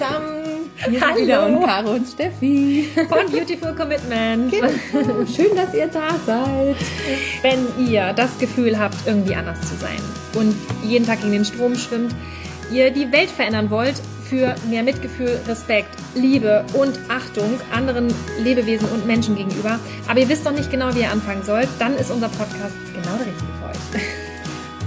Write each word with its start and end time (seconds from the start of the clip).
zusammen. 0.00 0.70
Hier 0.88 0.98
sind 0.98 1.16
wieder 1.16 1.46
und 1.46 1.64
Caro 1.64 1.90
und 1.90 2.06
Steffi. 2.06 2.88
Von 2.94 3.30
Beautiful 3.30 3.74
Commitment. 3.74 4.50
Genau. 4.50 5.26
Schön, 5.26 5.54
dass 5.54 5.74
ihr 5.74 5.88
da 5.88 6.14
seid. 6.24 6.76
Wenn 7.42 7.66
ihr 7.86 8.12
das 8.14 8.38
Gefühl 8.38 8.78
habt, 8.78 8.96
irgendwie 9.06 9.34
anders 9.34 9.60
zu 9.60 9.74
sein 9.76 10.00
und 10.34 10.54
jeden 10.82 11.06
Tag 11.06 11.20
gegen 11.20 11.32
den 11.32 11.44
Strom 11.44 11.74
schwimmt, 11.74 12.14
ihr 12.72 12.90
die 12.90 13.10
Welt 13.12 13.30
verändern 13.30 13.70
wollt 13.70 13.96
für 14.28 14.54
mehr 14.70 14.82
Mitgefühl, 14.82 15.40
Respekt, 15.48 15.90
Liebe 16.14 16.64
und 16.74 16.98
Achtung 17.08 17.60
anderen 17.74 18.14
Lebewesen 18.42 18.88
und 18.90 19.06
Menschen 19.06 19.36
gegenüber, 19.36 19.80
aber 20.08 20.20
ihr 20.20 20.28
wisst 20.28 20.44
noch 20.44 20.52
nicht 20.52 20.70
genau, 20.70 20.94
wie 20.94 21.00
ihr 21.00 21.10
anfangen 21.10 21.42
sollt, 21.42 21.68
dann 21.80 21.96
ist 21.96 22.10
unser 22.10 22.28
Podcast 22.28 22.74
genau 22.94 23.16
der 23.16 23.26
richtige. 23.26 23.59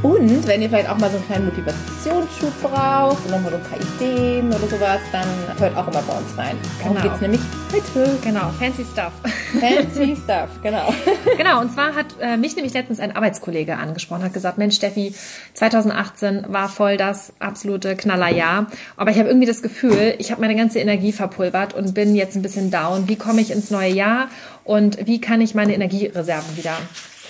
Und 0.04 0.46
wenn 0.48 0.62
ihr 0.62 0.68
vielleicht 0.70 0.90
auch 0.90 0.98
mal 0.98 1.10
so 1.10 1.16
einen 1.16 1.26
kleinen 1.28 1.46
Motivationsschub 1.46 2.62
braucht 2.62 3.24
und 3.26 3.32
nochmal 3.32 3.52
so 3.52 3.58
ein 3.58 3.64
paar 3.64 3.80
Ideen 3.80 4.48
oder 4.50 4.68
sowas, 4.68 5.00
dann 5.14 5.26
hört 5.58 5.78
auch 5.78 5.88
immer 5.88 6.02
bei 6.02 6.18
uns 6.18 6.38
rein. 6.38 6.58
Darum 6.80 6.98
Genau. 6.98 7.08
geht's 7.08 7.22
nämlich 7.22 7.40
heute. 7.72 8.18
Genau, 8.22 8.50
fancy 8.60 8.84
stuff. 8.84 9.14
Fancy 9.62 10.18
Stuff, 10.22 10.50
genau. 10.62 10.94
Genau, 11.38 11.62
und 11.62 11.72
zwar 11.74 11.96
hat 11.96 12.08
äh, 12.20 12.36
mich 12.36 12.56
nämlich 12.58 12.74
letztens 12.74 13.00
ein 13.00 13.16
Arbeitskollege 13.16 13.78
angesprochen, 13.78 14.24
hat 14.24 14.34
gesagt, 14.34 14.58
Mensch, 14.58 14.76
Steffi, 14.76 15.16
2018 15.54 16.46
war 16.50 16.68
voll 16.68 16.98
das 16.98 17.32
absolute 17.40 17.96
Knallerjahr, 17.96 18.68
aber 18.98 19.12
ich 19.12 19.18
habe 19.20 19.30
irgendwie 19.30 19.48
das 19.48 19.62
Gefühl, 19.62 20.16
ich 20.18 20.32
habe 20.32 20.42
meine 20.42 20.56
ganze 20.56 20.80
Energie 20.80 21.14
verpulvert 21.14 21.74
und 21.76 21.94
bin 21.94 22.14
jetzt 22.14 22.36
ein 22.36 22.42
bisschen 22.42 22.72
down. 22.72 23.08
Wie 23.08 23.16
komme 23.16 23.40
ich 23.40 23.52
ins 23.52 23.72
neue 23.72 23.94
Jahr 23.94 24.28
und 24.66 25.08
wie 25.08 25.22
kann 25.22 25.40
ich 25.40 25.56
meine 25.56 25.74
Energiereserven 25.74 26.58
wieder 26.58 26.78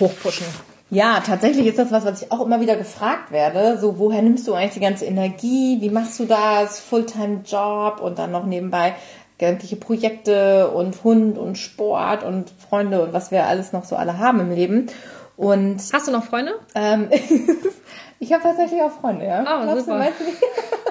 hochpushen? 0.00 0.46
Ja, 0.94 1.20
tatsächlich 1.20 1.66
ist 1.66 1.78
das 1.78 1.90
was, 1.90 2.04
was 2.04 2.22
ich 2.22 2.30
auch 2.30 2.40
immer 2.40 2.60
wieder 2.60 2.76
gefragt 2.76 3.32
werde. 3.32 3.78
So, 3.78 3.98
woher 3.98 4.22
nimmst 4.22 4.46
du 4.46 4.54
eigentlich 4.54 4.74
die 4.74 4.80
ganze 4.80 5.04
Energie? 5.06 5.78
Wie 5.80 5.90
machst 5.90 6.20
du 6.20 6.24
das? 6.24 6.78
Fulltime-Job 6.80 8.00
und 8.00 8.18
dann 8.18 8.30
noch 8.30 8.46
nebenbei 8.46 8.94
sämtliche 9.40 9.76
Projekte 9.76 10.68
und 10.70 11.02
Hund 11.04 11.36
und 11.36 11.58
Sport 11.58 12.22
und 12.22 12.50
Freunde 12.68 13.02
und 13.02 13.12
was 13.12 13.30
wir 13.30 13.44
alles 13.46 13.72
noch 13.72 13.84
so 13.84 13.96
alle 13.96 14.18
haben 14.18 14.40
im 14.40 14.52
Leben. 14.52 14.86
Und 15.36 15.82
Hast 15.92 16.06
du 16.06 16.12
noch 16.12 16.24
Freunde? 16.24 16.54
ähm, 16.76 17.10
ich 18.20 18.32
habe 18.32 18.42
tatsächlich 18.44 18.80
auch 18.80 18.92
Freunde, 18.92 19.26
ja. 19.26 19.40
Oh, 19.42 19.64
Glaubst 19.64 19.86
super. 19.86 20.06
Du? 20.06 20.24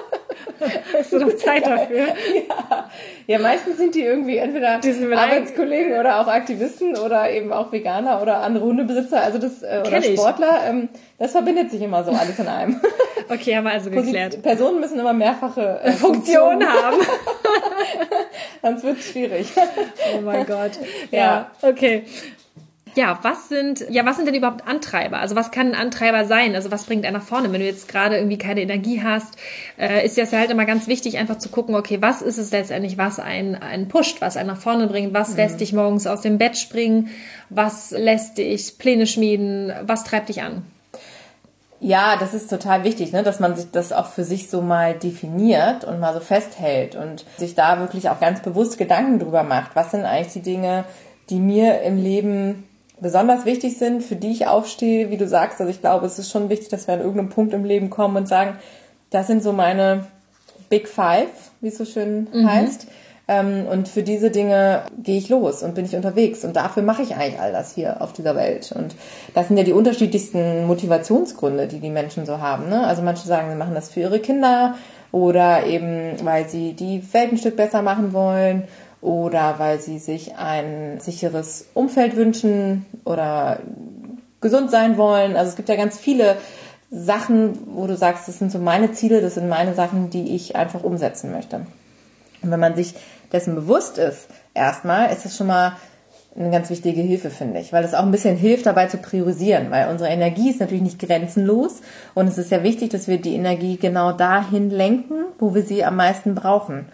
Hast 0.98 1.12
du 1.12 1.18
noch 1.18 1.34
Zeit 1.36 1.66
dafür? 1.66 2.06
ja. 2.48 2.90
ja, 3.26 3.38
meistens 3.38 3.76
sind 3.76 3.94
die 3.94 4.02
irgendwie 4.02 4.36
entweder 4.36 4.80
mit 4.82 5.18
Arbeitskollegen 5.18 5.98
oder 5.98 6.20
auch 6.20 6.26
Aktivisten 6.26 6.96
oder 6.96 7.30
eben 7.30 7.52
auch 7.52 7.72
Veganer 7.72 8.22
oder 8.22 8.38
andere 8.38 8.64
Hundebesitzer, 8.64 9.22
also 9.22 9.38
das 9.38 9.62
äh, 9.62 9.82
oder 9.86 10.00
Kenn. 10.00 10.16
Sportler. 10.16 10.60
Ähm, 10.66 10.88
das 11.18 11.32
verbindet 11.32 11.70
sich 11.70 11.80
immer 11.80 12.04
so 12.04 12.10
alles 12.10 12.38
in 12.38 12.48
einem. 12.48 12.80
Okay, 13.26 13.56
haben 13.56 13.64
wir 13.64 13.72
also 13.72 13.88
geklärt. 13.88 14.42
Personen 14.42 14.80
müssen 14.80 14.98
immer 14.98 15.14
mehrfache 15.14 15.80
äh, 15.82 15.92
Funktion 15.92 16.60
Funktionen 16.60 16.68
haben, 16.68 16.96
haben. 16.98 17.06
sonst 18.62 18.84
wird 18.84 18.98
es 18.98 19.10
schwierig. 19.10 19.46
Oh 20.14 20.20
mein 20.20 20.44
Gott. 20.44 20.72
Ja. 21.10 21.18
Ja, 21.18 21.50
okay. 21.62 22.04
Ja, 22.96 23.18
was 23.22 23.48
sind, 23.48 23.84
ja, 23.90 24.06
was 24.06 24.16
sind 24.16 24.26
denn 24.26 24.36
überhaupt 24.36 24.68
Antreiber? 24.68 25.18
Also 25.18 25.34
was 25.34 25.50
kann 25.50 25.68
ein 25.68 25.74
Antreiber 25.74 26.26
sein? 26.26 26.54
Also 26.54 26.70
was 26.70 26.84
bringt 26.84 27.04
er 27.04 27.10
nach 27.10 27.22
vorne? 27.22 27.52
Wenn 27.52 27.60
du 27.60 27.66
jetzt 27.66 27.88
gerade 27.88 28.16
irgendwie 28.16 28.38
keine 28.38 28.62
Energie 28.62 29.02
hast, 29.02 29.34
äh, 29.78 30.06
ist 30.06 30.16
das 30.16 30.30
ja 30.30 30.38
halt 30.38 30.50
immer 30.50 30.64
ganz 30.64 30.86
wichtig, 30.86 31.18
einfach 31.18 31.38
zu 31.38 31.48
gucken, 31.48 31.74
okay, 31.74 32.00
was 32.00 32.22
ist 32.22 32.38
es 32.38 32.52
letztendlich, 32.52 32.96
was 32.96 33.18
einen, 33.18 33.56
einen 33.56 33.88
pusht, 33.88 34.20
was 34.20 34.36
einen 34.36 34.48
nach 34.48 34.60
vorne 34.60 34.86
bringt, 34.86 35.12
was 35.12 35.36
lässt 35.36 35.60
dich 35.60 35.72
morgens 35.72 36.06
aus 36.06 36.20
dem 36.20 36.38
Bett 36.38 36.56
springen, 36.56 37.08
was 37.50 37.90
lässt 37.90 38.38
dich 38.38 38.78
Pläne 38.78 39.08
schmieden, 39.08 39.72
was 39.82 40.04
treibt 40.04 40.28
dich 40.28 40.42
an? 40.42 40.62
Ja, 41.80 42.16
das 42.16 42.32
ist 42.32 42.48
total 42.48 42.84
wichtig, 42.84 43.12
ne, 43.12 43.24
dass 43.24 43.40
man 43.40 43.56
sich 43.56 43.70
das 43.72 43.92
auch 43.92 44.06
für 44.06 44.24
sich 44.24 44.48
so 44.48 44.62
mal 44.62 44.94
definiert 44.94 45.84
und 45.84 45.98
mal 45.98 46.14
so 46.14 46.20
festhält 46.20 46.94
und 46.94 47.24
sich 47.36 47.56
da 47.56 47.80
wirklich 47.80 48.08
auch 48.08 48.20
ganz 48.20 48.40
bewusst 48.40 48.78
Gedanken 48.78 49.18
drüber 49.18 49.42
macht. 49.42 49.74
Was 49.74 49.90
sind 49.90 50.04
eigentlich 50.04 50.32
die 50.32 50.42
Dinge, 50.42 50.84
die 51.28 51.40
mir 51.40 51.82
im 51.82 51.98
Leben 51.98 52.64
besonders 53.04 53.44
wichtig 53.44 53.76
sind, 53.76 54.02
für 54.02 54.16
die 54.16 54.32
ich 54.32 54.46
aufstehe, 54.46 55.10
wie 55.10 55.18
du 55.18 55.28
sagst. 55.28 55.60
Also 55.60 55.70
ich 55.70 55.82
glaube, 55.82 56.06
es 56.06 56.18
ist 56.18 56.30
schon 56.30 56.48
wichtig, 56.48 56.70
dass 56.70 56.86
wir 56.86 56.94
an 56.94 57.00
irgendeinem 57.00 57.28
Punkt 57.28 57.52
im 57.52 57.62
Leben 57.62 57.90
kommen 57.90 58.16
und 58.16 58.26
sagen, 58.26 58.56
das 59.10 59.26
sind 59.26 59.42
so 59.42 59.52
meine 59.52 60.06
Big 60.70 60.88
Five, 60.88 61.28
wie 61.60 61.68
es 61.68 61.76
so 61.76 61.84
schön 61.84 62.28
heißt. 62.32 62.86
Ähm, 63.28 63.66
und 63.70 63.88
für 63.88 64.02
diese 64.02 64.30
Dinge 64.30 64.84
gehe 65.02 65.18
ich 65.18 65.28
los 65.28 65.62
und 65.62 65.74
bin 65.74 65.84
ich 65.84 65.94
unterwegs. 65.94 66.44
Und 66.44 66.56
dafür 66.56 66.82
mache 66.82 67.02
ich 67.02 67.14
eigentlich 67.14 67.38
all 67.38 67.52
das 67.52 67.74
hier 67.74 68.00
auf 68.00 68.14
dieser 68.14 68.36
Welt. 68.36 68.72
Und 68.72 68.94
das 69.34 69.48
sind 69.48 69.58
ja 69.58 69.64
die 69.64 69.74
unterschiedlichsten 69.74 70.66
Motivationsgründe, 70.66 71.66
die 71.66 71.80
die 71.80 71.90
Menschen 71.90 72.24
so 72.24 72.38
haben. 72.38 72.70
Ne? 72.70 72.86
Also 72.86 73.02
manche 73.02 73.28
sagen, 73.28 73.50
sie 73.50 73.56
machen 73.56 73.74
das 73.74 73.90
für 73.90 74.00
ihre 74.00 74.18
Kinder 74.18 74.76
oder 75.12 75.66
eben, 75.66 76.16
weil 76.24 76.48
sie 76.48 76.72
die 76.72 77.02
Welt 77.12 77.32
ein 77.32 77.38
Stück 77.38 77.56
besser 77.56 77.82
machen 77.82 78.14
wollen 78.14 78.64
oder 79.04 79.58
weil 79.58 79.80
sie 79.80 79.98
sich 79.98 80.36
ein 80.36 80.98
sicheres 80.98 81.66
Umfeld 81.74 82.16
wünschen 82.16 82.86
oder 83.04 83.60
gesund 84.40 84.70
sein 84.70 84.96
wollen. 84.96 85.36
Also 85.36 85.50
es 85.50 85.56
gibt 85.56 85.68
ja 85.68 85.76
ganz 85.76 85.98
viele 85.98 86.36
Sachen, 86.90 87.58
wo 87.76 87.86
du 87.86 87.96
sagst, 87.96 88.28
das 88.28 88.38
sind 88.38 88.50
so 88.50 88.58
meine 88.58 88.92
Ziele, 88.92 89.20
das 89.20 89.34
sind 89.34 89.48
meine 89.48 89.74
Sachen, 89.74 90.08
die 90.08 90.34
ich 90.34 90.56
einfach 90.56 90.82
umsetzen 90.82 91.32
möchte. 91.32 91.66
Und 92.42 92.50
wenn 92.50 92.60
man 92.60 92.76
sich 92.76 92.94
dessen 93.30 93.54
bewusst 93.54 93.98
ist, 93.98 94.28
erstmal, 94.54 95.12
ist 95.12 95.26
das 95.26 95.36
schon 95.36 95.48
mal 95.48 95.76
eine 96.36 96.50
ganz 96.50 96.68
wichtige 96.68 97.00
Hilfe, 97.00 97.30
finde 97.30 97.60
ich, 97.60 97.72
weil 97.72 97.84
es 97.84 97.94
auch 97.94 98.02
ein 98.02 98.10
bisschen 98.10 98.36
hilft, 98.36 98.66
dabei 98.66 98.86
zu 98.86 98.98
priorisieren, 98.98 99.70
weil 99.70 99.88
unsere 99.88 100.10
Energie 100.10 100.50
ist 100.50 100.60
natürlich 100.60 100.82
nicht 100.82 100.98
grenzenlos. 100.98 101.80
Und 102.14 102.26
es 102.26 102.38
ist 102.38 102.50
ja 102.50 102.62
wichtig, 102.64 102.90
dass 102.90 103.06
wir 103.06 103.20
die 103.20 103.36
Energie 103.36 103.76
genau 103.76 104.12
dahin 104.12 104.70
lenken, 104.70 105.26
wo 105.38 105.54
wir 105.54 105.62
sie 105.62 105.84
am 105.84 105.96
meisten 105.96 106.34
brauchen. 106.34 106.86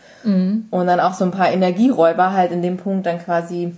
Und 0.70 0.86
dann 0.86 1.00
auch 1.00 1.14
so 1.14 1.24
ein 1.24 1.30
paar 1.30 1.50
Energieräuber 1.50 2.32
halt 2.32 2.52
in 2.52 2.60
dem 2.60 2.76
Punkt 2.76 3.06
dann 3.06 3.18
quasi 3.18 3.72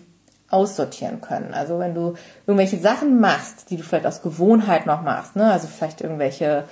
aussortieren 0.51 1.21
können. 1.21 1.55
Also 1.55 1.79
wenn 1.79 1.95
du 1.95 2.15
irgendwelche 2.47 2.79
Sachen 2.79 3.21
machst, 3.21 3.71
die 3.71 3.77
du 3.77 3.85
vielleicht 3.85 4.07
aus 4.07 4.21
Gewohnheit 4.21 4.87
noch 4.87 5.03
machst, 5.03 5.37
ne, 5.37 5.51
also 5.51 5.69
vielleicht 5.69 6.01
irgendwelche 6.01 6.65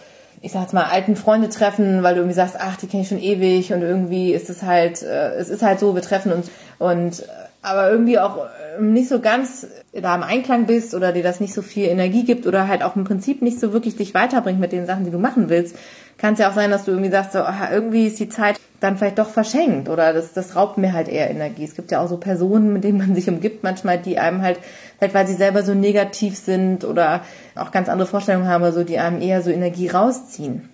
ich 0.42 0.52
sag 0.52 0.62
jetzt 0.62 0.72
mal, 0.72 0.84
alten 0.84 1.16
Freunde 1.16 1.50
treffen, 1.50 2.02
weil 2.02 2.14
du 2.14 2.20
irgendwie 2.20 2.36
sagst, 2.36 2.56
ach, 2.58 2.76
die 2.76 2.86
kenne 2.86 3.02
ich 3.02 3.08
schon 3.10 3.18
ewig. 3.18 3.72
Und 3.72 3.82
irgendwie 3.82 4.32
ist 4.32 4.48
es 4.48 4.62
halt, 4.62 5.02
äh, 5.02 5.34
es 5.34 5.50
ist 5.50 5.62
halt 5.62 5.78
so, 5.80 5.94
wir 5.94 6.02
treffen 6.02 6.32
uns. 6.32 6.50
Und 6.78 7.22
aber 7.62 7.90
irgendwie 7.90 8.18
auch 8.18 8.38
äh, 8.38 8.80
nicht 8.80 9.08
so 9.08 9.20
ganz 9.20 9.66
da 9.92 10.14
im 10.14 10.22
Einklang 10.22 10.66
bist 10.66 10.94
oder 10.94 11.12
dir 11.12 11.22
das 11.22 11.40
nicht 11.40 11.52
so 11.52 11.62
viel 11.62 11.86
Energie 11.86 12.24
gibt 12.24 12.46
oder 12.46 12.68
halt 12.68 12.82
auch 12.82 12.96
im 12.96 13.04
Prinzip 13.04 13.42
nicht 13.42 13.60
so 13.60 13.72
wirklich 13.72 13.96
dich 13.96 14.14
weiterbringt 14.14 14.60
mit 14.60 14.72
den 14.72 14.86
Sachen, 14.86 15.04
die 15.04 15.10
du 15.10 15.18
machen 15.18 15.48
willst, 15.48 15.76
kann 16.16 16.34
es 16.34 16.40
ja 16.40 16.50
auch 16.50 16.54
sein, 16.54 16.70
dass 16.70 16.84
du 16.84 16.92
irgendwie 16.92 17.10
sagst, 17.10 17.32
so, 17.32 17.40
ah, 17.40 17.68
irgendwie 17.72 18.06
ist 18.06 18.20
die 18.20 18.28
Zeit 18.28 18.58
dann 18.78 18.96
vielleicht 18.96 19.18
doch 19.18 19.28
verschenkt 19.28 19.88
oder 19.88 20.12
das, 20.12 20.32
das 20.32 20.56
raubt 20.56 20.78
mir 20.78 20.92
halt 20.92 21.08
eher 21.08 21.30
Energie. 21.30 21.64
Es 21.64 21.74
gibt 21.74 21.90
ja 21.90 22.00
auch 22.00 22.08
so 22.08 22.16
Personen, 22.16 22.72
mit 22.72 22.84
denen 22.84 22.98
man 22.98 23.14
sich 23.14 23.28
umgibt 23.28 23.62
manchmal, 23.62 23.98
die 23.98 24.18
einem 24.18 24.42
halt, 24.42 24.58
vielleicht 24.98 25.14
weil 25.14 25.26
sie 25.26 25.34
selber 25.34 25.62
so 25.62 25.74
negativ 25.74 26.38
sind 26.38 26.84
oder 26.84 27.22
auch 27.56 27.72
ganz 27.72 27.88
andere 27.88 28.08
Vorstellungen 28.08 28.48
haben 28.48 28.62
oder 28.62 28.72
so, 28.72 28.84
die 28.84 28.98
einem 28.98 29.20
eher 29.20 29.42
so 29.42 29.50
Energie 29.50 29.88
rausziehen. 29.88 30.68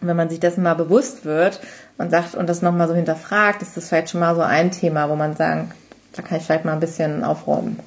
Und 0.00 0.08
wenn 0.08 0.16
man 0.16 0.28
sich 0.28 0.38
dessen 0.38 0.62
mal 0.62 0.74
bewusst 0.74 1.24
wird 1.24 1.60
und 1.98 2.10
sagt 2.10 2.34
und 2.34 2.48
das 2.48 2.62
nochmal 2.62 2.88
so 2.88 2.94
hinterfragt, 2.94 3.62
ist 3.62 3.76
das 3.76 3.88
vielleicht 3.88 4.10
schon 4.10 4.20
mal 4.20 4.34
so 4.34 4.42
ein 4.42 4.70
Thema, 4.70 5.08
wo 5.08 5.16
man 5.16 5.34
sagen, 5.34 5.70
da 6.14 6.22
kann 6.22 6.38
ich 6.38 6.44
vielleicht 6.44 6.64
mal 6.64 6.72
ein 6.72 6.80
bisschen 6.80 7.24
aufräumen. 7.24 7.78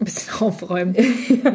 ein 0.00 0.04
bisschen 0.04 0.32
aufräumen. 0.40 0.96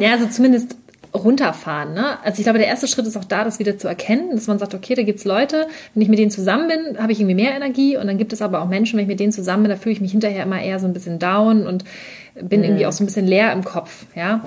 ja, 0.00 0.12
also 0.12 0.26
zumindest 0.26 0.76
runterfahren. 1.14 1.94
Ne? 1.94 2.22
Also 2.22 2.38
ich 2.38 2.44
glaube, 2.44 2.58
der 2.58 2.68
erste 2.68 2.86
Schritt 2.86 3.06
ist 3.06 3.16
auch 3.16 3.24
da, 3.24 3.44
das 3.44 3.58
wieder 3.58 3.78
zu 3.78 3.88
erkennen, 3.88 4.30
dass 4.32 4.46
man 4.46 4.58
sagt, 4.58 4.74
okay, 4.74 4.94
da 4.94 5.02
gibt's 5.02 5.24
Leute, 5.24 5.66
wenn 5.94 6.02
ich 6.02 6.08
mit 6.08 6.18
denen 6.18 6.30
zusammen 6.30 6.68
bin, 6.68 7.02
habe 7.02 7.12
ich 7.12 7.20
irgendwie 7.20 7.34
mehr 7.34 7.54
Energie 7.54 7.96
und 7.96 8.06
dann 8.06 8.18
gibt 8.18 8.32
es 8.32 8.42
aber 8.42 8.60
auch 8.60 8.68
Menschen, 8.68 8.96
wenn 8.96 9.04
ich 9.04 9.08
mit 9.08 9.20
denen 9.20 9.32
zusammen 9.32 9.62
bin, 9.62 9.70
da 9.70 9.76
fühle 9.76 9.94
ich 9.94 10.00
mich 10.00 10.12
hinterher 10.12 10.42
immer 10.42 10.60
eher 10.60 10.78
so 10.78 10.86
ein 10.86 10.92
bisschen 10.92 11.18
down 11.18 11.66
und 11.66 11.84
bin 12.42 12.64
irgendwie 12.64 12.86
auch 12.86 12.92
so 12.92 13.02
ein 13.02 13.06
bisschen 13.06 13.26
leer 13.26 13.52
im 13.52 13.64
Kopf, 13.64 14.06
ja, 14.14 14.44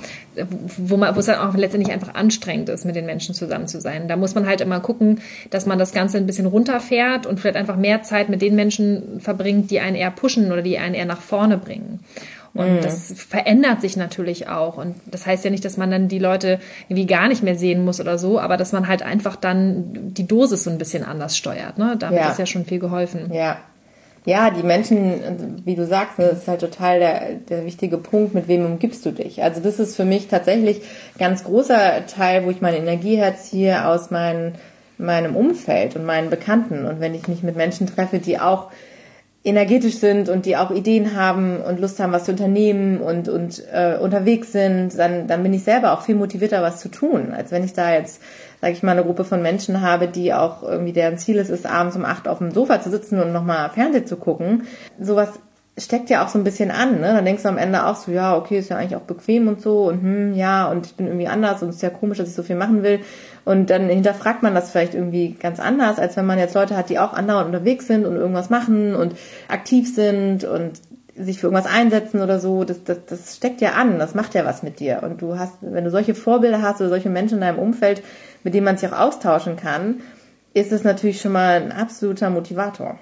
wo 0.77 0.97
man, 0.97 1.15
wo 1.15 1.19
es 1.19 1.25
dann 1.25 1.39
auch 1.39 1.55
letztendlich 1.55 1.93
einfach 1.93 2.15
anstrengend 2.15 2.69
ist, 2.69 2.85
mit 2.85 2.95
den 2.95 3.05
Menschen 3.05 3.35
zusammen 3.35 3.67
zu 3.67 3.81
sein. 3.81 4.07
Da 4.07 4.15
muss 4.15 4.35
man 4.35 4.47
halt 4.47 4.61
immer 4.61 4.79
gucken, 4.79 5.21
dass 5.49 5.65
man 5.65 5.79
das 5.79 5.93
Ganze 5.93 6.17
ein 6.17 6.25
bisschen 6.25 6.45
runterfährt 6.45 7.25
und 7.25 7.39
vielleicht 7.39 7.57
einfach 7.57 7.77
mehr 7.77 8.03
Zeit 8.03 8.29
mit 8.29 8.41
den 8.41 8.55
Menschen 8.55 9.19
verbringt, 9.19 9.71
die 9.71 9.79
einen 9.79 9.95
eher 9.95 10.11
pushen 10.11 10.51
oder 10.51 10.61
die 10.61 10.77
einen 10.77 10.95
eher 10.95 11.05
nach 11.05 11.21
vorne 11.21 11.57
bringen. 11.57 11.99
Und 12.53 12.83
das 12.83 13.13
verändert 13.15 13.79
sich 13.79 13.95
natürlich 13.95 14.49
auch. 14.49 14.77
Und 14.77 14.95
das 15.05 15.25
heißt 15.25 15.45
ja 15.45 15.51
nicht, 15.51 15.63
dass 15.63 15.77
man 15.77 15.89
dann 15.89 16.09
die 16.09 16.19
Leute 16.19 16.59
irgendwie 16.89 17.05
gar 17.05 17.29
nicht 17.29 17.43
mehr 17.43 17.55
sehen 17.55 17.85
muss 17.85 18.01
oder 18.01 18.17
so, 18.17 18.41
aber 18.41 18.57
dass 18.57 18.73
man 18.73 18.89
halt 18.89 19.03
einfach 19.03 19.37
dann 19.37 20.13
die 20.13 20.27
Dosis 20.27 20.65
so 20.65 20.69
ein 20.69 20.77
bisschen 20.77 21.05
anders 21.05 21.37
steuert. 21.37 21.77
Ne? 21.77 21.95
Damit 21.97 22.19
Ja. 22.19 22.29
ist 22.29 22.39
ja 22.39 22.45
schon 22.45 22.65
viel 22.65 22.79
geholfen. 22.79 23.31
Ja. 23.33 23.57
Ja, 24.23 24.51
die 24.51 24.61
Menschen, 24.61 25.61
wie 25.65 25.75
du 25.75 25.87
sagst, 25.87 26.19
das 26.19 26.39
ist 26.39 26.47
halt 26.47 26.61
total 26.61 26.99
der, 26.99 27.33
der 27.49 27.65
wichtige 27.65 27.97
Punkt, 27.97 28.35
mit 28.35 28.47
wem 28.47 28.65
umgibst 28.65 29.03
du 29.05 29.11
dich. 29.11 29.41
Also 29.41 29.61
das 29.61 29.79
ist 29.79 29.95
für 29.95 30.05
mich 30.05 30.27
tatsächlich 30.27 30.81
ganz 31.17 31.43
großer 31.43 32.05
Teil, 32.05 32.45
wo 32.45 32.51
ich 32.51 32.61
meine 32.61 32.77
Energie 32.77 33.17
herziehe 33.17 33.87
aus 33.87 34.11
mein, 34.11 34.53
meinem 34.99 35.35
Umfeld 35.35 35.95
und 35.95 36.05
meinen 36.05 36.29
Bekannten. 36.29 36.85
Und 36.85 36.99
wenn 36.99 37.15
ich 37.15 37.27
mich 37.27 37.41
mit 37.41 37.55
Menschen 37.55 37.87
treffe, 37.87 38.19
die 38.19 38.39
auch 38.39 38.69
energetisch 39.43 39.97
sind 39.97 40.29
und 40.29 40.45
die 40.45 40.55
auch 40.55 40.69
Ideen 40.69 41.15
haben 41.15 41.57
und 41.61 41.79
Lust 41.79 41.99
haben, 41.99 42.11
was 42.11 42.25
zu 42.25 42.31
unternehmen 42.31 43.01
und, 43.01 43.27
und 43.27 43.63
äh, 43.71 43.97
unterwegs 43.99 44.51
sind, 44.51 44.97
dann, 44.97 45.27
dann 45.27 45.41
bin 45.41 45.53
ich 45.53 45.63
selber 45.63 45.93
auch 45.93 46.03
viel 46.03 46.15
motivierter, 46.15 46.61
was 46.61 46.79
zu 46.79 46.89
tun, 46.89 47.33
als 47.35 47.51
wenn 47.51 47.63
ich 47.63 47.73
da 47.73 47.91
jetzt, 47.91 48.21
sage 48.61 48.73
ich 48.73 48.83
mal, 48.83 48.91
eine 48.91 49.03
Gruppe 49.03 49.23
von 49.23 49.41
Menschen 49.41 49.81
habe, 49.81 50.07
die 50.07 50.33
auch 50.33 50.61
irgendwie 50.61 50.93
deren 50.93 51.17
Ziel 51.17 51.37
ist, 51.37 51.49
ist 51.49 51.65
abends 51.65 51.95
um 51.95 52.05
acht 52.05 52.27
auf 52.27 52.37
dem 52.37 52.51
Sofa 52.51 52.81
zu 52.81 52.91
sitzen 52.91 53.19
und 53.19 53.31
nochmal 53.33 53.69
Fernsehen 53.71 54.05
zu 54.05 54.17
gucken. 54.17 54.67
Sowas 54.99 55.31
steckt 55.77 56.09
ja 56.09 56.23
auch 56.23 56.27
so 56.27 56.37
ein 56.37 56.43
bisschen 56.43 56.69
an, 56.69 56.99
ne? 56.99 57.13
Dann 57.13 57.25
denkst 57.25 57.43
du 57.43 57.49
am 57.49 57.57
Ende 57.57 57.85
auch 57.85 57.95
so, 57.95 58.11
ja, 58.11 58.35
okay, 58.35 58.59
ist 58.59 58.69
ja 58.69 58.77
eigentlich 58.77 58.95
auch 58.95 59.01
bequem 59.01 59.47
und 59.47 59.61
so 59.61 59.87
und 59.87 60.01
hm, 60.01 60.33
ja, 60.33 60.69
und 60.69 60.85
ich 60.85 60.95
bin 60.95 61.07
irgendwie 61.07 61.27
anders 61.27 61.63
und 61.63 61.69
es 61.69 61.75
ist 61.75 61.81
ja 61.81 61.89
komisch, 61.89 62.17
dass 62.17 62.27
ich 62.27 62.35
so 62.35 62.43
viel 62.43 62.57
machen 62.57 62.83
will. 62.83 62.99
Und 63.45 63.69
dann 63.69 63.87
hinterfragt 63.89 64.43
man 64.43 64.53
das 64.53 64.71
vielleicht 64.71 64.93
irgendwie 64.93 65.33
ganz 65.33 65.59
anders, 65.59 65.97
als 65.97 66.17
wenn 66.17 66.25
man 66.25 66.39
jetzt 66.39 66.55
Leute 66.55 66.75
hat, 66.75 66.89
die 66.89 66.99
auch 66.99 67.13
andauernd 67.13 67.47
unterwegs 67.47 67.87
sind 67.87 68.05
und 68.05 68.15
irgendwas 68.15 68.49
machen 68.49 68.95
und 68.95 69.15
aktiv 69.47 69.93
sind 69.93 70.43
und 70.43 70.73
sich 71.15 71.39
für 71.39 71.47
irgendwas 71.47 71.71
einsetzen 71.71 72.21
oder 72.21 72.39
so, 72.39 72.63
das, 72.63 72.83
das, 72.83 72.97
das 73.07 73.35
steckt 73.37 73.61
ja 73.61 73.71
an, 73.71 73.99
das 73.99 74.15
macht 74.15 74.33
ja 74.33 74.45
was 74.45 74.63
mit 74.63 74.79
dir. 74.79 75.01
Und 75.03 75.21
du 75.21 75.37
hast, 75.37 75.55
wenn 75.61 75.83
du 75.83 75.91
solche 75.91 76.15
Vorbilder 76.15 76.61
hast 76.61 76.81
oder 76.81 76.89
solche 76.89 77.09
Menschen 77.09 77.35
in 77.35 77.41
deinem 77.41 77.59
Umfeld, 77.59 78.03
mit 78.43 78.53
denen 78.53 78.65
man 78.65 78.77
sich 78.77 78.89
auch 78.89 78.99
austauschen 78.99 79.55
kann, 79.55 80.01
ist 80.53 80.71
es 80.71 80.83
natürlich 80.83 81.21
schon 81.21 81.31
mal 81.31 81.61
ein 81.61 81.71
absoluter 81.71 82.29
Motivator. 82.29 82.99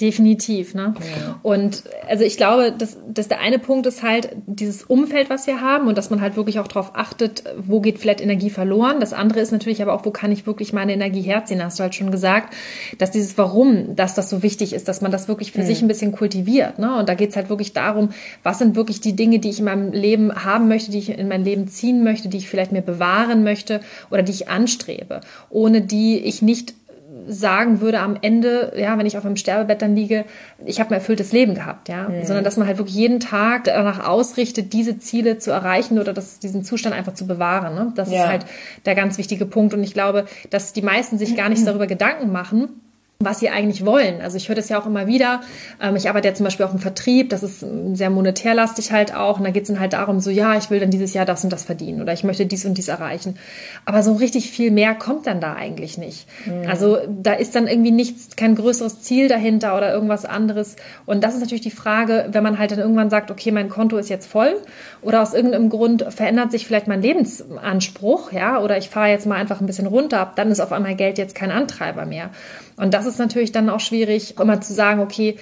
Definitiv, 0.00 0.74
ne? 0.74 0.94
Ja. 0.98 1.40
Und 1.42 1.84
also 2.06 2.22
ich 2.22 2.36
glaube, 2.36 2.70
dass, 2.70 2.98
dass 3.08 3.28
der 3.28 3.40
eine 3.40 3.58
Punkt 3.58 3.86
ist 3.86 4.02
halt 4.02 4.28
dieses 4.46 4.82
Umfeld, 4.82 5.30
was 5.30 5.46
wir 5.46 5.62
haben 5.62 5.88
und 5.88 5.96
dass 5.96 6.10
man 6.10 6.20
halt 6.20 6.36
wirklich 6.36 6.58
auch 6.58 6.68
darauf 6.68 6.90
achtet, 6.94 7.44
wo 7.58 7.80
geht 7.80 7.98
vielleicht 7.98 8.20
Energie 8.20 8.50
verloren. 8.50 9.00
Das 9.00 9.14
andere 9.14 9.40
ist 9.40 9.52
natürlich 9.52 9.80
aber 9.80 9.94
auch, 9.94 10.04
wo 10.04 10.10
kann 10.10 10.30
ich 10.32 10.46
wirklich 10.46 10.74
meine 10.74 10.92
Energie 10.92 11.22
herziehen? 11.22 11.64
Hast 11.64 11.78
du 11.78 11.82
halt 11.82 11.94
schon 11.94 12.10
gesagt, 12.10 12.52
dass 12.98 13.10
dieses 13.10 13.38
Warum, 13.38 13.96
dass 13.96 14.14
das 14.14 14.28
so 14.28 14.42
wichtig 14.42 14.74
ist, 14.74 14.86
dass 14.86 15.00
man 15.00 15.10
das 15.10 15.28
wirklich 15.28 15.52
für 15.52 15.62
mhm. 15.62 15.66
sich 15.66 15.80
ein 15.80 15.88
bisschen 15.88 16.12
kultiviert. 16.12 16.78
Ne? 16.78 16.94
Und 16.98 17.08
da 17.08 17.14
geht's 17.14 17.36
halt 17.36 17.48
wirklich 17.48 17.72
darum, 17.72 18.10
was 18.42 18.58
sind 18.58 18.76
wirklich 18.76 19.00
die 19.00 19.16
Dinge, 19.16 19.38
die 19.38 19.48
ich 19.48 19.60
in 19.60 19.64
meinem 19.64 19.92
Leben 19.92 20.44
haben 20.44 20.68
möchte, 20.68 20.90
die 20.90 20.98
ich 20.98 21.08
in 21.08 21.28
mein 21.28 21.42
Leben 21.42 21.68
ziehen 21.68 22.04
möchte, 22.04 22.28
die 22.28 22.36
ich 22.36 22.50
vielleicht 22.50 22.70
mir 22.70 22.82
bewahren 22.82 23.44
möchte 23.44 23.80
oder 24.10 24.22
die 24.22 24.32
ich 24.32 24.48
anstrebe, 24.50 25.22
ohne 25.48 25.80
die 25.80 26.18
ich 26.18 26.42
nicht 26.42 26.74
sagen 27.26 27.80
würde 27.80 28.00
am 28.00 28.16
Ende, 28.20 28.72
ja, 28.76 28.96
wenn 28.98 29.06
ich 29.06 29.18
auf 29.18 29.24
einem 29.24 29.36
Sterbebett 29.36 29.82
dann 29.82 29.96
liege, 29.96 30.24
ich 30.64 30.80
habe 30.80 30.90
ein 30.90 30.94
erfülltes 30.94 31.32
Leben 31.32 31.54
gehabt, 31.54 31.88
ja, 31.88 32.08
mhm. 32.08 32.24
sondern 32.24 32.44
dass 32.44 32.56
man 32.56 32.66
halt 32.66 32.78
wirklich 32.78 32.96
jeden 32.96 33.20
Tag 33.20 33.64
danach 33.64 34.06
ausrichtet, 34.06 34.72
diese 34.72 34.98
Ziele 34.98 35.38
zu 35.38 35.50
erreichen 35.50 35.98
oder 35.98 36.12
das, 36.12 36.38
diesen 36.38 36.64
Zustand 36.64 36.94
einfach 36.94 37.14
zu 37.14 37.26
bewahren. 37.26 37.74
Ne? 37.74 37.92
Das 37.94 38.10
ja. 38.10 38.22
ist 38.22 38.28
halt 38.28 38.46
der 38.84 38.94
ganz 38.94 39.18
wichtige 39.18 39.46
Punkt 39.46 39.74
und 39.74 39.82
ich 39.82 39.94
glaube, 39.94 40.26
dass 40.50 40.72
die 40.72 40.82
meisten 40.82 41.18
sich 41.18 41.36
gar 41.36 41.48
nicht 41.48 41.66
darüber 41.66 41.86
Gedanken 41.86 42.32
machen, 42.32 42.80
was 43.18 43.40
sie 43.40 43.48
eigentlich 43.48 43.86
wollen. 43.86 44.20
Also 44.20 44.36
ich 44.36 44.48
höre 44.48 44.56
das 44.56 44.68
ja 44.68 44.78
auch 44.78 44.84
immer 44.84 45.06
wieder. 45.06 45.40
Ähm, 45.82 45.96
ich 45.96 46.08
arbeite 46.08 46.28
ja 46.28 46.34
zum 46.34 46.44
Beispiel 46.44 46.66
auch 46.66 46.74
im 46.74 46.78
Vertrieb, 46.78 47.30
das 47.30 47.42
ist 47.42 47.64
sehr 47.94 48.10
monetärlastig 48.10 48.92
halt 48.92 49.14
auch. 49.14 49.38
Und 49.38 49.44
da 49.44 49.50
geht 49.50 49.62
es 49.62 49.68
dann 49.68 49.80
halt 49.80 49.94
darum, 49.94 50.20
so 50.20 50.30
ja, 50.30 50.56
ich 50.56 50.68
will 50.68 50.80
dann 50.80 50.90
dieses 50.90 51.14
Jahr 51.14 51.24
das 51.24 51.42
und 51.42 51.50
das 51.50 51.64
verdienen 51.64 52.02
oder 52.02 52.12
ich 52.12 52.24
möchte 52.24 52.44
dies 52.44 52.66
und 52.66 52.76
dies 52.76 52.88
erreichen. 52.88 53.38
Aber 53.86 54.02
so 54.02 54.12
richtig 54.14 54.50
viel 54.50 54.70
mehr 54.70 54.94
kommt 54.94 55.26
dann 55.26 55.40
da 55.40 55.54
eigentlich 55.54 55.96
nicht. 55.96 56.28
Mhm. 56.44 56.68
Also 56.68 56.98
da 57.08 57.32
ist 57.32 57.54
dann 57.54 57.68
irgendwie 57.68 57.90
nichts, 57.90 58.36
kein 58.36 58.54
größeres 58.54 59.00
Ziel 59.00 59.28
dahinter 59.28 59.76
oder 59.78 59.94
irgendwas 59.94 60.26
anderes. 60.26 60.76
Und 61.06 61.24
das 61.24 61.34
ist 61.34 61.40
natürlich 61.40 61.62
die 61.62 61.70
Frage, 61.70 62.26
wenn 62.32 62.42
man 62.42 62.58
halt 62.58 62.72
dann 62.72 62.80
irgendwann 62.80 63.08
sagt, 63.08 63.30
okay, 63.30 63.50
mein 63.50 63.70
Konto 63.70 63.96
ist 63.96 64.10
jetzt 64.10 64.26
voll 64.26 64.56
oder 65.00 65.22
aus 65.22 65.32
irgendeinem 65.32 65.70
Grund 65.70 66.04
verändert 66.10 66.50
sich 66.50 66.66
vielleicht 66.66 66.86
mein 66.86 67.00
Lebensanspruch, 67.00 68.32
ja, 68.32 68.60
oder 68.60 68.76
ich 68.76 68.90
fahre 68.90 69.08
jetzt 69.08 69.26
mal 69.26 69.36
einfach 69.36 69.60
ein 69.60 69.66
bisschen 69.66 69.86
runter, 69.86 70.32
dann 70.36 70.50
ist 70.50 70.60
auf 70.60 70.72
einmal 70.72 70.96
Geld 70.96 71.16
jetzt 71.16 71.34
kein 71.34 71.50
Antreiber 71.50 72.04
mehr. 72.04 72.30
Und 72.76 72.92
das 72.92 73.06
ist 73.06 73.18
natürlich 73.18 73.52
dann 73.52 73.70
auch 73.70 73.80
schwierig, 73.80 74.38
immer 74.38 74.60
zu 74.60 74.74
sagen, 74.74 75.00
okay, 75.00 75.36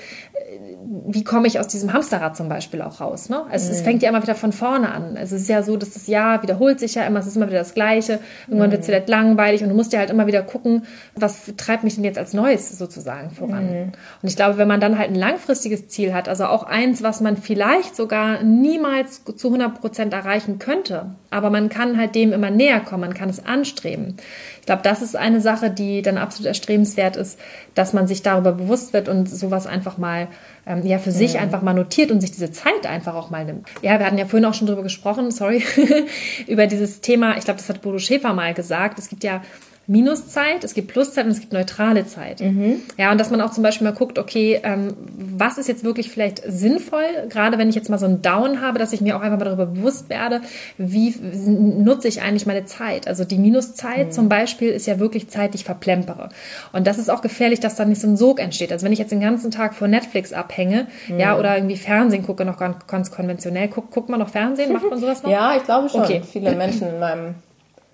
wie 1.06 1.24
komme 1.24 1.46
ich 1.46 1.58
aus 1.58 1.68
diesem 1.68 1.92
Hamsterrad 1.92 2.36
zum 2.36 2.48
Beispiel 2.48 2.82
auch 2.82 3.00
raus? 3.00 3.28
Ne? 3.28 3.44
Also 3.50 3.66
mhm. 3.66 3.72
es 3.72 3.82
fängt 3.82 4.02
ja 4.02 4.08
immer 4.08 4.22
wieder 4.22 4.34
von 4.34 4.52
vorne 4.52 4.92
an. 4.92 5.16
Also 5.16 5.36
es 5.36 5.42
ist 5.42 5.48
ja 5.48 5.62
so, 5.62 5.76
dass 5.76 5.90
das 5.90 6.06
Jahr 6.06 6.42
wiederholt 6.42 6.80
sich 6.80 6.94
ja 6.94 7.04
immer, 7.04 7.20
es 7.20 7.26
ist 7.26 7.36
immer 7.36 7.46
wieder 7.46 7.58
das 7.58 7.74
Gleiche. 7.74 8.20
Irgendwann 8.46 8.68
mhm. 8.68 8.72
wird 8.72 8.80
es 8.80 8.86
vielleicht 8.86 9.08
langweilig 9.08 9.62
und 9.62 9.68
du 9.68 9.74
musst 9.74 9.92
ja 9.92 10.00
halt 10.00 10.10
immer 10.10 10.26
wieder 10.26 10.42
gucken, 10.42 10.82
was 11.14 11.52
treibt 11.56 11.84
mich 11.84 11.94
denn 11.94 12.04
jetzt 12.04 12.18
als 12.18 12.32
Neues 12.32 12.76
sozusagen 12.76 13.30
voran. 13.30 13.66
Mhm. 13.66 13.92
Und 14.22 14.28
ich 14.28 14.36
glaube, 14.36 14.58
wenn 14.58 14.68
man 14.68 14.80
dann 14.80 14.98
halt 14.98 15.10
ein 15.10 15.14
langfristiges 15.14 15.88
Ziel 15.88 16.12
hat, 16.12 16.28
also 16.28 16.46
auch 16.46 16.64
eins, 16.64 17.02
was 17.02 17.20
man 17.20 17.36
vielleicht 17.36 17.96
sogar 17.96 18.42
niemals 18.42 19.22
zu 19.24 19.48
100 19.48 19.80
Prozent 19.80 20.14
erreichen 20.14 20.58
könnte, 20.58 21.14
aber 21.30 21.50
man 21.50 21.68
kann 21.68 21.98
halt 21.98 22.14
dem 22.14 22.32
immer 22.32 22.50
näher 22.50 22.80
kommen, 22.80 23.02
man 23.02 23.14
kann 23.14 23.28
es 23.28 23.44
anstreben. 23.44 24.16
Ich 24.60 24.66
glaube, 24.66 24.82
das 24.82 25.02
ist 25.02 25.14
eine 25.14 25.42
Sache, 25.42 25.70
die 25.70 26.00
dann 26.00 26.16
absolut 26.16 26.46
erstrebenswert 26.46 27.16
ist, 27.16 27.38
dass 27.74 27.92
man 27.92 28.06
sich 28.06 28.22
darüber 28.22 28.52
bewusst 28.52 28.94
wird 28.94 29.08
und 29.08 29.28
sowas 29.28 29.66
einfach 29.66 29.98
mal 29.98 30.23
ähm, 30.66 30.84
ja 30.84 30.98
für 30.98 31.12
sich 31.12 31.34
mhm. 31.34 31.40
einfach 31.40 31.62
mal 31.62 31.74
notiert 31.74 32.10
und 32.10 32.20
sich 32.20 32.32
diese 32.32 32.50
Zeit 32.50 32.86
einfach 32.86 33.14
auch 33.14 33.30
mal 33.30 33.44
nimmt. 33.44 33.68
Ja, 33.82 33.98
wir 33.98 34.06
hatten 34.06 34.18
ja 34.18 34.26
vorhin 34.26 34.44
auch 34.44 34.54
schon 34.54 34.66
drüber 34.66 34.82
gesprochen, 34.82 35.30
sorry, 35.32 35.62
über 36.46 36.66
dieses 36.66 37.00
Thema, 37.00 37.36
ich 37.36 37.44
glaube, 37.44 37.58
das 37.58 37.68
hat 37.68 37.82
Bodo 37.82 37.98
Schäfer 37.98 38.32
mal 38.32 38.54
gesagt. 38.54 38.98
Es 38.98 39.08
gibt 39.08 39.24
ja 39.24 39.42
Minuszeit, 39.86 40.64
es 40.64 40.72
gibt 40.72 40.88
Pluszeit 40.88 41.26
und 41.26 41.32
es 41.32 41.40
gibt 41.40 41.52
neutrale 41.52 42.06
Zeit. 42.06 42.40
Mhm. 42.40 42.82
Ja, 42.96 43.12
und 43.12 43.18
dass 43.18 43.30
man 43.30 43.40
auch 43.40 43.50
zum 43.50 43.62
Beispiel 43.62 43.86
mal 43.86 43.94
guckt, 43.94 44.18
okay, 44.18 44.60
ähm, 44.62 44.94
was 45.16 45.58
ist 45.58 45.68
jetzt 45.68 45.84
wirklich 45.84 46.10
vielleicht 46.10 46.42
sinnvoll, 46.46 47.04
gerade 47.28 47.58
wenn 47.58 47.68
ich 47.68 47.74
jetzt 47.74 47.90
mal 47.90 47.98
so 47.98 48.06
einen 48.06 48.22
Down 48.22 48.62
habe, 48.62 48.78
dass 48.78 48.92
ich 48.92 49.02
mir 49.02 49.16
auch 49.16 49.20
einfach 49.20 49.38
mal 49.38 49.44
darüber 49.44 49.66
bewusst 49.66 50.08
werde, 50.08 50.40
wie 50.78 51.14
nutze 51.20 52.08
ich 52.08 52.22
eigentlich 52.22 52.46
meine 52.46 52.64
Zeit. 52.64 53.06
Also 53.06 53.24
die 53.24 53.36
Minuszeit 53.36 54.08
mhm. 54.08 54.12
zum 54.12 54.28
Beispiel 54.28 54.70
ist 54.70 54.86
ja 54.86 54.98
wirklich 54.98 55.28
Zeit, 55.28 55.52
die 55.52 55.58
ich 55.58 55.64
verplempere. 55.64 56.30
Und 56.72 56.86
das 56.86 56.98
ist 56.98 57.10
auch 57.10 57.20
gefährlich, 57.20 57.60
dass 57.60 57.76
da 57.76 57.84
nicht 57.84 58.00
so 58.00 58.08
ein 58.08 58.16
Sog 58.16 58.40
entsteht. 58.40 58.72
Also 58.72 58.86
wenn 58.86 58.92
ich 58.92 58.98
jetzt 58.98 59.12
den 59.12 59.20
ganzen 59.20 59.50
Tag 59.50 59.74
vor 59.74 59.88
Netflix 59.88 60.32
abhänge, 60.32 60.86
mhm. 61.08 61.20
ja, 61.20 61.38
oder 61.38 61.56
irgendwie 61.56 61.76
Fernsehen 61.76 62.24
gucke, 62.24 62.44
noch 62.44 62.58
ganz, 62.58 62.86
ganz 62.86 63.10
konventionell, 63.10 63.68
guckt, 63.68 63.90
guckt 63.90 64.08
man 64.08 64.20
noch 64.20 64.30
Fernsehen, 64.30 64.72
macht 64.72 64.88
man 64.88 64.98
sowas 64.98 65.22
noch? 65.22 65.30
ja, 65.30 65.56
ich 65.56 65.64
glaube 65.64 65.88
schon. 65.90 66.02
Okay. 66.02 66.22
Viele 66.24 66.54
Menschen 66.54 66.88
in 66.88 66.98
meinem 66.98 67.34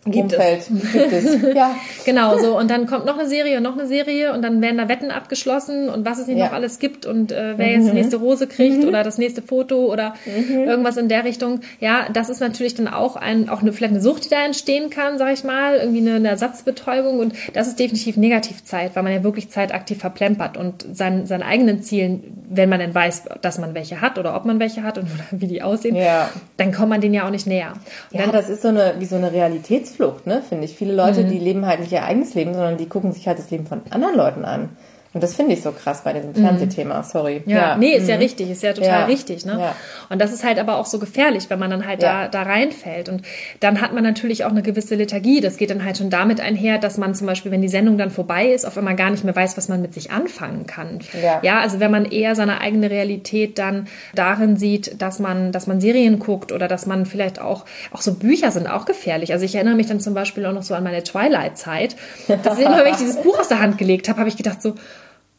Gibt 0.06 0.32
Umfeld 0.32 0.60
es. 0.60 0.92
gibt 0.92 1.12
es. 1.12 1.54
Ja. 1.54 1.74
Genau, 2.06 2.38
so. 2.38 2.56
Und 2.56 2.70
dann 2.70 2.86
kommt 2.86 3.04
noch 3.04 3.18
eine 3.18 3.28
Serie 3.28 3.58
und 3.58 3.62
noch 3.62 3.76
eine 3.76 3.86
Serie 3.86 4.32
und 4.32 4.40
dann 4.40 4.62
werden 4.62 4.78
da 4.78 4.88
Wetten 4.88 5.10
abgeschlossen 5.10 5.90
und 5.90 6.06
was 6.06 6.18
es 6.18 6.26
nicht 6.26 6.38
ja. 6.38 6.46
noch 6.46 6.52
alles 6.52 6.78
gibt 6.78 7.04
und 7.04 7.32
äh, 7.32 7.58
wer 7.58 7.72
jetzt 7.72 7.84
die 7.84 7.90
mhm. 7.90 7.96
nächste 7.96 8.16
Rose 8.16 8.46
kriegt 8.46 8.82
mhm. 8.82 8.88
oder 8.88 9.04
das 9.04 9.18
nächste 9.18 9.42
Foto 9.42 9.92
oder 9.92 10.14
mhm. 10.24 10.68
irgendwas 10.68 10.96
in 10.96 11.08
der 11.08 11.24
Richtung. 11.24 11.60
Ja, 11.80 12.06
das 12.10 12.30
ist 12.30 12.40
natürlich 12.40 12.74
dann 12.74 12.88
auch 12.88 13.16
ein, 13.16 13.50
auch 13.50 13.60
eine, 13.60 13.74
vielleicht 13.74 13.92
eine 13.92 14.00
Sucht, 14.00 14.24
die 14.24 14.30
da 14.30 14.42
entstehen 14.42 14.88
kann, 14.88 15.18
sag 15.18 15.34
ich 15.34 15.44
mal, 15.44 15.76
irgendwie 15.76 16.00
eine, 16.00 16.14
eine 16.14 16.28
Ersatzbetäubung 16.28 17.18
und 17.18 17.34
das 17.52 17.68
ist 17.68 17.78
definitiv 17.78 18.16
Negativzeit, 18.16 18.96
weil 18.96 19.02
man 19.02 19.12
ja 19.12 19.22
wirklich 19.22 19.50
Zeit 19.50 19.74
aktiv 19.74 19.98
verplempert 19.98 20.56
und 20.56 20.86
seinen, 20.96 21.26
seinen 21.26 21.42
eigenen 21.42 21.82
Zielen, 21.82 22.42
wenn 22.48 22.70
man 22.70 22.78
denn 22.78 22.94
weiß, 22.94 23.24
dass 23.42 23.58
man 23.58 23.74
welche 23.74 24.00
hat 24.00 24.18
oder 24.18 24.34
ob 24.34 24.46
man 24.46 24.60
welche 24.60 24.82
hat 24.82 24.96
und 24.96 25.08
wie 25.30 25.46
die 25.46 25.62
aussehen, 25.62 25.94
ja. 25.94 26.30
dann 26.56 26.72
kommt 26.72 26.88
man 26.88 27.02
denen 27.02 27.12
ja 27.12 27.26
auch 27.26 27.30
nicht 27.30 27.46
näher. 27.46 27.74
Und 28.12 28.18
ja, 28.18 28.22
dann, 28.22 28.32
das 28.32 28.48
ist 28.48 28.62
so 28.62 28.68
eine, 28.68 28.94
wie 28.98 29.04
so 29.04 29.16
eine 29.16 29.30
Realitäts 29.30 29.89
Realitätsflucht, 29.90 30.26
ne, 30.26 30.42
finde 30.42 30.64
ich. 30.64 30.74
Viele 30.74 30.94
Leute, 30.94 31.24
mhm. 31.24 31.30
die 31.30 31.38
leben 31.38 31.66
halt 31.66 31.80
nicht 31.80 31.92
ihr 31.92 32.04
eigenes 32.04 32.34
Leben, 32.34 32.54
sondern 32.54 32.76
die 32.76 32.88
gucken 32.88 33.12
sich 33.12 33.26
halt 33.26 33.38
das 33.38 33.50
Leben 33.50 33.66
von 33.66 33.82
anderen 33.90 34.16
Leuten 34.16 34.44
an. 34.44 34.70
Und 35.12 35.24
das 35.24 35.34
finde 35.34 35.54
ich 35.54 35.62
so 35.62 35.72
krass 35.72 36.02
bei 36.04 36.12
diesem 36.12 36.30
mhm. 36.30 36.34
Fernsehthema, 36.34 37.02
sorry. 37.02 37.42
Ja, 37.46 37.56
ja. 37.56 37.76
nee, 37.76 37.96
ist 37.96 38.04
mhm. 38.04 38.10
ja 38.10 38.16
richtig, 38.16 38.48
ist 38.48 38.62
ja 38.62 38.72
total 38.72 39.00
ja. 39.00 39.04
richtig, 39.06 39.44
ne? 39.44 39.58
Ja. 39.58 39.76
Und 40.08 40.20
das 40.20 40.32
ist 40.32 40.44
halt 40.44 40.60
aber 40.60 40.76
auch 40.76 40.86
so 40.86 41.00
gefährlich, 41.00 41.50
wenn 41.50 41.58
man 41.58 41.68
dann 41.68 41.84
halt 41.84 42.00
da, 42.00 42.28
da 42.28 42.42
reinfällt. 42.42 43.08
Und 43.08 43.22
dann 43.58 43.80
hat 43.80 43.92
man 43.92 44.04
natürlich 44.04 44.44
auch 44.44 44.50
eine 44.50 44.62
gewisse 44.62 44.94
Lethargie. 44.94 45.40
Das 45.40 45.56
geht 45.56 45.70
dann 45.70 45.84
halt 45.84 45.98
schon 45.98 46.10
damit 46.10 46.40
einher, 46.40 46.78
dass 46.78 46.96
man 46.96 47.16
zum 47.16 47.26
Beispiel, 47.26 47.50
wenn 47.50 47.60
die 47.60 47.68
Sendung 47.68 47.98
dann 47.98 48.12
vorbei 48.12 48.50
ist, 48.52 48.64
auf 48.64 48.78
einmal 48.78 48.94
gar 48.94 49.10
nicht 49.10 49.24
mehr 49.24 49.34
weiß, 49.34 49.56
was 49.56 49.68
man 49.68 49.82
mit 49.82 49.94
sich 49.94 50.12
anfangen 50.12 50.66
kann. 50.68 51.00
Ja, 51.20 51.40
ja 51.42 51.60
also 51.60 51.80
wenn 51.80 51.90
man 51.90 52.04
eher 52.04 52.36
seine 52.36 52.60
eigene 52.60 52.88
Realität 52.88 53.58
dann 53.58 53.88
darin 54.14 54.56
sieht, 54.56 55.02
dass 55.02 55.18
man, 55.18 55.50
dass 55.50 55.66
man 55.66 55.80
Serien 55.80 56.20
guckt 56.20 56.52
oder 56.52 56.68
dass 56.68 56.86
man 56.86 57.04
vielleicht 57.04 57.40
auch, 57.40 57.64
auch 57.90 58.00
so 58.00 58.14
Bücher 58.14 58.52
sind 58.52 58.68
auch 58.68 58.84
gefährlich. 58.84 59.32
Also 59.32 59.44
ich 59.44 59.56
erinnere 59.56 59.74
mich 59.74 59.88
dann 59.88 59.98
zum 59.98 60.14
Beispiel 60.14 60.46
auch 60.46 60.52
noch 60.52 60.62
so 60.62 60.74
an 60.74 60.84
meine 60.84 61.02
Twilight-Zeit. 61.02 61.96
Das 62.44 62.58
ist 62.58 62.64
immer, 62.64 62.84
wenn 62.84 62.92
ich 62.92 62.98
dieses 62.98 63.16
Buch 63.16 63.40
aus 63.40 63.48
der 63.48 63.58
Hand 63.58 63.76
gelegt 63.76 64.08
habe, 64.08 64.20
habe 64.20 64.28
ich 64.28 64.36
gedacht 64.36 64.62
so, 64.62 64.74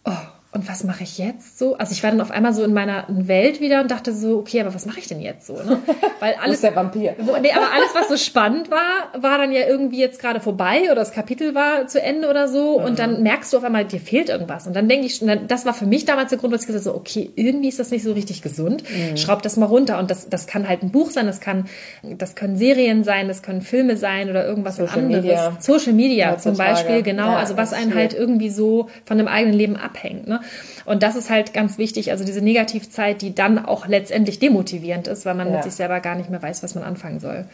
oh, 0.06 0.41
und 0.54 0.68
was 0.68 0.84
mache 0.84 1.04
ich 1.04 1.18
jetzt 1.18 1.58
so? 1.58 1.78
Also 1.78 1.94
ich 1.94 2.04
war 2.04 2.12
dann 2.12 2.20
auf 2.20 2.30
einmal 2.30 2.54
so 2.54 2.62
in 2.64 2.74
meiner 2.74 3.06
Welt 3.08 3.62
wieder 3.62 3.80
und 3.80 3.90
dachte 3.90 4.14
so, 4.14 4.40
okay, 4.40 4.60
aber 4.60 4.74
was 4.74 4.86
mache 4.86 5.00
ich 5.00 5.08
denn 5.08 5.22
jetzt 5.22 5.48
so? 5.48 5.54
Ne? 5.54 5.80
Weil 6.20 6.36
alles, 6.44 6.60
der 6.60 6.76
Vampir. 6.76 7.16
Wo, 7.20 7.38
nee, 7.38 7.54
aber 7.54 7.72
alles, 7.74 7.96
was 7.96 8.10
so 8.10 8.18
spannend 8.18 8.70
war, 8.70 9.22
war 9.22 9.38
dann 9.38 9.54
ja 9.54 9.66
irgendwie 9.66 10.00
jetzt 10.00 10.20
gerade 10.20 10.42
vorbei 10.42 10.84
oder 10.86 10.96
das 10.96 11.14
Kapitel 11.14 11.56
war 11.56 11.88
zu 11.88 12.02
Ende 12.02 12.30
oder 12.30 12.50
so 12.50 12.80
mhm. 12.80 12.86
und 12.86 13.00
dann 13.00 13.24
merkst 13.24 13.54
du 13.54 13.58
auf 13.58 13.64
einmal, 13.64 13.86
dir 13.86 14.02
fehlt 14.02 14.28
irgendwas. 14.28 14.68
Und 14.68 14.76
dann 14.76 14.90
denke 14.90 15.06
ich, 15.06 15.24
das 15.48 15.66
war 15.66 15.74
für 15.74 15.86
mich 15.86 16.04
damals 16.04 16.32
der 16.32 16.38
Grund, 16.38 16.54
was 16.54 16.62
ich 16.62 16.68
gesagt 16.68 16.86
habe, 16.86 16.96
so, 16.96 17.00
okay, 17.00 17.32
irgendwie 17.38 17.70
ist 17.70 17.80
das 17.80 17.90
nicht 17.90 18.04
so 18.04 18.12
richtig 18.12 18.42
gesund. 18.42 18.84
Mhm. 18.84 19.16
Schraub 19.16 19.42
das 19.44 19.56
mal 19.56 19.68
runter. 19.68 20.00
Und 20.00 20.12
das, 20.12 20.28
das 20.28 20.48
kann 20.48 20.68
halt 20.68 20.84
ein 20.84 20.92
Buch 20.92 21.12
sein, 21.12 21.28
das 21.28 21.40
kann, 21.40 21.68
das 22.04 22.36
können 22.36 22.58
Serien 22.58 23.06
sein, 23.06 23.30
das 23.30 23.42
können 23.42 23.62
Filme 23.62 23.96
sein 23.96 24.30
oder 24.30 24.46
irgendwas 24.46 24.76
Social 24.76 25.00
anderes. 25.00 25.24
Media. 25.24 25.58
Social 25.62 25.94
Media 25.94 26.38
zum 26.38 26.58
Beispiel, 26.58 27.04
genau. 27.04 27.32
Ja, 27.32 27.38
also 27.38 27.56
was 27.56 27.72
einen 27.72 27.96
halt 27.96 28.14
irgendwie 28.14 28.50
so 28.50 28.90
von 29.06 29.18
dem 29.18 29.30
eigenen 29.30 29.58
Leben 29.58 29.78
abhängt. 29.78 30.28
Ne? 30.28 30.41
Und 30.86 31.04
das 31.04 31.16
ist 31.16 31.30
halt 31.30 31.54
ganz 31.54 31.78
wichtig, 31.78 32.12
also 32.12 32.24
diese 32.24 32.42
Negativzeit, 32.42 33.22
die 33.22 33.34
dann 33.36 33.64
auch 33.64 33.88
letztendlich 33.88 34.40
demotivierend 34.40 35.08
ist, 35.08 35.26
weil 35.26 35.36
man 35.36 35.50
ja. 35.50 35.56
mit 35.56 35.64
sich 35.64 35.74
selber 35.74 36.00
gar 36.00 36.16
nicht 36.16 36.30
mehr 36.30 36.42
weiß, 36.42 36.64
was 36.64 36.76
man 36.76 36.84
anfangen 36.84 37.20
soll. 37.20 37.46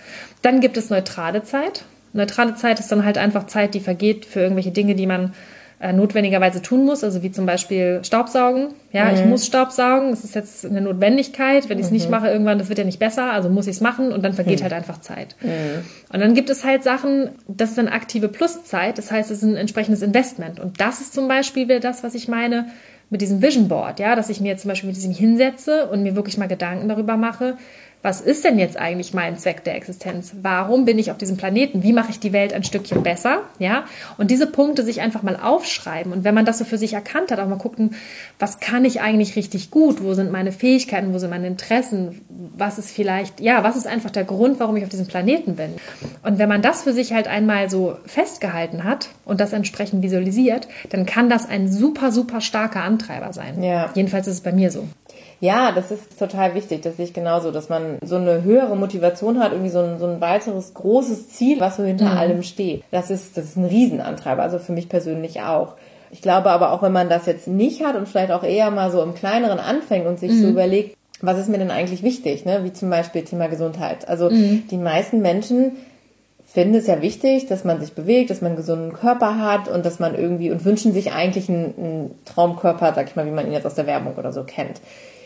Dann 0.42 0.60
gibt 0.60 0.78
es 0.78 0.90
neutrale 0.90 1.44
Zeit. 1.44 1.84
Neutrale 2.14 2.56
Zeit 2.56 2.80
ist 2.80 2.92
dann 2.92 3.06
halt 3.06 3.18
einfach 3.18 3.48
Zeit, 3.48 3.74
die 3.74 3.80
vergeht 3.80 4.26
für 4.26 4.40
irgendwelche 4.40 4.72
Dinge, 4.72 4.96
die 4.96 5.08
man 5.08 5.34
äh, 5.80 5.94
notwendigerweise 5.94 6.62
tun 6.62 6.86
muss, 6.86 7.04
also 7.04 7.22
wie 7.22 7.32
zum 7.32 7.46
Beispiel 7.46 8.00
Staubsaugen. 8.04 8.70
Ja, 8.92 9.06
mhm. 9.06 9.14
ich 9.14 9.26
muss 9.26 9.46
Staubsaugen, 9.46 10.10
das 10.10 10.24
ist 10.24 10.34
jetzt 10.34 10.66
eine 10.66 10.82
Notwendigkeit. 10.82 11.70
Wenn 11.70 11.78
ich 11.78 11.86
es 11.86 11.92
mhm. 11.92 11.98
nicht 11.98 12.10
mache, 12.10 12.30
irgendwann, 12.30 12.58
das 12.58 12.70
wird 12.70 12.80
ja 12.80 12.86
nicht 12.86 12.98
besser, 12.98 13.32
also 13.32 13.50
muss 13.50 13.68
ich 13.68 13.76
es 13.76 13.82
machen 13.82 14.12
und 14.12 14.24
dann 14.24 14.34
vergeht 14.34 14.60
mhm. 14.60 14.64
halt 14.64 14.74
einfach 14.74 15.02
Zeit. 15.02 15.36
Mhm. 15.42 15.86
Und 16.12 16.20
dann 16.20 16.34
gibt 16.34 16.50
es 16.50 16.64
halt 16.64 16.84
Sachen, 16.84 17.30
das 17.48 17.72
ist 17.72 17.80
eine 17.80 17.92
aktive 17.92 18.28
Pluszeit, 18.28 18.98
das 18.98 19.12
heißt, 19.12 19.30
es 19.30 19.38
ist 19.38 19.44
ein 19.44 19.56
entsprechendes 19.56 20.02
Investment. 20.02 20.60
Und 20.60 20.82
das 20.82 21.00
ist 21.00 21.14
zum 21.14 21.28
Beispiel 21.28 21.66
wieder 21.66 21.80
das, 21.80 22.04
was 22.04 22.16
ich 22.16 22.28
meine 22.28 22.66
mit 23.10 23.22
diesem 23.22 23.42
Vision 23.42 23.68
Board, 23.68 24.00
ja, 24.00 24.16
dass 24.16 24.30
ich 24.30 24.42
mir 24.42 24.58
zum 24.58 24.70
Beispiel 24.70 24.88
mit 24.88 24.98
diesem 24.98 25.14
hinsetze 25.14 25.88
und 25.88 26.04
mir 26.04 26.16
wirklich 26.16 26.38
mal 26.38 26.48
Gedanken 26.48 26.90
darüber 26.90 27.16
mache, 27.16 27.56
was 28.04 28.22
ist 28.22 28.44
denn 28.46 28.60
jetzt 28.60 28.78
eigentlich 28.78 29.14
mein 29.14 29.38
Zweck 29.38 29.64
der 29.64 29.76
Existenz? 29.76 30.34
Warum 30.42 30.86
bin 30.86 31.00
ich 31.00 31.12
auf 31.12 31.18
diesem 31.18 31.36
Planeten? 31.36 31.84
Wie 31.84 31.94
mache 31.94 32.12
ich 32.12 32.20
die 32.20 32.32
Welt 32.32 32.54
ein 32.54 32.64
Stückchen 32.64 33.04
besser? 33.04 33.42
Ja, 33.60 33.86
und 34.18 34.32
diese 34.32 34.48
Punkte 34.48 34.84
sich 34.84 35.02
einfach 35.02 35.24
mal 35.24 35.36
aufschreiben. 35.36 36.14
Und 36.14 36.24
wenn 36.24 36.36
man 36.36 36.46
das 36.46 36.60
so 36.60 36.66
für 36.66 36.78
sich 36.78 36.94
erkannt 36.94 37.32
hat, 37.32 37.40
auch 37.40 37.48
mal 37.48 37.58
gucken, 37.58 37.96
was 38.40 38.60
kann 38.60 38.86
ich 38.86 39.02
eigentlich 39.02 39.36
richtig 39.36 39.72
gut? 39.72 40.04
Wo 40.04 40.14
sind 40.14 40.32
meine 40.32 40.52
Fähigkeiten? 40.52 41.14
Wo 41.14 41.18
sind 41.18 41.32
meine 41.32 41.48
Interessen? 41.48 42.22
Was 42.56 42.78
ist 42.78 42.92
vielleicht, 42.92 43.40
ja, 43.40 43.64
was 43.64 43.76
ist 43.76 43.88
einfach 43.88 44.12
der 44.12 44.24
Grund, 44.26 44.60
warum 44.60 44.78
ich 44.78 44.84
auf 44.84 44.90
diesem 44.90 45.08
Planeten 45.08 45.56
bin? 45.56 45.74
Und 46.24 46.38
wenn 46.38 46.50
man 46.50 46.62
das 46.62 46.84
für 46.84 46.94
sich 46.94 47.14
halt 47.14 47.28
einmal 47.28 47.70
so 47.70 47.98
festgehalten 48.06 48.84
hat 48.84 49.10
und 49.26 49.42
das 49.42 49.54
entsprechend 49.54 50.04
visualisiert, 50.04 50.68
dann 50.90 51.06
kann 51.06 51.30
das 51.30 51.50
ein 51.50 51.72
super, 51.72 52.12
super 52.12 52.42
starker 52.42 52.84
Antreiber 52.84 53.34
sein. 53.34 53.64
Ja. 53.64 53.90
Jedenfalls 53.96 54.28
ist 54.28 54.36
es 54.36 54.42
bei 54.42 54.52
mir 54.52 54.72
so. 54.72 54.88
Ja, 55.40 55.72
das 55.72 55.92
ist 55.92 56.18
total 56.18 56.56
wichtig. 56.56 56.82
Das 56.82 56.98
sehe 56.98 57.06
ich 57.06 57.14
genauso, 57.14 57.52
dass 57.52 57.70
man 57.70 57.98
so 58.04 58.16
eine 58.16 58.44
höhere 58.44 58.76
Motivation 58.76 59.40
hat, 59.40 59.52
irgendwie 59.52 59.70
so 59.70 59.80
ein, 59.80 60.00
so 60.00 60.08
ein 60.08 60.20
weiteres 60.20 60.74
großes 60.74 61.30
Ziel, 61.30 61.60
was 61.60 61.78
so 61.78 61.84
hinter 61.84 62.12
mhm. 62.12 62.18
allem 62.18 62.44
steht. 62.44 62.84
Das 62.92 63.12
ist, 63.12 63.38
das 63.38 63.46
ist 63.46 63.58
ein 63.58 63.66
Riesenantreiber, 63.66 64.42
also 64.42 64.58
für 64.58 64.72
mich 64.72 64.90
persönlich 64.90 65.42
auch. 65.42 65.76
Ich 66.10 66.22
glaube 66.22 66.50
aber 66.52 66.72
auch, 66.72 66.82
wenn 66.82 66.94
man 66.94 67.10
das 67.10 67.26
jetzt 67.26 67.48
nicht 67.48 67.84
hat 67.84 67.96
und 67.96 68.08
vielleicht 68.08 68.32
auch 68.32 68.44
eher 68.44 68.72
mal 68.72 68.92
so 68.92 69.02
im 69.04 69.14
Kleineren 69.14 69.60
anfängt 69.60 70.08
und 70.08 70.20
sich 70.20 70.32
mhm. 70.32 70.42
so 70.42 70.48
überlegt, 70.50 70.96
was 71.22 71.38
ist 71.38 71.50
mir 71.50 71.58
denn 71.58 71.72
eigentlich 71.72 72.04
wichtig, 72.04 72.46
ne? 72.46 72.64
wie 72.64 72.74
zum 72.74 72.90
Beispiel 72.90 73.24
Thema 73.24 73.48
Gesundheit. 73.48 74.08
Also 74.08 74.30
mhm. 74.30 74.64
die 74.70 74.78
meisten 74.78 75.22
Menschen 75.22 75.74
finden 76.46 76.76
es 76.76 76.88
ja 76.88 77.02
wichtig, 77.02 77.48
dass 77.48 77.66
man 77.66 77.80
sich 77.80 77.94
bewegt, 77.94 78.30
dass 78.30 78.42
man 78.42 78.52
einen 78.52 78.58
gesunden 78.58 78.94
Körper 78.94 79.40
hat 79.40 79.68
und 79.68 79.86
dass 79.86 80.00
man 80.00 80.16
irgendwie 80.16 80.50
und 80.50 80.64
wünschen 80.64 80.94
sich 80.94 81.12
eigentlich 81.12 81.50
einen, 81.50 81.74
einen 81.78 82.16
Traumkörper, 82.26 82.94
sag 82.96 83.08
ich 83.10 83.16
mal, 83.16 83.26
wie 83.26 83.32
man 83.32 83.46
ihn 83.46 83.54
jetzt 83.54 83.66
aus 83.66 83.76
der 83.76 83.88
Werbung 83.88 84.16
oder 84.16 84.32
so 84.32 84.44
kennt. 84.44 84.80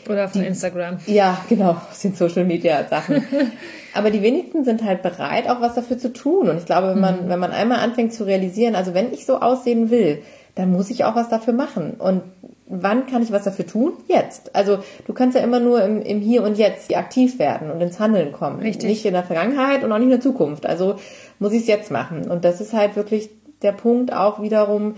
Oder 0.09 0.27
von 0.27 0.43
Instagram. 0.43 0.99
Ja, 1.05 1.43
genau, 1.49 1.77
aus 1.89 1.99
den 2.01 2.15
Social 2.15 2.45
Media 2.45 2.85
Sachen. 2.87 3.23
Aber 3.93 4.09
die 4.09 4.21
wenigsten 4.21 4.63
sind 4.63 4.83
halt 4.83 5.01
bereit, 5.01 5.49
auch 5.49 5.61
was 5.61 5.75
dafür 5.75 5.97
zu 5.97 6.13
tun. 6.13 6.49
Und 6.49 6.57
ich 6.57 6.65
glaube, 6.65 6.89
wenn 6.89 6.99
man, 6.99 7.25
mhm. 7.25 7.29
wenn 7.29 7.39
man 7.39 7.51
einmal 7.51 7.79
anfängt 7.79 8.13
zu 8.13 8.23
realisieren, 8.23 8.75
also 8.75 8.93
wenn 8.93 9.13
ich 9.13 9.25
so 9.25 9.39
aussehen 9.39 9.89
will, 9.89 10.21
dann 10.55 10.71
muss 10.71 10.89
ich 10.89 11.03
auch 11.05 11.15
was 11.15 11.29
dafür 11.29 11.53
machen. 11.53 11.95
Und 11.97 12.23
wann 12.67 13.05
kann 13.05 13.21
ich 13.21 13.31
was 13.31 13.43
dafür 13.43 13.67
tun? 13.67 13.93
Jetzt. 14.07 14.55
Also 14.55 14.79
du 15.05 15.13
kannst 15.13 15.37
ja 15.37 15.43
immer 15.43 15.59
nur 15.59 15.83
im, 15.83 16.01
im 16.01 16.21
Hier 16.21 16.43
und 16.43 16.57
Jetzt 16.57 16.95
aktiv 16.95 17.37
werden 17.37 17.69
und 17.69 17.81
ins 17.81 17.99
Handeln 17.99 18.31
kommen. 18.31 18.61
Richtig. 18.61 18.89
Nicht 18.89 19.05
in 19.05 19.13
der 19.13 19.23
Vergangenheit 19.23 19.83
und 19.83 19.91
auch 19.91 19.97
nicht 19.97 20.05
in 20.05 20.11
der 20.11 20.21
Zukunft. 20.21 20.65
Also 20.65 20.95
muss 21.39 21.53
ich 21.53 21.61
es 21.61 21.67
jetzt 21.67 21.91
machen. 21.91 22.29
Und 22.29 22.45
das 22.45 22.61
ist 22.61 22.73
halt 22.73 22.95
wirklich 22.95 23.29
der 23.61 23.73
Punkt 23.73 24.13
auch 24.13 24.41
wiederum, 24.41 24.95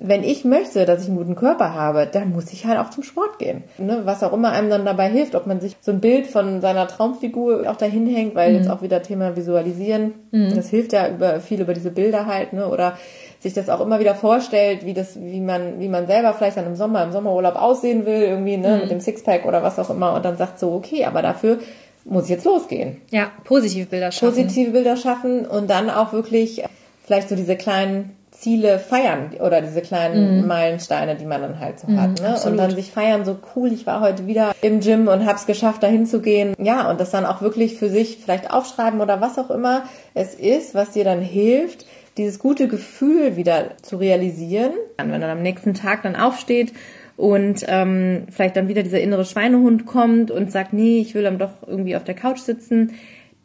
wenn 0.00 0.24
ich 0.24 0.44
möchte, 0.44 0.86
dass 0.86 1.02
ich 1.02 1.08
einen 1.08 1.18
guten 1.18 1.34
Körper 1.34 1.74
habe, 1.74 2.08
dann 2.10 2.30
muss 2.32 2.52
ich 2.52 2.64
halt 2.64 2.78
auch 2.78 2.90
zum 2.90 3.02
Sport 3.02 3.38
gehen. 3.38 3.62
Ne? 3.76 4.02
Was 4.04 4.22
auch 4.22 4.32
immer 4.32 4.50
einem 4.50 4.70
dann 4.70 4.86
dabei 4.86 5.08
hilft, 5.08 5.34
ob 5.34 5.46
man 5.46 5.60
sich 5.60 5.76
so 5.80 5.92
ein 5.92 6.00
Bild 6.00 6.26
von 6.26 6.60
seiner 6.60 6.88
Traumfigur 6.88 7.70
auch 7.70 7.76
dahin 7.76 8.06
hängt, 8.06 8.34
weil 8.34 8.50
mhm. 8.50 8.56
jetzt 8.56 8.70
auch 8.70 8.80
wieder 8.80 9.02
Thema 9.02 9.36
Visualisieren, 9.36 10.14
mhm. 10.30 10.56
das 10.56 10.70
hilft 10.70 10.92
ja 10.92 11.08
über 11.08 11.40
viel 11.40 11.60
über 11.60 11.74
diese 11.74 11.90
Bilder 11.90 12.26
halt, 12.26 12.52
ne? 12.52 12.68
Oder 12.68 12.96
sich 13.38 13.52
das 13.52 13.68
auch 13.68 13.80
immer 13.80 14.00
wieder 14.00 14.14
vorstellt, 14.14 14.86
wie 14.86 14.94
das, 14.94 15.20
wie 15.20 15.40
man, 15.40 15.80
wie 15.80 15.88
man 15.88 16.06
selber 16.06 16.32
vielleicht 16.32 16.56
dann 16.56 16.66
im 16.66 16.76
Sommer, 16.76 17.02
im 17.02 17.12
Sommerurlaub 17.12 17.56
aussehen 17.56 18.06
will, 18.06 18.22
irgendwie, 18.22 18.56
ne, 18.56 18.76
mhm. 18.76 18.80
mit 18.82 18.90
dem 18.90 19.00
Sixpack 19.00 19.44
oder 19.44 19.62
was 19.62 19.78
auch 19.78 19.90
immer, 19.90 20.14
und 20.14 20.24
dann 20.24 20.36
sagt 20.36 20.58
so, 20.58 20.72
okay, 20.72 21.04
aber 21.04 21.22
dafür 21.22 21.58
muss 22.04 22.24
ich 22.24 22.30
jetzt 22.30 22.44
losgehen. 22.44 23.00
Ja, 23.10 23.30
positive 23.44 23.86
Bilder 23.86 24.10
schaffen. 24.10 24.34
Positive 24.34 24.70
Bilder 24.70 24.96
schaffen 24.96 25.44
und 25.44 25.68
dann 25.68 25.90
auch 25.90 26.12
wirklich 26.12 26.64
vielleicht 27.04 27.28
so 27.28 27.36
diese 27.36 27.56
kleinen 27.56 28.16
Ziele 28.42 28.80
feiern 28.80 29.30
oder 29.38 29.60
diese 29.60 29.82
kleinen 29.82 30.40
mhm. 30.40 30.46
Meilensteine, 30.48 31.14
die 31.14 31.24
man 31.26 31.40
dann 31.42 31.60
halt 31.60 31.78
so 31.78 31.86
mhm, 31.86 32.00
hat. 32.00 32.20
Ne? 32.20 32.36
Und 32.44 32.56
dann 32.56 32.72
sich 32.72 32.90
feiern, 32.90 33.24
so 33.24 33.38
cool, 33.54 33.72
ich 33.72 33.86
war 33.86 34.00
heute 34.00 34.26
wieder 34.26 34.52
im 34.62 34.80
Gym 34.80 35.06
und 35.06 35.24
hab's 35.24 35.46
geschafft, 35.46 35.84
dahin 35.84 36.06
zu 36.06 36.20
gehen. 36.20 36.54
Ja, 36.58 36.90
und 36.90 36.98
das 37.00 37.10
dann 37.10 37.24
auch 37.24 37.40
wirklich 37.40 37.76
für 37.76 37.88
sich 37.88 38.18
vielleicht 38.18 38.50
aufschreiben 38.50 39.00
oder 39.00 39.20
was 39.20 39.38
auch 39.38 39.50
immer 39.50 39.84
es 40.14 40.34
ist, 40.34 40.74
was 40.74 40.90
dir 40.90 41.04
dann 41.04 41.20
hilft, 41.20 41.86
dieses 42.16 42.40
gute 42.40 42.66
Gefühl 42.66 43.36
wieder 43.36 43.76
zu 43.80 43.96
realisieren. 43.96 44.72
Wenn 44.96 45.20
dann 45.20 45.22
am 45.22 45.42
nächsten 45.42 45.74
Tag 45.74 46.02
dann 46.02 46.16
aufsteht 46.16 46.72
und 47.16 47.64
ähm, 47.68 48.26
vielleicht 48.28 48.56
dann 48.56 48.66
wieder 48.66 48.82
dieser 48.82 49.00
innere 49.00 49.24
Schweinehund 49.24 49.86
kommt 49.86 50.32
und 50.32 50.50
sagt, 50.50 50.72
nee, 50.72 50.98
ich 50.98 51.14
will 51.14 51.22
dann 51.22 51.38
doch 51.38 51.66
irgendwie 51.66 51.94
auf 51.94 52.02
der 52.02 52.16
Couch 52.16 52.40
sitzen, 52.40 52.92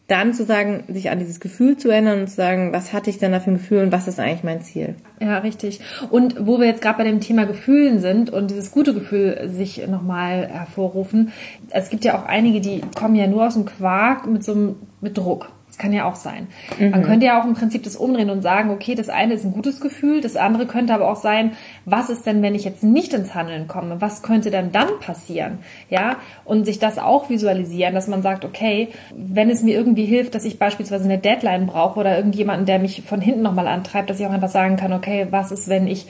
dann 0.07 0.33
zu 0.33 0.45
sagen, 0.45 0.85
sich 0.87 1.09
an 1.09 1.19
dieses 1.19 1.39
Gefühl 1.39 1.75
zu 1.75 1.89
erinnern 1.89 2.21
und 2.21 2.27
zu 2.27 2.35
sagen, 2.35 2.71
was 2.71 2.93
hatte 2.93 3.09
ich 3.09 3.17
denn 3.17 3.33
da 3.33 3.41
für 3.41 3.51
ein 3.51 3.57
Gefühl 3.57 3.83
und 3.83 3.91
was 3.91 4.07
ist 4.07 4.19
eigentlich 4.19 4.43
mein 4.43 4.61
Ziel? 4.61 4.95
Ja, 5.19 5.39
richtig. 5.39 5.81
Und 6.09 6.47
wo 6.47 6.59
wir 6.59 6.67
jetzt 6.67 6.81
gerade 6.81 6.99
bei 6.99 7.03
dem 7.03 7.19
Thema 7.19 7.45
Gefühlen 7.45 7.99
sind 7.99 8.29
und 8.29 8.49
dieses 8.49 8.71
gute 8.71 8.93
Gefühl 8.93 9.49
sich 9.53 9.85
nochmal 9.87 10.47
hervorrufen, 10.47 11.33
es 11.71 11.89
gibt 11.89 12.05
ja 12.05 12.17
auch 12.17 12.25
einige, 12.25 12.61
die 12.61 12.81
kommen 12.97 13.15
ja 13.15 13.27
nur 13.27 13.47
aus 13.47 13.55
dem 13.55 13.65
Quark 13.65 14.27
mit 14.27 14.43
so 14.43 14.53
einem 14.53 14.75
mit 15.01 15.17
Druck 15.17 15.49
kann 15.77 15.93
ja 15.93 16.05
auch 16.05 16.15
sein. 16.15 16.47
Mhm. 16.79 16.91
Man 16.91 17.03
könnte 17.03 17.25
ja 17.25 17.39
auch 17.39 17.45
im 17.45 17.53
Prinzip 17.53 17.83
das 17.83 17.95
umdrehen 17.95 18.29
und 18.29 18.41
sagen, 18.41 18.69
okay, 18.69 18.95
das 18.95 19.09
eine 19.09 19.33
ist 19.33 19.45
ein 19.45 19.53
gutes 19.53 19.79
Gefühl, 19.79 20.21
das 20.21 20.35
andere 20.35 20.65
könnte 20.65 20.93
aber 20.93 21.09
auch 21.09 21.15
sein, 21.17 21.51
was 21.85 22.09
ist 22.09 22.25
denn, 22.25 22.41
wenn 22.41 22.55
ich 22.55 22.63
jetzt 22.63 22.83
nicht 22.83 23.13
ins 23.13 23.35
Handeln 23.35 23.67
komme? 23.67 24.01
Was 24.01 24.23
könnte 24.23 24.51
denn 24.51 24.71
dann 24.71 24.99
passieren? 24.99 25.59
Ja, 25.89 26.17
und 26.45 26.65
sich 26.65 26.79
das 26.79 26.97
auch 26.97 27.29
visualisieren, 27.29 27.93
dass 27.93 28.07
man 28.07 28.21
sagt, 28.21 28.45
okay, 28.45 28.89
wenn 29.15 29.49
es 29.49 29.63
mir 29.63 29.75
irgendwie 29.75 30.05
hilft, 30.05 30.35
dass 30.35 30.45
ich 30.45 30.59
beispielsweise 30.59 31.05
eine 31.05 31.19
Deadline 31.19 31.67
brauche 31.67 31.99
oder 31.99 32.17
irgendjemanden, 32.17 32.65
der 32.65 32.79
mich 32.79 33.03
von 33.03 33.21
hinten 33.21 33.41
nochmal 33.41 33.67
antreibt, 33.67 34.09
dass 34.09 34.19
ich 34.19 34.25
auch 34.25 34.31
einfach 34.31 34.49
sagen 34.49 34.77
kann, 34.77 34.93
okay, 34.93 35.27
was 35.29 35.51
ist, 35.51 35.69
wenn 35.69 35.87
ich 35.87 36.07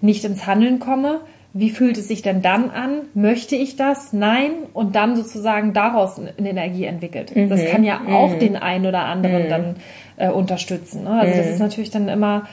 nicht 0.00 0.24
ins 0.24 0.46
Handeln 0.46 0.78
komme? 0.78 1.20
Wie 1.58 1.70
fühlt 1.70 1.98
es 1.98 2.06
sich 2.06 2.22
denn 2.22 2.40
dann 2.40 2.70
an? 2.70 3.00
Möchte 3.14 3.56
ich 3.56 3.74
das? 3.74 4.12
Nein? 4.12 4.50
Und 4.74 4.94
dann 4.94 5.16
sozusagen 5.16 5.72
daraus 5.72 6.16
eine 6.16 6.48
Energie 6.48 6.84
entwickelt. 6.84 7.34
Mhm. 7.34 7.48
Das 7.48 7.64
kann 7.66 7.82
ja 7.82 8.00
auch 8.08 8.30
mhm. 8.30 8.38
den 8.38 8.56
einen 8.56 8.86
oder 8.86 9.06
anderen 9.06 9.46
mhm. 9.46 9.48
dann 9.48 9.76
äh, 10.18 10.30
unterstützen. 10.30 11.02
Ne? 11.02 11.10
Also 11.10 11.36
das 11.36 11.46
mhm. 11.46 11.52
ist 11.54 11.58
natürlich 11.58 11.90
dann 11.90 12.08
immer 12.08 12.46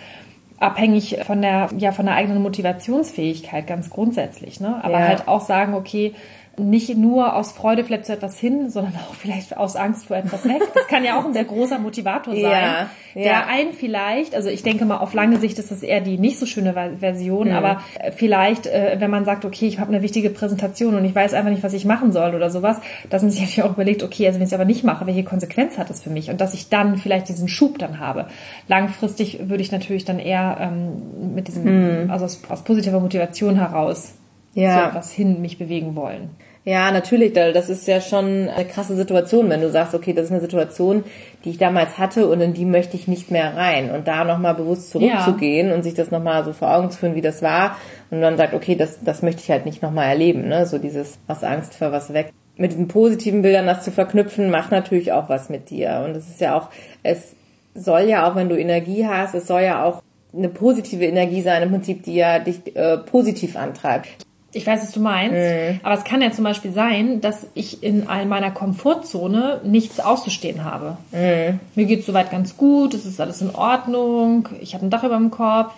abhängig 0.57 1.19
von 1.23 1.43
der, 1.43 1.69
ja, 1.77 1.91
von 1.91 2.07
der 2.07 2.15
eigenen 2.15 2.41
Motivationsfähigkeit 2.41 3.67
ganz 3.67 3.91
grundsätzlich. 3.91 4.59
Ne? 4.59 4.83
Aber 4.83 4.99
ja. 4.99 5.07
halt 5.07 5.27
auch 5.27 5.41
sagen, 5.41 5.75
okay, 5.75 6.15
nicht 6.57 6.95
nur 6.97 7.35
aus 7.35 7.51
Freude 7.51 7.83
vielleicht 7.83 8.05
zu 8.05 8.13
etwas 8.13 8.39
hin, 8.39 8.69
sondern 8.69 8.93
auch 8.95 9.13
vielleicht 9.13 9.57
aus 9.57 9.75
Angst 9.75 10.07
vor 10.07 10.17
etwas 10.17 10.45
weg. 10.45 10.61
Das 10.73 10.87
kann 10.87 11.03
ja 11.03 11.19
auch 11.19 11.25
ein 11.25 11.33
sehr 11.33 11.43
großer 11.43 11.79
Motivator 11.79 12.33
sein, 12.35 12.43
ja, 12.43 12.89
ja. 13.13 13.23
der 13.23 13.47
einen 13.47 13.73
vielleicht, 13.73 14.35
also 14.35 14.49
ich 14.49 14.63
denke 14.63 14.85
mal 14.85 14.97
auf 14.97 15.13
lange 15.13 15.37
Sicht 15.37 15.59
ist 15.59 15.71
das 15.71 15.83
eher 15.83 16.01
die 16.01 16.17
nicht 16.17 16.39
so 16.39 16.45
schöne 16.45 16.73
Version, 16.99 17.49
mhm. 17.49 17.55
aber 17.55 17.81
vielleicht, 18.15 18.67
äh, 18.67 18.95
wenn 18.99 19.11
man 19.11 19.25
sagt, 19.25 19.45
okay, 19.45 19.67
ich 19.67 19.79
habe 19.79 19.91
eine 19.93 20.01
wichtige 20.01 20.29
Präsentation 20.29 20.95
und 20.95 21.05
ich 21.05 21.13
weiß 21.13 21.33
einfach 21.33 21.51
nicht, 21.51 21.63
was 21.63 21.73
ich 21.73 21.85
machen 21.85 22.11
soll 22.11 22.35
oder 22.35 22.49
sowas, 22.49 22.79
dass 23.09 23.21
man 23.21 23.31
sich 23.31 23.41
natürlich 23.41 23.63
auch 23.63 23.73
überlegt, 23.73 24.03
okay, 24.03 24.27
also 24.27 24.39
wenn 24.39 24.45
ich 24.45 24.49
es 24.49 24.53
aber 24.53 24.65
nicht 24.65 24.83
mache, 24.83 25.05
welche 25.05 25.23
Konsequenz 25.23 25.77
hat 25.77 25.89
das 25.89 26.01
für 26.01 26.09
mich 26.09 26.29
und 26.29 26.39
dass 26.41 26.53
ich 26.53 26.69
dann 26.69 26.97
vielleicht 26.97 27.29
diesen 27.29 27.47
Schub 27.47 27.79
dann 27.79 27.99
habe. 27.99 28.27
Langfristig 28.67 29.49
würde 29.49 29.61
ich 29.61 29.71
natürlich 29.71 30.05
dann 30.05 30.19
eher 30.19 30.57
ähm, 30.59 31.33
mit 31.35 31.47
diesem, 31.47 32.03
mhm. 32.03 32.11
also 32.11 32.25
aus, 32.25 32.41
aus 32.49 32.63
positiver 32.63 32.99
Motivation 32.99 33.55
heraus 33.57 34.13
ja. 34.55 34.73
so 34.73 34.89
etwas 34.89 35.11
hin 35.11 35.41
mich 35.41 35.57
bewegen 35.57 35.95
wollen. 35.95 36.29
Ja, 36.67 36.91
natürlich, 36.91 37.33
das 37.33 37.69
ist 37.69 37.87
ja 37.87 38.01
schon 38.01 38.49
eine 38.49 38.65
krasse 38.65 38.95
Situation, 38.95 39.51
wenn 39.51 39.61
du 39.61 39.69
sagst, 39.69 39.93
okay, 39.93 40.13
das 40.13 40.25
ist 40.25 40.31
eine 40.31 40.41
Situation, 40.41 41.03
die 41.43 41.51
ich 41.51 41.59
damals 41.59 41.99
hatte 41.99 42.27
und 42.27 42.41
in 42.41 42.55
die 42.55 42.65
möchte 42.65 42.97
ich 42.97 43.07
nicht 43.07 43.29
mehr 43.29 43.55
rein. 43.55 43.91
Und 43.91 44.07
da 44.07 44.23
nochmal 44.23 44.55
bewusst 44.55 44.89
zurückzugehen 44.89 45.69
ja. 45.69 45.75
und 45.75 45.83
sich 45.83 45.93
das 45.93 46.09
nochmal 46.09 46.43
so 46.43 46.53
vor 46.53 46.75
Augen 46.75 46.89
zu 46.89 46.97
führen, 46.97 47.13
wie 47.13 47.21
das 47.21 47.43
war. 47.43 47.77
Und 48.09 48.21
dann 48.21 48.35
sagt, 48.35 48.55
okay, 48.55 48.75
das, 48.75 48.97
das 49.03 49.21
möchte 49.21 49.43
ich 49.43 49.51
halt 49.51 49.67
nicht 49.67 49.83
nochmal 49.83 50.07
erleben, 50.07 50.47
ne? 50.47 50.65
So 50.65 50.79
dieses 50.79 51.19
aus 51.27 51.43
Angst 51.43 51.75
vor 51.75 51.91
was 51.91 52.13
weg. 52.13 52.33
Mit 52.57 52.71
diesen 52.71 52.87
positiven 52.87 53.43
Bildern 53.43 53.67
das 53.67 53.83
zu 53.83 53.91
verknüpfen, 53.91 54.49
macht 54.49 54.71
natürlich 54.71 55.11
auch 55.11 55.29
was 55.29 55.49
mit 55.49 55.69
dir. 55.69 56.01
Und 56.03 56.15
es 56.15 56.27
ist 56.27 56.41
ja 56.41 56.57
auch, 56.57 56.69
es 57.03 57.35
soll 57.75 58.09
ja 58.09 58.27
auch, 58.27 58.35
wenn 58.35 58.49
du 58.49 58.57
Energie 58.57 59.05
hast, 59.05 59.35
es 59.35 59.45
soll 59.45 59.61
ja 59.61 59.83
auch 59.83 60.01
eine 60.35 60.49
positive 60.49 61.05
Energie 61.05 61.41
sein, 61.41 61.61
im 61.61 61.69
Prinzip, 61.69 62.01
die 62.01 62.15
ja 62.15 62.39
dich 62.39 62.75
äh, 62.75 62.97
positiv 62.97 63.55
antreibt. 63.55 64.24
Ich 64.55 64.65
weiß, 64.65 64.81
was 64.81 64.91
du 64.91 65.01
meinst. 65.01 65.35
Mhm. 65.35 65.81
Aber 65.83 65.95
es 65.95 66.05
kann 66.05 66.21
ja 66.21 66.31
zum 66.31 66.45
Beispiel 66.45 66.71
sein, 66.71 67.19
dass 67.19 67.47
ich 67.55 67.83
in 67.83 68.05
meiner 68.05 68.51
Komfortzone 68.51 69.61
nichts 69.65 69.99
auszustehen 69.99 70.63
habe. 70.63 70.97
Mhm. 71.11 71.59
Mir 71.75 71.85
geht 71.85 71.99
es 71.99 72.05
soweit 72.05 72.31
ganz 72.31 72.55
gut, 72.55 72.93
es 72.93 73.05
ist 73.05 73.19
alles 73.19 73.41
in 73.41 73.53
Ordnung, 73.53 74.47
ich 74.61 74.73
habe 74.73 74.85
ein 74.85 74.89
Dach 74.89 75.03
über 75.03 75.17
dem 75.17 75.29
Kopf. 75.29 75.73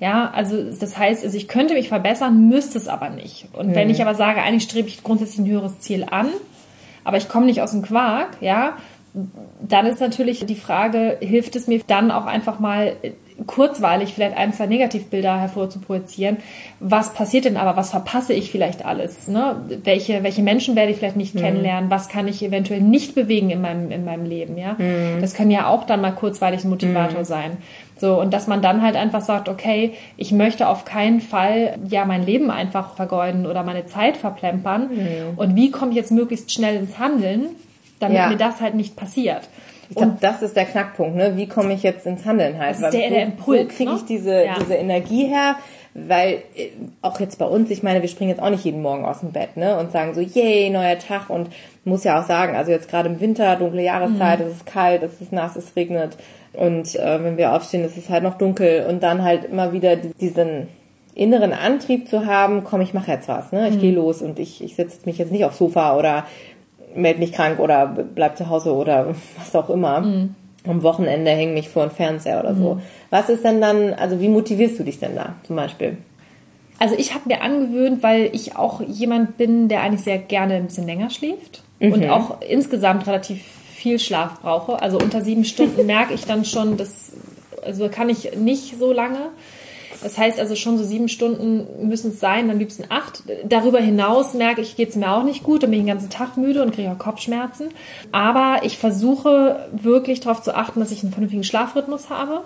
Ja, 0.00 0.30
also 0.34 0.62
das 0.62 0.96
heißt, 0.98 1.24
also 1.24 1.36
ich 1.36 1.48
könnte 1.48 1.74
mich 1.74 1.88
verbessern, 1.88 2.48
müsste 2.48 2.78
es 2.78 2.88
aber 2.88 3.10
nicht. 3.10 3.48
Und 3.52 3.68
mhm. 3.68 3.74
wenn 3.74 3.90
ich 3.90 4.02
aber 4.02 4.14
sage, 4.14 4.42
eigentlich 4.42 4.64
strebe 4.64 4.88
ich 4.88 5.02
grundsätzlich 5.02 5.38
ein 5.38 5.50
höheres 5.50 5.80
Ziel 5.80 6.06
an, 6.10 6.28
aber 7.04 7.18
ich 7.18 7.28
komme 7.28 7.46
nicht 7.46 7.62
aus 7.62 7.70
dem 7.70 7.82
Quark, 7.82 8.38
ja, 8.40 8.76
dann 9.60 9.86
ist 9.86 10.00
natürlich 10.00 10.44
die 10.44 10.54
Frage, 10.54 11.16
hilft 11.20 11.56
es 11.56 11.66
mir 11.66 11.80
dann 11.86 12.10
auch 12.10 12.26
einfach 12.26 12.60
mal 12.60 12.96
kurzweilig 13.46 14.14
vielleicht 14.14 14.36
ein, 14.36 14.52
zwei 14.52 14.66
Negativbilder 14.66 15.38
hervorzuprojizieren. 15.38 16.38
Was 16.80 17.12
passiert 17.12 17.44
denn 17.44 17.56
aber? 17.56 17.76
Was 17.76 17.90
verpasse 17.90 18.32
ich 18.32 18.50
vielleicht 18.50 18.86
alles? 18.86 19.28
Ne? 19.28 19.56
Welche, 19.84 20.22
welche 20.22 20.42
Menschen 20.42 20.74
werde 20.74 20.92
ich 20.92 20.96
vielleicht 20.96 21.16
nicht 21.16 21.34
mhm. 21.34 21.40
kennenlernen? 21.40 21.90
Was 21.90 22.08
kann 22.08 22.28
ich 22.28 22.42
eventuell 22.42 22.80
nicht 22.80 23.14
bewegen 23.14 23.50
in 23.50 23.60
meinem, 23.60 23.90
in 23.90 24.04
meinem 24.04 24.24
Leben? 24.24 24.56
Ja? 24.56 24.74
Mhm. 24.78 25.20
Das 25.20 25.34
kann 25.34 25.50
ja 25.50 25.66
auch 25.66 25.84
dann 25.84 26.00
mal 26.00 26.12
kurzweilig 26.12 26.64
ein 26.64 26.70
Motivator 26.70 27.20
mhm. 27.20 27.24
sein. 27.24 27.56
So, 27.98 28.20
und 28.20 28.32
dass 28.32 28.46
man 28.46 28.62
dann 28.62 28.82
halt 28.82 28.96
einfach 28.96 29.22
sagt, 29.22 29.48
okay, 29.48 29.94
ich 30.16 30.32
möchte 30.32 30.68
auf 30.68 30.84
keinen 30.84 31.20
Fall 31.20 31.78
ja 31.88 32.04
mein 32.04 32.24
Leben 32.24 32.50
einfach 32.50 32.94
vergeuden 32.94 33.46
oder 33.46 33.62
meine 33.62 33.86
Zeit 33.86 34.16
verplempern. 34.16 34.88
Mhm. 34.90 35.38
Und 35.38 35.56
wie 35.56 35.70
komme 35.70 35.90
ich 35.90 35.96
jetzt 35.96 36.12
möglichst 36.12 36.52
schnell 36.52 36.76
ins 36.76 36.98
Handeln, 36.98 37.48
damit 37.98 38.16
ja. 38.16 38.28
mir 38.28 38.36
das 38.36 38.60
halt 38.60 38.74
nicht 38.74 38.96
passiert? 38.96 39.48
Ich 39.88 39.96
glaube, 39.96 40.16
das 40.20 40.42
ist 40.42 40.56
der 40.56 40.64
Knackpunkt, 40.64 41.16
ne? 41.16 41.36
Wie 41.36 41.46
komme 41.46 41.72
ich 41.74 41.82
jetzt 41.82 42.06
ins 42.06 42.24
Handeln 42.24 42.58
halt? 42.58 42.76
Das 42.76 42.82
ist 42.82 42.92
der, 42.92 43.10
wo, 43.10 43.14
der 43.14 43.22
Impuls. 43.22 43.64
Wo 43.64 43.76
kriege 43.76 43.92
ich 43.94 44.02
ne? 44.02 44.06
diese, 44.08 44.44
ja. 44.44 44.54
diese 44.58 44.74
Energie 44.74 45.26
her? 45.26 45.56
Weil 45.94 46.42
äh, 46.54 46.70
auch 47.02 47.20
jetzt 47.20 47.38
bei 47.38 47.46
uns, 47.46 47.70
ich 47.70 47.82
meine, 47.82 48.02
wir 48.02 48.08
springen 48.08 48.30
jetzt 48.30 48.42
auch 48.42 48.50
nicht 48.50 48.64
jeden 48.64 48.82
Morgen 48.82 49.04
aus 49.04 49.20
dem 49.20 49.32
Bett, 49.32 49.56
ne? 49.56 49.78
Und 49.78 49.92
sagen 49.92 50.14
so, 50.14 50.20
yay, 50.20 50.70
neuer 50.70 50.98
Tag. 50.98 51.30
Und 51.30 51.48
muss 51.84 52.04
ja 52.04 52.20
auch 52.20 52.26
sagen, 52.26 52.56
also 52.56 52.70
jetzt 52.70 52.90
gerade 52.90 53.08
im 53.08 53.20
Winter, 53.20 53.56
dunkle 53.56 53.82
Jahreszeit, 53.82 54.40
mhm. 54.40 54.46
es 54.46 54.52
ist 54.52 54.66
kalt, 54.66 55.02
es 55.02 55.20
ist 55.20 55.32
nass, 55.32 55.56
es 55.56 55.76
regnet. 55.76 56.16
Und 56.52 56.96
äh, 56.96 57.22
wenn 57.22 57.36
wir 57.36 57.54
aufstehen, 57.54 57.84
ist 57.84 57.96
es 57.96 58.10
halt 58.10 58.22
noch 58.22 58.38
dunkel. 58.38 58.86
Und 58.88 59.02
dann 59.02 59.22
halt 59.22 59.44
immer 59.44 59.72
wieder 59.72 59.96
diesen 59.96 60.68
inneren 61.14 61.54
Antrieb 61.54 62.08
zu 62.08 62.26
haben, 62.26 62.62
komm, 62.62 62.82
ich 62.82 62.92
mache 62.92 63.10
jetzt 63.10 63.26
was, 63.26 63.50
ne? 63.50 63.68
Ich 63.68 63.76
mhm. 63.76 63.80
gehe 63.80 63.92
los 63.92 64.20
und 64.20 64.38
ich, 64.38 64.62
ich 64.62 64.76
setze 64.76 64.98
mich 65.06 65.16
jetzt 65.16 65.32
nicht 65.32 65.46
aufs 65.46 65.58
Sofa 65.58 65.96
oder 65.96 66.26
melde 66.96 67.20
mich 67.20 67.32
krank 67.32 67.58
oder 67.58 67.86
bleib 67.86 68.36
zu 68.36 68.48
Hause 68.48 68.74
oder 68.74 69.14
was 69.38 69.54
auch 69.54 69.70
immer. 69.70 70.00
Mhm. 70.00 70.34
Am 70.66 70.82
Wochenende 70.82 71.30
hänge 71.30 71.52
mich 71.52 71.68
vor 71.68 71.86
den 71.86 71.92
Fernseher 71.92 72.40
oder 72.40 72.54
so. 72.54 72.74
Mhm. 72.74 72.82
Was 73.10 73.28
ist 73.28 73.44
denn 73.44 73.60
dann, 73.60 73.94
also 73.94 74.20
wie 74.20 74.28
motivierst 74.28 74.78
du 74.78 74.82
dich 74.82 74.98
denn 74.98 75.14
da 75.14 75.34
zum 75.44 75.56
Beispiel? 75.56 75.98
Also 76.78 76.94
ich 76.98 77.14
habe 77.14 77.28
mir 77.28 77.40
angewöhnt, 77.40 78.02
weil 78.02 78.30
ich 78.32 78.56
auch 78.56 78.80
jemand 78.80 79.36
bin, 79.36 79.68
der 79.68 79.82
eigentlich 79.82 80.02
sehr 80.02 80.18
gerne 80.18 80.54
ein 80.54 80.66
bisschen 80.66 80.86
länger 80.86 81.10
schläft 81.10 81.62
mhm. 81.78 81.92
und 81.92 82.10
auch 82.10 82.40
insgesamt 82.42 83.06
relativ 83.06 83.42
viel 83.42 83.98
Schlaf 83.98 84.40
brauche. 84.40 84.82
Also 84.82 84.98
unter 84.98 85.22
sieben 85.22 85.44
Stunden 85.44 85.86
merke 85.86 86.14
ich 86.14 86.24
dann 86.24 86.44
schon, 86.44 86.76
dass 86.76 87.12
also 87.64 87.88
kann 87.88 88.08
ich 88.08 88.36
nicht 88.36 88.78
so 88.78 88.92
lange. 88.92 89.30
Das 90.02 90.18
heißt 90.18 90.38
also 90.38 90.54
schon 90.56 90.78
so 90.78 90.84
sieben 90.84 91.08
Stunden 91.08 91.88
müssen 91.88 92.10
es 92.10 92.20
sein, 92.20 92.50
am 92.50 92.58
liebsten 92.58 92.84
acht. 92.88 93.22
Darüber 93.44 93.78
hinaus 93.78 94.34
merke 94.34 94.60
ich, 94.60 94.76
geht 94.76 94.90
es 94.90 94.96
mir 94.96 95.10
auch 95.10 95.22
nicht 95.22 95.42
gut, 95.42 95.62
dann 95.62 95.70
bin 95.70 95.80
ich 95.80 95.86
den 95.86 95.92
ganzen 95.92 96.10
Tag 96.10 96.36
müde 96.36 96.62
und 96.62 96.74
kriege 96.74 96.90
auch 96.90 96.98
Kopfschmerzen. 96.98 97.68
Aber 98.12 98.60
ich 98.62 98.78
versuche 98.78 99.68
wirklich 99.72 100.20
darauf 100.20 100.42
zu 100.42 100.54
achten, 100.54 100.80
dass 100.80 100.90
ich 100.90 101.02
einen 101.02 101.12
vernünftigen 101.12 101.44
Schlafrhythmus 101.44 102.10
habe. 102.10 102.42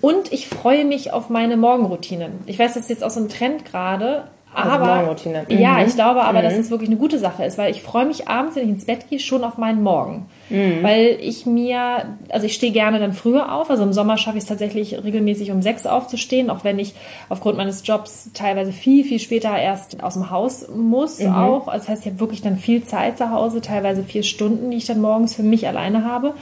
Und 0.00 0.32
ich 0.32 0.48
freue 0.48 0.84
mich 0.84 1.12
auf 1.12 1.30
meine 1.30 1.56
Morgenroutine. 1.56 2.30
Ich 2.46 2.58
weiß, 2.58 2.74
das 2.74 2.84
ist 2.84 2.90
jetzt 2.90 3.04
auch 3.04 3.10
so 3.10 3.20
ein 3.20 3.28
Trend 3.28 3.64
gerade, 3.64 4.24
aber 4.54 5.14
mhm. 5.24 5.58
ja, 5.58 5.84
ich 5.84 5.94
glaube 5.94 6.22
aber, 6.22 6.38
mhm. 6.38 6.44
dass 6.44 6.54
es 6.54 6.70
wirklich 6.70 6.88
eine 6.88 6.98
gute 6.98 7.18
Sache 7.18 7.44
ist, 7.44 7.58
weil 7.58 7.70
ich 7.70 7.82
freue 7.82 8.06
mich 8.06 8.26
abends, 8.26 8.56
wenn 8.56 8.64
ich 8.64 8.70
ins 8.70 8.86
Bett 8.86 9.10
gehe, 9.10 9.18
schon 9.18 9.44
auf 9.44 9.58
meinen 9.58 9.82
Morgen. 9.82 10.26
Mhm. 10.48 10.78
Weil 10.82 11.18
ich 11.20 11.44
mir, 11.44 12.16
also 12.30 12.46
ich 12.46 12.54
stehe 12.54 12.72
gerne 12.72 12.98
dann 12.98 13.12
früher 13.12 13.52
auf. 13.52 13.68
Also 13.68 13.82
im 13.82 13.92
Sommer 13.92 14.16
schaffe 14.16 14.38
ich 14.38 14.44
es 14.44 14.48
tatsächlich 14.48 15.04
regelmäßig 15.04 15.50
um 15.50 15.60
sechs 15.60 15.86
aufzustehen, 15.86 16.48
auch 16.48 16.64
wenn 16.64 16.78
ich 16.78 16.94
aufgrund 17.28 17.58
meines 17.58 17.86
Jobs 17.86 18.30
teilweise 18.32 18.72
viel, 18.72 19.04
viel 19.04 19.18
später 19.18 19.56
erst 19.58 20.02
aus 20.02 20.14
dem 20.14 20.30
Haus 20.30 20.68
muss 20.74 21.20
mhm. 21.20 21.34
auch. 21.34 21.68
Also 21.68 21.84
das 21.84 21.88
heißt, 21.88 22.06
ich 22.06 22.12
habe 22.12 22.20
wirklich 22.20 22.40
dann 22.40 22.56
viel 22.56 22.82
Zeit 22.82 23.18
zu 23.18 23.30
Hause, 23.30 23.60
teilweise 23.60 24.04
vier 24.04 24.22
Stunden, 24.22 24.70
die 24.70 24.78
ich 24.78 24.86
dann 24.86 25.00
morgens 25.02 25.34
für 25.34 25.42
mich 25.42 25.68
alleine 25.68 26.04
habe. 26.04 26.32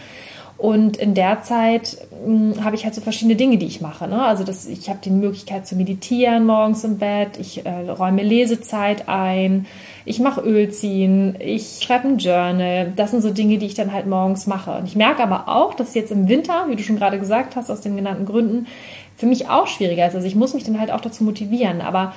Und 0.56 0.96
in 0.96 1.14
der 1.14 1.42
Zeit 1.42 1.98
mh, 2.24 2.54
hm, 2.56 2.64
habe 2.64 2.76
ich 2.76 2.84
halt 2.84 2.94
so 2.94 3.00
verschiedene 3.00 3.36
Dinge, 3.36 3.58
die 3.58 3.66
ich 3.66 3.80
mache. 3.80 4.06
Ne? 4.06 4.22
Also 4.24 4.44
das, 4.44 4.66
ich 4.66 4.88
habe 4.88 5.00
die 5.02 5.10
Möglichkeit 5.10 5.66
zu 5.66 5.74
meditieren 5.74 6.46
morgens 6.46 6.84
im 6.84 6.98
Bett, 6.98 7.38
ich 7.38 7.66
äh, 7.66 7.90
räume 7.90 8.22
Lesezeit 8.22 9.08
ein, 9.08 9.66
ich 10.04 10.20
mache 10.20 10.42
Öl 10.42 10.70
ziehen, 10.70 11.36
ich 11.40 11.80
schreibe 11.82 12.08
ein 12.08 12.18
Journal. 12.18 12.92
Das 12.94 13.10
sind 13.10 13.22
so 13.22 13.30
Dinge, 13.30 13.58
die 13.58 13.66
ich 13.66 13.74
dann 13.74 13.92
halt 13.92 14.06
morgens 14.06 14.46
mache. 14.46 14.72
Und 14.78 14.86
ich 14.86 14.96
merke 14.96 15.22
aber 15.22 15.48
auch, 15.48 15.74
dass 15.74 15.94
jetzt 15.94 16.12
im 16.12 16.28
Winter, 16.28 16.66
wie 16.68 16.76
du 16.76 16.82
schon 16.82 16.96
gerade 16.96 17.18
gesagt 17.18 17.56
hast, 17.56 17.70
aus 17.70 17.80
den 17.80 17.96
genannten 17.96 18.26
Gründen, 18.26 18.66
für 19.16 19.26
mich 19.26 19.48
auch 19.48 19.66
schwieriger 19.66 20.06
ist. 20.06 20.14
Also 20.14 20.26
ich 20.26 20.34
muss 20.34 20.54
mich 20.54 20.64
dann 20.64 20.78
halt 20.78 20.90
auch 20.90 21.00
dazu 21.00 21.24
motivieren. 21.24 21.80
Aber 21.80 22.12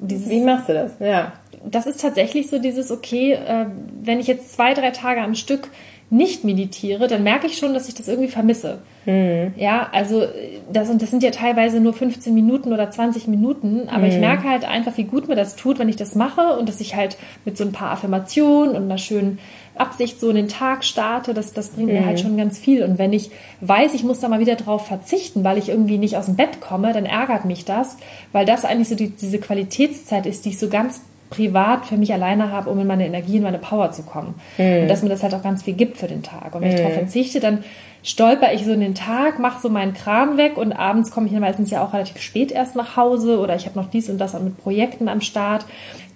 dieses, 0.00 0.28
Wie 0.28 0.40
machst 0.40 0.68
du 0.68 0.74
das? 0.74 0.92
Ja. 0.98 1.32
Das 1.64 1.86
ist 1.86 2.00
tatsächlich 2.00 2.48
so 2.48 2.58
dieses, 2.58 2.90
okay, 2.90 3.32
äh, 3.32 3.66
wenn 4.00 4.18
ich 4.18 4.26
jetzt 4.26 4.52
zwei, 4.52 4.74
drei 4.74 4.90
Tage 4.90 5.20
am 5.20 5.34
Stück 5.34 5.68
nicht 6.10 6.42
meditiere, 6.42 7.06
dann 7.06 7.22
merke 7.22 7.46
ich 7.46 7.56
schon, 7.56 7.72
dass 7.72 7.88
ich 7.88 7.94
das 7.94 8.08
irgendwie 8.08 8.28
vermisse. 8.28 8.80
Mhm. 9.06 9.54
Ja, 9.56 9.88
also 9.92 10.24
das, 10.72 10.90
und 10.90 11.00
das 11.00 11.10
sind 11.10 11.22
ja 11.22 11.30
teilweise 11.30 11.78
nur 11.78 11.92
15 11.92 12.34
Minuten 12.34 12.72
oder 12.72 12.90
20 12.90 13.28
Minuten, 13.28 13.88
aber 13.88 14.04
mhm. 14.06 14.10
ich 14.10 14.18
merke 14.18 14.48
halt 14.48 14.64
einfach, 14.64 14.96
wie 14.96 15.04
gut 15.04 15.28
mir 15.28 15.36
das 15.36 15.54
tut, 15.54 15.78
wenn 15.78 15.88
ich 15.88 15.96
das 15.96 16.16
mache 16.16 16.58
und 16.58 16.68
dass 16.68 16.80
ich 16.80 16.96
halt 16.96 17.16
mit 17.44 17.56
so 17.56 17.64
ein 17.64 17.70
paar 17.70 17.92
Affirmationen 17.92 18.74
und 18.74 18.82
einer 18.82 18.98
schönen 18.98 19.38
Absicht 19.76 20.18
so 20.18 20.30
in 20.30 20.36
den 20.36 20.48
Tag 20.48 20.84
starte, 20.84 21.32
das, 21.32 21.52
das 21.52 21.70
bringt 21.70 21.88
mhm. 21.88 21.94
mir 21.94 22.06
halt 22.06 22.18
schon 22.18 22.36
ganz 22.36 22.58
viel. 22.58 22.82
Und 22.82 22.98
wenn 22.98 23.12
ich 23.12 23.30
weiß, 23.60 23.94
ich 23.94 24.02
muss 24.02 24.18
da 24.18 24.28
mal 24.28 24.40
wieder 24.40 24.56
drauf 24.56 24.88
verzichten, 24.88 25.44
weil 25.44 25.58
ich 25.58 25.68
irgendwie 25.68 25.98
nicht 25.98 26.16
aus 26.16 26.26
dem 26.26 26.34
Bett 26.34 26.60
komme, 26.60 26.92
dann 26.92 27.06
ärgert 27.06 27.44
mich 27.44 27.64
das, 27.64 27.98
weil 28.32 28.44
das 28.44 28.64
eigentlich 28.64 28.88
so 28.88 28.96
die, 28.96 29.10
diese 29.10 29.38
Qualitätszeit 29.38 30.26
ist, 30.26 30.44
die 30.44 30.50
ich 30.50 30.58
so 30.58 30.68
ganz 30.68 31.02
privat 31.30 31.86
für 31.86 31.96
mich 31.96 32.12
alleine 32.12 32.52
habe, 32.52 32.68
um 32.68 32.78
in 32.80 32.86
meine 32.86 33.06
Energie, 33.06 33.36
in 33.36 33.44
meine 33.44 33.58
Power 33.58 33.92
zu 33.92 34.02
kommen. 34.02 34.34
Mhm. 34.58 34.82
Und 34.82 34.88
dass 34.88 35.02
mir 35.02 35.08
das 35.08 35.22
halt 35.22 35.34
auch 35.34 35.42
ganz 35.42 35.62
viel 35.62 35.74
gibt 35.74 35.96
für 35.96 36.08
den 36.08 36.22
Tag. 36.22 36.54
Und 36.54 36.60
wenn 36.60 36.68
mhm. 36.68 36.74
ich 36.74 36.80
darauf 36.80 36.94
verzichte, 36.94 37.40
dann 37.40 37.64
stolper 38.02 38.52
ich 38.52 38.64
so 38.64 38.72
in 38.72 38.80
den 38.80 38.94
Tag, 38.94 39.38
mache 39.38 39.60
so 39.60 39.68
meinen 39.68 39.94
Kram 39.94 40.36
weg 40.36 40.56
und 40.56 40.72
abends 40.72 41.10
komme 41.10 41.26
ich 41.26 41.32
dann 41.32 41.42
meistens 41.42 41.70
ja 41.70 41.84
auch 41.84 41.92
relativ 41.92 42.20
spät 42.20 42.50
erst 42.50 42.76
nach 42.76 42.96
Hause 42.96 43.38
oder 43.38 43.54
ich 43.56 43.66
habe 43.66 43.78
noch 43.78 43.90
dies 43.90 44.08
und 44.08 44.18
das 44.18 44.38
mit 44.40 44.58
Projekten 44.58 45.08
am 45.08 45.20
Start. 45.20 45.64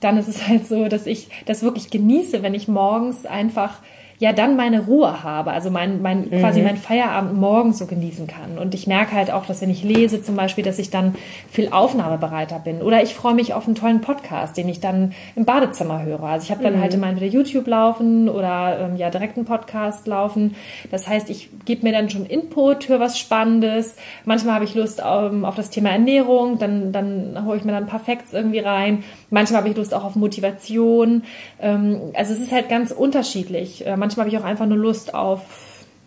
Dann 0.00 0.18
ist 0.18 0.28
es 0.28 0.48
halt 0.48 0.66
so, 0.66 0.88
dass 0.88 1.06
ich 1.06 1.28
das 1.46 1.62
wirklich 1.62 1.90
genieße, 1.90 2.42
wenn 2.42 2.54
ich 2.54 2.68
morgens 2.68 3.26
einfach 3.26 3.78
ja 4.24 4.32
dann 4.32 4.56
meine 4.56 4.86
Ruhe 4.86 5.22
habe, 5.22 5.52
also 5.52 5.70
mein, 5.70 6.00
mein 6.00 6.22
mhm. 6.22 6.40
quasi 6.40 6.62
mein 6.62 6.78
Feierabend 6.78 7.38
morgens 7.38 7.78
so 7.78 7.84
genießen 7.84 8.26
kann. 8.26 8.56
Und 8.58 8.74
ich 8.74 8.86
merke 8.86 9.12
halt 9.12 9.30
auch, 9.30 9.44
dass 9.44 9.60
wenn 9.60 9.68
ich 9.68 9.84
lese 9.84 10.22
zum 10.22 10.34
Beispiel, 10.34 10.64
dass 10.64 10.78
ich 10.78 10.88
dann 10.88 11.14
viel 11.50 11.68
aufnahmebereiter 11.68 12.58
bin. 12.58 12.80
Oder 12.80 13.02
ich 13.02 13.14
freue 13.14 13.34
mich 13.34 13.52
auf 13.52 13.66
einen 13.66 13.74
tollen 13.74 14.00
Podcast, 14.00 14.56
den 14.56 14.66
ich 14.70 14.80
dann 14.80 15.12
im 15.36 15.44
Badezimmer 15.44 16.02
höre. 16.02 16.22
Also 16.22 16.44
ich 16.44 16.50
habe 16.50 16.62
dann 16.62 16.76
mhm. 16.76 16.80
halt 16.80 16.94
immer 16.94 17.06
entweder 17.06 17.30
YouTube 17.30 17.66
laufen 17.66 18.30
oder 18.30 18.78
ähm, 18.80 18.96
ja 18.96 19.10
direkt 19.10 19.36
einen 19.36 19.44
Podcast 19.44 20.06
laufen. 20.06 20.54
Das 20.90 21.06
heißt, 21.06 21.28
ich 21.28 21.50
gebe 21.66 21.86
mir 21.86 21.92
dann 21.92 22.08
schon 22.08 22.24
Input, 22.24 22.88
höre 22.88 23.00
was 23.00 23.18
Spannendes. 23.18 23.94
Manchmal 24.24 24.54
habe 24.54 24.64
ich 24.64 24.74
Lust 24.74 25.02
ähm, 25.06 25.44
auf 25.44 25.54
das 25.54 25.68
Thema 25.68 25.90
Ernährung, 25.90 26.58
dann, 26.58 26.92
dann 26.92 27.44
hole 27.44 27.58
ich 27.58 27.64
mir 27.64 27.72
dann 27.72 27.84
ein 27.84 27.88
paar 27.90 28.00
Facts 28.00 28.32
irgendwie 28.32 28.60
rein. 28.60 29.04
Manchmal 29.28 29.60
habe 29.60 29.68
ich 29.68 29.76
Lust 29.76 29.92
auch 29.92 30.04
auf 30.04 30.16
Motivation. 30.16 31.24
Ähm, 31.60 32.00
also 32.14 32.32
es 32.32 32.40
ist 32.40 32.52
halt 32.52 32.70
ganz 32.70 32.90
unterschiedlich. 32.90 33.86
Äh, 33.86 33.98
manchmal 34.16 34.26
habe 34.26 34.36
ich 34.36 34.42
auch 34.42 34.48
einfach 34.48 34.66
nur 34.66 34.78
Lust 34.78 35.14
auf 35.14 35.40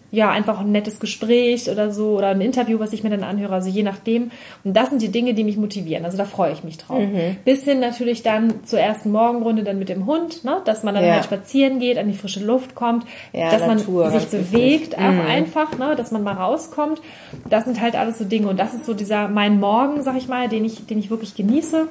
ja, 0.10 0.30
einfach 0.30 0.62
ein 0.62 0.72
nettes 0.72 1.00
Gespräch 1.00 1.70
oder 1.70 1.91
so 1.91 2.17
oder 2.17 2.30
ein 2.30 2.39
Interview, 2.39 2.80
was 2.80 2.93
ich 2.93 3.04
mir 3.04 3.10
dann 3.10 3.24
anhöre, 3.24 3.54
also 3.54 3.70
je 3.70 3.84
nachdem. 3.84 4.32
Und 4.63 4.76
das 4.76 4.89
sind 4.89 5.02
die 5.02 5.10
Dinge, 5.10 5.34
die 5.34 5.43
mich 5.43 5.58
motivieren. 5.58 6.06
Also 6.06 6.17
da 6.17 6.24
freue 6.24 6.54
ich 6.54 6.63
mich 6.63 6.78
drauf. 6.78 7.00
Mhm. 7.00 7.36
Bis 7.43 7.63
hin 7.63 7.82
natürlich 7.82 8.24
dann 8.24 8.63
zur 8.63 8.80
ersten 8.80 9.12
Morgenrunde 9.12 9.63
dann 9.63 9.78
mit 9.80 9.89
dem 9.89 10.06
Hund, 10.06 10.46
ne? 10.46 10.62
dass 10.63 10.84
man 10.84 10.96
dann 10.96 11.04
ja. 11.04 11.15
halt 11.15 11.26
spazieren 11.26 11.80
geht, 11.80 11.98
an 11.98 12.08
die 12.08 12.17
frische 12.17 12.39
Luft 12.39 12.74
kommt, 12.74 13.06
ja, 13.34 13.52
dass 13.52 13.67
Natur, 13.67 14.10
man 14.10 14.20
sich 14.20 14.30
bewegt, 14.30 14.98
auch 14.98 15.12
mhm. 15.12 15.28
einfach, 15.28 15.78
ne? 15.78 15.96
dass 15.98 16.12
man 16.12 16.24
mal 16.24 16.36
rauskommt. 16.36 17.02
Das 17.50 17.65
sind 17.65 17.82
halt 17.82 17.98
alles 17.98 18.17
so 18.17 18.24
Dinge. 18.24 18.48
Und 18.48 18.58
das 18.62 18.74
ist 18.74 18.86
so 18.86 18.93
dieser 18.93 19.28
mein 19.28 19.60
Morgen, 19.60 20.04
sag 20.04 20.15
ich 20.15 20.30
mal, 20.30 20.48
den 20.48 20.63
ich, 20.63 20.86
den 20.88 21.00
ich 21.00 21.10
wirklich 21.10 21.36
genieße 21.36 21.88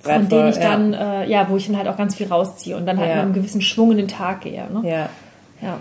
von 0.00 0.28
denen 0.28 0.50
ich 0.50 0.58
dann, 0.58 0.92
ja. 0.92 1.22
Äh, 1.22 1.30
ja, 1.30 1.46
wo 1.48 1.56
ich 1.56 1.66
dann 1.66 1.78
halt 1.78 1.88
auch 1.88 1.96
ganz 1.96 2.14
viel 2.14 2.26
rausziehe 2.26 2.76
und 2.76 2.84
dann 2.84 2.98
halt 2.98 3.08
mit 3.08 3.18
einem 3.22 3.32
gewissen 3.32 3.62
Schwung 3.62 3.92
in 3.92 3.96
den 3.96 4.08
Tag 4.08 4.42
gehe. 4.42 4.66
Ne? 4.70 4.82
Ja. 4.86 5.08
Ja. 5.64 5.80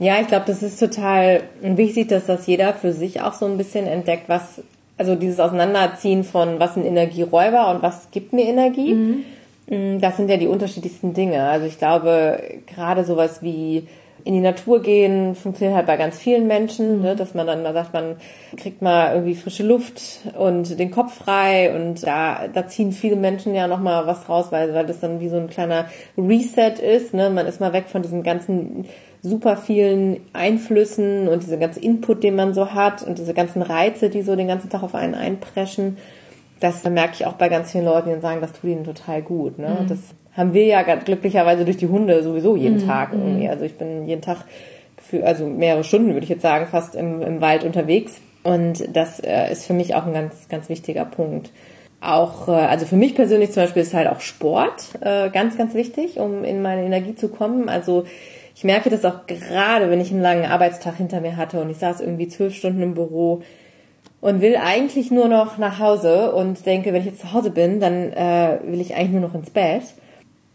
Ja, 0.00 0.18
ich 0.18 0.28
glaube, 0.28 0.44
das 0.46 0.62
ist 0.62 0.80
total 0.80 1.42
wichtig, 1.60 2.08
dass 2.08 2.24
das 2.24 2.46
jeder 2.46 2.72
für 2.72 2.92
sich 2.92 3.20
auch 3.20 3.34
so 3.34 3.44
ein 3.44 3.58
bisschen 3.58 3.86
entdeckt, 3.86 4.30
was, 4.30 4.62
also 4.96 5.14
dieses 5.14 5.38
Auseinanderziehen 5.38 6.24
von 6.24 6.58
was 6.58 6.72
sind 6.72 6.86
Energieräuber 6.86 7.70
und 7.70 7.82
was 7.82 8.10
gibt 8.10 8.32
mir 8.32 8.46
Energie. 8.46 8.94
Mhm. 8.94 9.24
Mm, 9.66 10.00
das 10.00 10.16
sind 10.16 10.30
ja 10.30 10.38
die 10.38 10.46
unterschiedlichsten 10.46 11.12
Dinge. 11.12 11.42
Also 11.42 11.66
ich 11.66 11.76
glaube, 11.76 12.42
gerade 12.66 13.04
sowas 13.04 13.42
wie 13.42 13.86
in 14.24 14.34
die 14.34 14.40
Natur 14.40 14.82
gehen 14.82 15.34
funktioniert 15.34 15.76
halt 15.76 15.86
bei 15.86 15.96
ganz 15.96 16.18
vielen 16.18 16.46
Menschen, 16.46 17.02
ne, 17.02 17.16
dass 17.16 17.34
man 17.34 17.46
dann 17.46 17.62
mal 17.62 17.72
sagt, 17.72 17.92
man 17.92 18.16
kriegt 18.56 18.82
mal 18.82 19.14
irgendwie 19.14 19.34
frische 19.34 19.62
Luft 19.62 20.20
und 20.38 20.78
den 20.78 20.90
Kopf 20.90 21.14
frei 21.14 21.74
und 21.74 22.06
da, 22.06 22.48
da 22.52 22.66
ziehen 22.66 22.92
viele 22.92 23.16
Menschen 23.16 23.54
ja 23.54 23.66
nochmal 23.66 24.06
was 24.06 24.28
raus, 24.28 24.46
weil, 24.50 24.74
weil 24.74 24.86
das 24.86 25.00
dann 25.00 25.20
wie 25.20 25.28
so 25.28 25.36
ein 25.36 25.48
kleiner 25.48 25.86
Reset 26.18 26.74
ist, 26.80 27.14
ne, 27.14 27.30
man 27.30 27.46
ist 27.46 27.60
mal 27.60 27.72
weg 27.72 27.84
von 27.88 28.02
diesem 28.02 28.22
ganzen 28.22 28.86
super 29.22 29.56
vielen 29.56 30.20
Einflüssen 30.32 31.28
und 31.28 31.42
diese 31.42 31.58
ganze 31.58 31.80
Input, 31.80 32.22
den 32.22 32.36
man 32.36 32.54
so 32.54 32.72
hat 32.72 33.02
und 33.02 33.18
diese 33.18 33.34
ganzen 33.34 33.62
Reize, 33.62 34.08
die 34.08 34.22
so 34.22 34.34
den 34.34 34.48
ganzen 34.48 34.70
Tag 34.70 34.82
auf 34.82 34.94
einen 34.94 35.14
einpreschen. 35.14 35.98
Das 36.58 36.84
merke 36.84 37.14
ich 37.14 37.26
auch 37.26 37.34
bei 37.34 37.48
ganz 37.48 37.72
vielen 37.72 37.84
Leuten, 37.84 38.12
die 38.14 38.20
sagen, 38.20 38.40
das 38.40 38.52
tut 38.52 38.70
ihnen 38.70 38.84
total 38.84 39.22
gut. 39.22 39.58
Ne? 39.58 39.78
Mhm. 39.82 39.88
Das 39.88 39.98
haben 40.36 40.54
wir 40.54 40.64
ja 40.64 40.82
glücklicherweise 40.82 41.64
durch 41.64 41.76
die 41.76 41.88
Hunde 41.88 42.22
sowieso 42.22 42.56
jeden 42.56 42.82
mhm. 42.82 42.86
Tag 42.86 43.12
irgendwie. 43.12 43.48
Also 43.48 43.64
ich 43.64 43.76
bin 43.76 44.06
jeden 44.06 44.22
Tag 44.22 44.44
für, 44.96 45.24
also 45.24 45.46
mehrere 45.46 45.84
Stunden 45.84 46.12
würde 46.12 46.24
ich 46.24 46.30
jetzt 46.30 46.42
sagen, 46.42 46.66
fast 46.66 46.94
im, 46.94 47.20
im 47.22 47.40
Wald 47.40 47.64
unterwegs. 47.64 48.20
Und 48.42 48.96
das 48.96 49.20
äh, 49.20 49.52
ist 49.52 49.66
für 49.66 49.74
mich 49.74 49.94
auch 49.94 50.06
ein 50.06 50.14
ganz, 50.14 50.48
ganz 50.48 50.68
wichtiger 50.68 51.04
Punkt. 51.04 51.50
Auch, 52.00 52.48
äh, 52.48 52.52
also 52.52 52.86
für 52.86 52.96
mich 52.96 53.14
persönlich 53.14 53.52
zum 53.52 53.64
Beispiel 53.64 53.82
ist 53.82 53.92
halt 53.92 54.08
auch 54.08 54.20
Sport 54.20 54.98
äh, 55.00 55.28
ganz, 55.30 55.58
ganz 55.58 55.74
wichtig, 55.74 56.18
um 56.18 56.44
in 56.44 56.62
meine 56.62 56.84
Energie 56.84 57.14
zu 57.14 57.28
kommen. 57.28 57.68
Also 57.68 58.04
ich 58.60 58.64
merke 58.64 58.90
das 58.90 59.06
auch 59.06 59.24
gerade, 59.26 59.88
wenn 59.88 60.02
ich 60.02 60.10
einen 60.10 60.20
langen 60.20 60.44
Arbeitstag 60.44 60.96
hinter 60.96 61.22
mir 61.22 61.38
hatte 61.38 61.62
und 61.62 61.70
ich 61.70 61.78
saß 61.78 62.02
irgendwie 62.02 62.28
zwölf 62.28 62.54
Stunden 62.54 62.82
im 62.82 62.92
Büro 62.92 63.40
und 64.20 64.42
will 64.42 64.54
eigentlich 64.56 65.10
nur 65.10 65.28
noch 65.28 65.56
nach 65.56 65.78
Hause 65.78 66.34
und 66.34 66.66
denke, 66.66 66.92
wenn 66.92 67.00
ich 67.00 67.06
jetzt 67.06 67.22
zu 67.22 67.32
Hause 67.32 67.52
bin, 67.52 67.80
dann 67.80 68.12
äh, 68.12 68.58
will 68.64 68.82
ich 68.82 68.94
eigentlich 68.94 69.12
nur 69.12 69.22
noch 69.22 69.34
ins 69.34 69.48
Bett. 69.48 69.84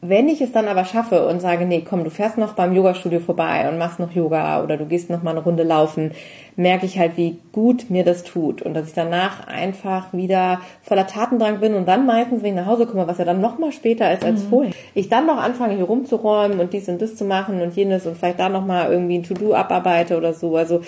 Wenn 0.08 0.28
ich 0.28 0.42
es 0.42 0.52
dann 0.52 0.68
aber 0.68 0.86
schaffe 0.86 1.28
und 1.28 1.40
sage, 1.40 1.66
nee, 1.66 1.82
komm, 1.88 2.04
du 2.04 2.10
fährst 2.10 2.38
noch 2.38 2.54
beim 2.54 2.74
Yogastudio 2.74 3.20
vorbei 3.20 3.70
und 3.70 3.78
machst 3.78 4.00
noch 4.00 4.12
Yoga 4.12 4.64
oder 4.64 4.78
du 4.78 4.86
gehst 4.86 5.10
noch 5.10 5.24
mal 5.24 5.32
eine 5.32 5.42
Runde 5.42 5.64
laufen, 5.64 6.12
merke 6.56 6.86
ich 6.86 7.00
halt, 7.00 7.18
wie 7.18 7.40
gut 7.52 7.90
mir 7.90 8.04
das 8.04 8.24
tut 8.24 8.62
und 8.62 8.74
dass 8.74 8.88
ich 8.88 8.94
danach 8.94 9.48
einfach 9.48 10.14
wieder 10.14 10.62
voller 10.84 11.08
Tatendrang 11.08 11.60
bin 11.60 11.74
und 11.74 11.88
dann 11.88 12.06
meistens, 12.06 12.44
wenn 12.44 12.50
ich 12.50 12.62
nach 12.62 12.68
Hause 12.68 12.86
komme, 12.86 13.08
was 13.08 13.18
ja 13.18 13.26
dann 13.26 13.42
noch 13.42 13.58
mal 13.58 13.72
später 13.72 14.12
ist 14.14 14.24
als 14.24 14.44
mhm. 14.44 14.48
vorher, 14.50 14.72
ich 14.94 15.10
dann 15.10 15.26
noch 15.26 15.38
anfange, 15.38 15.76
hier 15.76 15.86
rumzuräumen 15.86 16.60
und 16.60 16.74
dies 16.74 16.88
und 16.88 17.02
das 17.02 17.16
zu 17.16 17.26
machen 17.26 17.62
und 17.62 17.76
jenes 17.76 18.06
und 18.06 18.18
vielleicht 18.18 18.40
da 18.40 18.50
noch 18.50 18.66
mal 18.66 18.92
irgendwie 18.92 19.18
ein 19.18 19.24
To-Do 19.24 19.54
abarbeite 19.54 20.18
oder 20.18 20.34
so. 20.34 20.56
Also 20.56 20.82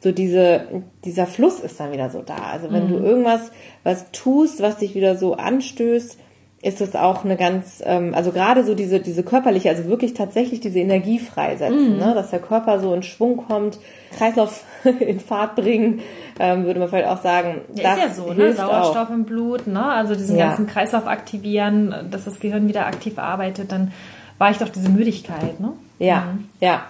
so 0.00 0.10
diese, 0.10 0.66
dieser 1.04 1.26
Fluss 1.26 1.60
ist 1.60 1.78
dann 1.78 1.92
wieder 1.92 2.10
so 2.10 2.22
da. 2.22 2.36
Also 2.52 2.72
wenn 2.72 2.86
mhm. 2.86 2.88
du 2.88 2.96
irgendwas 2.98 3.52
was 3.84 4.10
tust, 4.10 4.60
was 4.60 4.78
dich 4.78 4.94
wieder 4.94 5.16
so 5.16 5.34
anstößt, 5.34 6.18
ist 6.62 6.80
es 6.80 6.94
auch 6.94 7.24
eine 7.24 7.36
ganz, 7.36 7.82
ähm, 7.84 8.14
also 8.14 8.30
gerade 8.30 8.64
so 8.64 8.76
diese, 8.76 9.00
diese 9.00 9.24
körperliche, 9.24 9.68
also 9.68 9.86
wirklich 9.86 10.14
tatsächlich 10.14 10.60
diese 10.60 10.78
Energie 10.78 11.18
freisetzen, 11.18 11.96
mm. 11.96 11.98
ne? 11.98 12.14
dass 12.14 12.30
der 12.30 12.38
Körper 12.38 12.78
so 12.78 12.94
in 12.94 13.02
Schwung 13.02 13.36
kommt, 13.36 13.80
Kreislauf 14.16 14.64
in 15.00 15.18
Fahrt 15.18 15.56
bringen, 15.56 16.00
ähm, 16.38 16.64
würde 16.64 16.78
man 16.78 16.88
vielleicht 16.88 17.08
auch 17.08 17.20
sagen. 17.20 17.62
Ja, 17.74 17.82
das 17.82 17.96
ist 17.96 18.18
ja 18.18 18.24
so, 18.24 18.32
ne? 18.32 18.52
Sauerstoff 18.52 19.08
auch. 19.08 19.12
im 19.12 19.24
Blut, 19.24 19.66
ne? 19.66 19.84
also 19.84 20.14
diesen 20.14 20.36
ja. 20.36 20.48
ganzen 20.48 20.68
Kreislauf 20.68 21.08
aktivieren, 21.08 22.08
dass 22.12 22.26
das 22.26 22.38
Gehirn 22.38 22.68
wieder 22.68 22.86
aktiv 22.86 23.18
arbeitet, 23.18 23.72
dann 23.72 23.92
war 24.38 24.52
ich 24.52 24.58
doch 24.58 24.68
diese 24.68 24.88
Müdigkeit, 24.88 25.58
ne? 25.58 25.72
Ja, 25.98 26.32
mhm. 26.32 26.48
ja. 26.60 26.82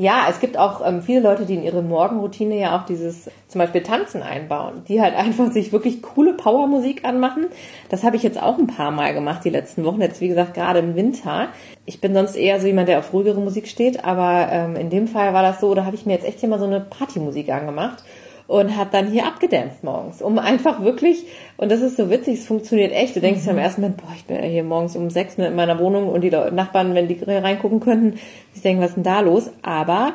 Ja, 0.00 0.26
es 0.30 0.38
gibt 0.38 0.56
auch 0.56 0.80
ähm, 0.86 1.02
viele 1.02 1.18
Leute, 1.18 1.44
die 1.44 1.54
in 1.54 1.64
ihre 1.64 1.82
Morgenroutine 1.82 2.56
ja 2.56 2.78
auch 2.78 2.86
dieses 2.86 3.28
zum 3.48 3.58
Beispiel 3.58 3.82
Tanzen 3.82 4.22
einbauen, 4.22 4.84
die 4.86 5.02
halt 5.02 5.14
einfach 5.16 5.50
sich 5.50 5.72
wirklich 5.72 6.02
coole 6.02 6.34
Powermusik 6.34 7.04
anmachen. 7.04 7.46
Das 7.88 8.04
habe 8.04 8.14
ich 8.14 8.22
jetzt 8.22 8.40
auch 8.40 8.58
ein 8.58 8.68
paar 8.68 8.92
Mal 8.92 9.12
gemacht 9.12 9.44
die 9.44 9.50
letzten 9.50 9.84
Wochen. 9.84 10.00
Jetzt 10.00 10.20
wie 10.20 10.28
gesagt 10.28 10.54
gerade 10.54 10.78
im 10.78 10.94
Winter. 10.94 11.48
Ich 11.84 12.00
bin 12.00 12.14
sonst 12.14 12.36
eher 12.36 12.60
so 12.60 12.68
jemand, 12.68 12.88
der 12.88 13.00
auf 13.00 13.12
ruhigere 13.12 13.40
Musik 13.40 13.66
steht, 13.66 14.04
aber 14.04 14.48
ähm, 14.52 14.76
in 14.76 14.88
dem 14.88 15.08
Fall 15.08 15.34
war 15.34 15.42
das 15.42 15.60
so, 15.60 15.74
da 15.74 15.84
habe 15.84 15.96
ich 15.96 16.06
mir 16.06 16.12
jetzt 16.12 16.26
echt 16.26 16.38
hier 16.38 16.48
mal 16.48 16.60
so 16.60 16.66
eine 16.66 16.80
Partymusik 16.80 17.50
angemacht 17.50 18.04
und 18.48 18.76
hat 18.76 18.94
dann 18.94 19.06
hier 19.06 19.26
abgedanced 19.26 19.84
morgens, 19.84 20.22
um 20.22 20.38
einfach 20.38 20.82
wirklich, 20.82 21.26
und 21.58 21.70
das 21.70 21.82
ist 21.82 21.98
so 21.98 22.10
witzig, 22.10 22.40
es 22.40 22.46
funktioniert 22.46 22.92
echt. 22.92 23.14
Du 23.14 23.20
denkst 23.20 23.42
mhm. 23.42 23.46
ja 23.46 23.52
im 23.52 23.58
ersten 23.58 23.82
Moment, 23.82 23.98
boah, 23.98 24.12
ich 24.16 24.24
bin 24.24 24.36
ja 24.36 24.42
hier 24.42 24.64
morgens 24.64 24.96
um 24.96 25.10
sechs 25.10 25.34
in 25.36 25.54
meiner 25.54 25.78
Wohnung 25.78 26.08
und 26.08 26.22
die 26.22 26.30
Nachbarn, 26.30 26.94
wenn 26.94 27.08
die 27.08 27.22
reingucken 27.22 27.78
könnten, 27.78 28.18
die 28.56 28.60
denken, 28.60 28.82
was 28.82 28.88
ist 28.88 28.96
denn 28.96 29.04
da 29.04 29.20
los? 29.20 29.50
Aber 29.62 30.14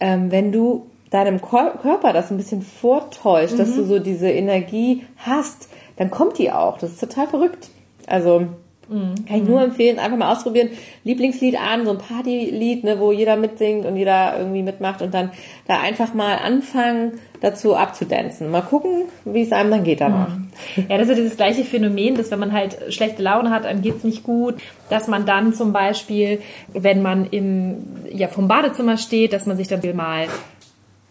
ähm, 0.00 0.32
wenn 0.32 0.50
du 0.50 0.86
deinem 1.10 1.40
Körper 1.40 2.12
das 2.12 2.32
ein 2.32 2.36
bisschen 2.36 2.62
vortäuscht, 2.62 3.54
mhm. 3.54 3.58
dass 3.58 3.76
du 3.76 3.84
so 3.84 4.00
diese 4.00 4.28
Energie 4.28 5.04
hast, 5.18 5.68
dann 5.96 6.10
kommt 6.10 6.38
die 6.38 6.50
auch. 6.50 6.78
Das 6.78 6.90
ist 6.90 7.00
total 7.00 7.28
verrückt. 7.28 7.68
Also 8.08 8.48
Mhm. 8.92 9.24
Kann 9.26 9.36
ich 9.36 9.44
nur 9.44 9.62
empfehlen, 9.62 9.98
einfach 9.98 10.18
mal 10.18 10.32
ausprobieren. 10.32 10.68
Lieblingslied 11.04 11.58
an, 11.58 11.84
so 11.84 11.92
ein 11.92 11.98
Partylied, 11.98 12.84
ne, 12.84 13.00
wo 13.00 13.10
jeder 13.10 13.36
mitsingt 13.36 13.86
und 13.86 13.96
jeder 13.96 14.38
irgendwie 14.38 14.62
mitmacht 14.62 15.02
und 15.02 15.14
dann 15.14 15.30
da 15.66 15.80
einfach 15.80 16.12
mal 16.14 16.36
anfangen, 16.36 17.12
dazu 17.40 17.74
abzudancen. 17.74 18.50
Mal 18.50 18.62
gucken, 18.62 19.04
wie 19.24 19.42
es 19.42 19.52
einem 19.52 19.70
dann 19.70 19.84
geht 19.84 20.00
danach. 20.00 20.28
Mhm. 20.28 20.50
Ja, 20.88 20.98
das 20.98 21.08
ist 21.08 21.16
ja 21.16 21.22
dieses 21.22 21.36
gleiche 21.36 21.64
Phänomen, 21.64 22.16
dass 22.16 22.30
wenn 22.30 22.38
man 22.38 22.52
halt 22.52 22.92
schlechte 22.92 23.22
Laune 23.22 23.50
hat, 23.50 23.66
einem 23.66 23.82
geht's 23.82 24.04
nicht 24.04 24.22
gut, 24.22 24.56
dass 24.90 25.08
man 25.08 25.26
dann 25.26 25.54
zum 25.54 25.72
Beispiel, 25.72 26.40
wenn 26.72 27.02
man 27.02 27.26
im, 27.26 27.84
ja, 28.12 28.28
vom 28.28 28.46
Badezimmer 28.46 28.96
steht, 28.98 29.32
dass 29.32 29.46
man 29.46 29.56
sich 29.56 29.68
dann 29.68 29.80
mal 29.96 30.26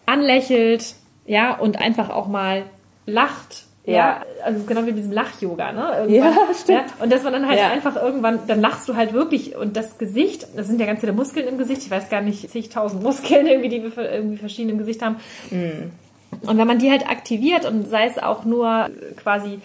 anlächelt, 0.06 0.94
ja, 1.26 1.54
und 1.56 1.80
einfach 1.80 2.10
auch 2.10 2.28
mal 2.28 2.64
lacht 3.06 3.66
ja. 3.84 3.94
ja, 3.94 4.22
also 4.44 4.64
genau 4.64 4.82
wie 4.82 4.86
mit 4.86 4.98
diesem 4.98 5.12
Lach-Yoga, 5.12 5.72
ne? 5.72 6.06
Irgendwann, 6.06 6.34
ja, 6.34 6.54
stimmt. 6.54 6.78
Ja? 6.98 7.02
Und 7.02 7.12
dass 7.12 7.24
man 7.24 7.32
dann 7.32 7.48
halt 7.48 7.58
ja. 7.58 7.70
einfach 7.70 7.96
irgendwann, 7.96 8.40
dann 8.46 8.60
lachst 8.60 8.88
du 8.88 8.94
halt 8.94 9.12
wirklich 9.12 9.56
und 9.56 9.76
das 9.76 9.98
Gesicht, 9.98 10.46
das 10.56 10.68
sind 10.68 10.80
ja 10.80 10.86
ganz 10.86 11.00
viele 11.00 11.12
Muskeln 11.12 11.48
im 11.48 11.58
Gesicht, 11.58 11.82
ich 11.82 11.90
weiß 11.90 12.08
gar 12.08 12.20
nicht, 12.20 12.48
zigtausend 12.50 13.02
Muskeln 13.02 13.46
irgendwie, 13.48 13.68
die 13.68 13.82
wir 13.82 14.12
irgendwie 14.12 14.36
verschieden 14.36 14.70
im 14.70 14.78
Gesicht 14.78 15.02
haben. 15.02 15.16
Mhm. 15.50 15.90
Und 16.42 16.58
wenn 16.58 16.66
man 16.66 16.78
die 16.78 16.90
halt 16.90 17.08
aktiviert 17.08 17.66
und 17.66 17.88
sei 17.88 18.06
es 18.06 18.18
auch 18.18 18.44
nur 18.44 18.88
quasi 19.16 19.60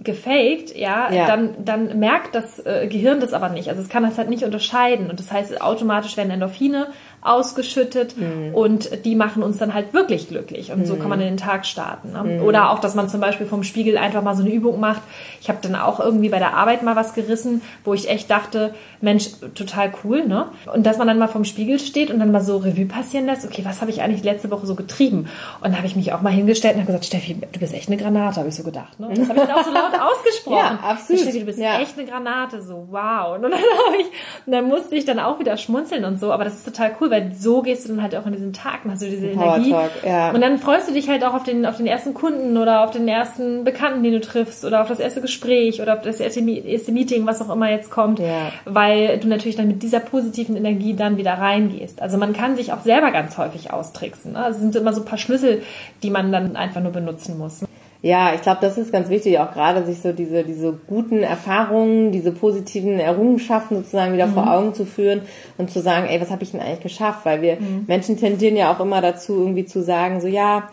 gefaked, 0.00 0.76
ja, 0.76 1.10
ja, 1.10 1.26
dann 1.26 1.64
dann 1.64 1.98
merkt 1.98 2.34
das 2.34 2.64
äh, 2.64 2.86
Gehirn 2.88 3.20
das 3.20 3.32
aber 3.32 3.48
nicht. 3.48 3.68
Also 3.68 3.80
es 3.80 3.88
kann 3.88 4.02
das 4.02 4.18
halt 4.18 4.28
nicht 4.28 4.44
unterscheiden 4.44 5.08
und 5.08 5.18
das 5.18 5.32
heißt 5.32 5.60
automatisch 5.62 6.16
werden 6.16 6.30
Endorphine 6.30 6.88
ausgeschüttet 7.24 8.16
mhm. 8.18 8.54
und 8.54 9.04
die 9.06 9.16
machen 9.16 9.42
uns 9.42 9.56
dann 9.56 9.72
halt 9.72 9.94
wirklich 9.94 10.28
glücklich 10.28 10.70
und 10.70 10.80
mhm. 10.80 10.84
so 10.84 10.96
kann 10.96 11.08
man 11.08 11.20
in 11.20 11.26
den 11.26 11.36
Tag 11.38 11.64
starten. 11.64 12.12
Ne? 12.12 12.38
Mhm. 12.38 12.42
Oder 12.42 12.70
auch, 12.70 12.78
dass 12.78 12.94
man 12.94 13.08
zum 13.08 13.20
Beispiel 13.20 13.46
vom 13.46 13.64
Spiegel 13.64 13.96
einfach 13.96 14.22
mal 14.22 14.36
so 14.36 14.42
eine 14.42 14.52
Übung 14.52 14.78
macht. 14.78 15.00
Ich 15.40 15.48
habe 15.48 15.58
dann 15.62 15.74
auch 15.74 16.00
irgendwie 16.00 16.28
bei 16.28 16.38
der 16.38 16.54
Arbeit 16.54 16.82
mal 16.82 16.96
was 16.96 17.14
gerissen, 17.14 17.62
wo 17.82 17.94
ich 17.94 18.10
echt 18.10 18.30
dachte, 18.30 18.74
Mensch, 19.00 19.30
total 19.54 19.92
cool, 20.04 20.26
ne? 20.26 20.46
Und 20.72 20.84
dass 20.84 20.98
man 20.98 21.06
dann 21.06 21.18
mal 21.18 21.28
vom 21.28 21.44
Spiegel 21.44 21.78
steht 21.78 22.10
und 22.10 22.18
dann 22.18 22.30
mal 22.30 22.42
so 22.42 22.58
Revue 22.58 22.86
passieren 22.86 23.26
lässt, 23.26 23.46
okay, 23.46 23.62
was 23.64 23.80
habe 23.80 23.90
ich 23.90 24.02
eigentlich 24.02 24.22
letzte 24.22 24.50
Woche 24.50 24.66
so 24.66 24.74
getrieben? 24.74 25.28
Und 25.62 25.72
da 25.72 25.78
habe 25.78 25.86
ich 25.86 25.96
mich 25.96 26.12
auch 26.12 26.20
mal 26.20 26.32
hingestellt 26.32 26.74
und 26.74 26.80
habe 26.82 26.88
gesagt, 26.88 27.06
Steffi, 27.06 27.34
du 27.34 27.58
bist 27.58 27.72
echt 27.72 27.88
eine 27.88 27.96
Granate, 27.96 28.36
habe 28.36 28.48
ich 28.48 28.54
so 28.54 28.64
gedacht. 28.64 29.00
Ne? 29.00 29.08
Das 29.14 29.28
habe 29.30 29.40
ich 29.40 29.46
dann 29.46 29.58
auch 29.58 29.64
so 29.64 29.72
laut 29.72 29.92
ausgesprochen. 30.00 30.56
Ja, 30.56 30.78
absolut. 30.82 31.22
Steffi, 31.22 31.40
du 31.40 31.46
bist 31.46 31.58
ja. 31.58 31.80
echt 31.80 31.98
eine 31.98 32.06
Granate, 32.06 32.60
so 32.60 32.86
wow. 32.90 33.34
Und 33.34 33.42
dann, 33.42 33.52
ich, 34.00 34.06
und 34.46 34.52
dann 34.52 34.66
musste 34.66 34.94
ich 34.94 35.06
dann 35.06 35.18
auch 35.18 35.38
wieder 35.38 35.56
schmunzeln 35.56 36.04
und 36.04 36.20
so, 36.20 36.32
aber 36.32 36.44
das 36.44 36.54
ist 36.54 36.64
total 36.64 36.94
cool, 37.00 37.10
weil 37.14 37.32
so 37.38 37.62
gehst 37.62 37.84
du 37.84 37.90
dann 37.90 38.02
halt 38.02 38.16
auch 38.16 38.26
in 38.26 38.32
diesen 38.32 38.52
Tag, 38.52 38.80
hast 38.88 39.02
du 39.02 39.06
diese 39.06 39.26
Energie. 39.26 39.74
Ja. 40.04 40.32
Und 40.32 40.40
dann 40.40 40.58
freust 40.58 40.88
du 40.88 40.92
dich 40.92 41.08
halt 41.08 41.24
auch 41.24 41.34
auf 41.34 41.44
den, 41.44 41.64
auf 41.64 41.76
den 41.76 41.86
ersten 41.86 42.12
Kunden 42.12 42.56
oder 42.56 42.84
auf 42.84 42.90
den 42.90 43.06
ersten 43.06 43.62
Bekannten, 43.64 44.02
den 44.02 44.12
du 44.12 44.20
triffst 44.20 44.64
oder 44.64 44.82
auf 44.82 44.88
das 44.88 44.98
erste 44.98 45.20
Gespräch 45.20 45.80
oder 45.80 45.94
auf 45.94 46.02
das 46.02 46.20
erste, 46.20 46.40
erste 46.40 46.92
Meeting, 46.92 47.26
was 47.26 47.40
auch 47.40 47.50
immer 47.50 47.70
jetzt 47.70 47.90
kommt, 47.90 48.18
ja. 48.18 48.52
weil 48.64 49.18
du 49.18 49.28
natürlich 49.28 49.56
dann 49.56 49.68
mit 49.68 49.82
dieser 49.82 50.00
positiven 50.00 50.56
Energie 50.56 50.94
dann 50.94 51.16
wieder 51.16 51.34
reingehst. 51.34 52.02
Also 52.02 52.18
man 52.18 52.32
kann 52.32 52.56
sich 52.56 52.72
auch 52.72 52.82
selber 52.82 53.12
ganz 53.12 53.38
häufig 53.38 53.72
austricksen. 53.72 54.32
Ne? 54.32 54.46
Es 54.50 54.58
sind 54.58 54.74
immer 54.74 54.92
so 54.92 55.02
ein 55.02 55.06
paar 55.06 55.18
Schlüssel, 55.18 55.62
die 56.02 56.10
man 56.10 56.32
dann 56.32 56.56
einfach 56.56 56.82
nur 56.82 56.92
benutzen 56.92 57.38
muss. 57.38 57.64
Ja, 58.04 58.34
ich 58.34 58.42
glaube, 58.42 58.58
das 58.60 58.76
ist 58.76 58.92
ganz 58.92 59.08
wichtig, 59.08 59.38
auch 59.38 59.50
gerade 59.52 59.82
sich 59.86 60.02
so 60.02 60.12
diese, 60.12 60.44
diese 60.44 60.74
guten 60.86 61.22
Erfahrungen, 61.22 62.12
diese 62.12 62.32
positiven 62.32 63.00
Errungenschaften 63.00 63.78
sozusagen 63.78 64.12
wieder 64.12 64.26
mhm. 64.26 64.34
vor 64.34 64.52
Augen 64.52 64.74
zu 64.74 64.84
führen 64.84 65.22
und 65.56 65.70
zu 65.70 65.80
sagen, 65.80 66.06
ey, 66.06 66.20
was 66.20 66.30
habe 66.30 66.42
ich 66.42 66.50
denn 66.50 66.60
eigentlich 66.60 66.82
geschafft? 66.82 67.20
Weil 67.24 67.40
wir 67.40 67.56
mhm. 67.56 67.84
Menschen 67.86 68.18
tendieren 68.18 68.56
ja 68.56 68.70
auch 68.70 68.78
immer 68.80 69.00
dazu, 69.00 69.38
irgendwie 69.38 69.64
zu 69.64 69.82
sagen, 69.82 70.20
so 70.20 70.26
ja, 70.26 70.68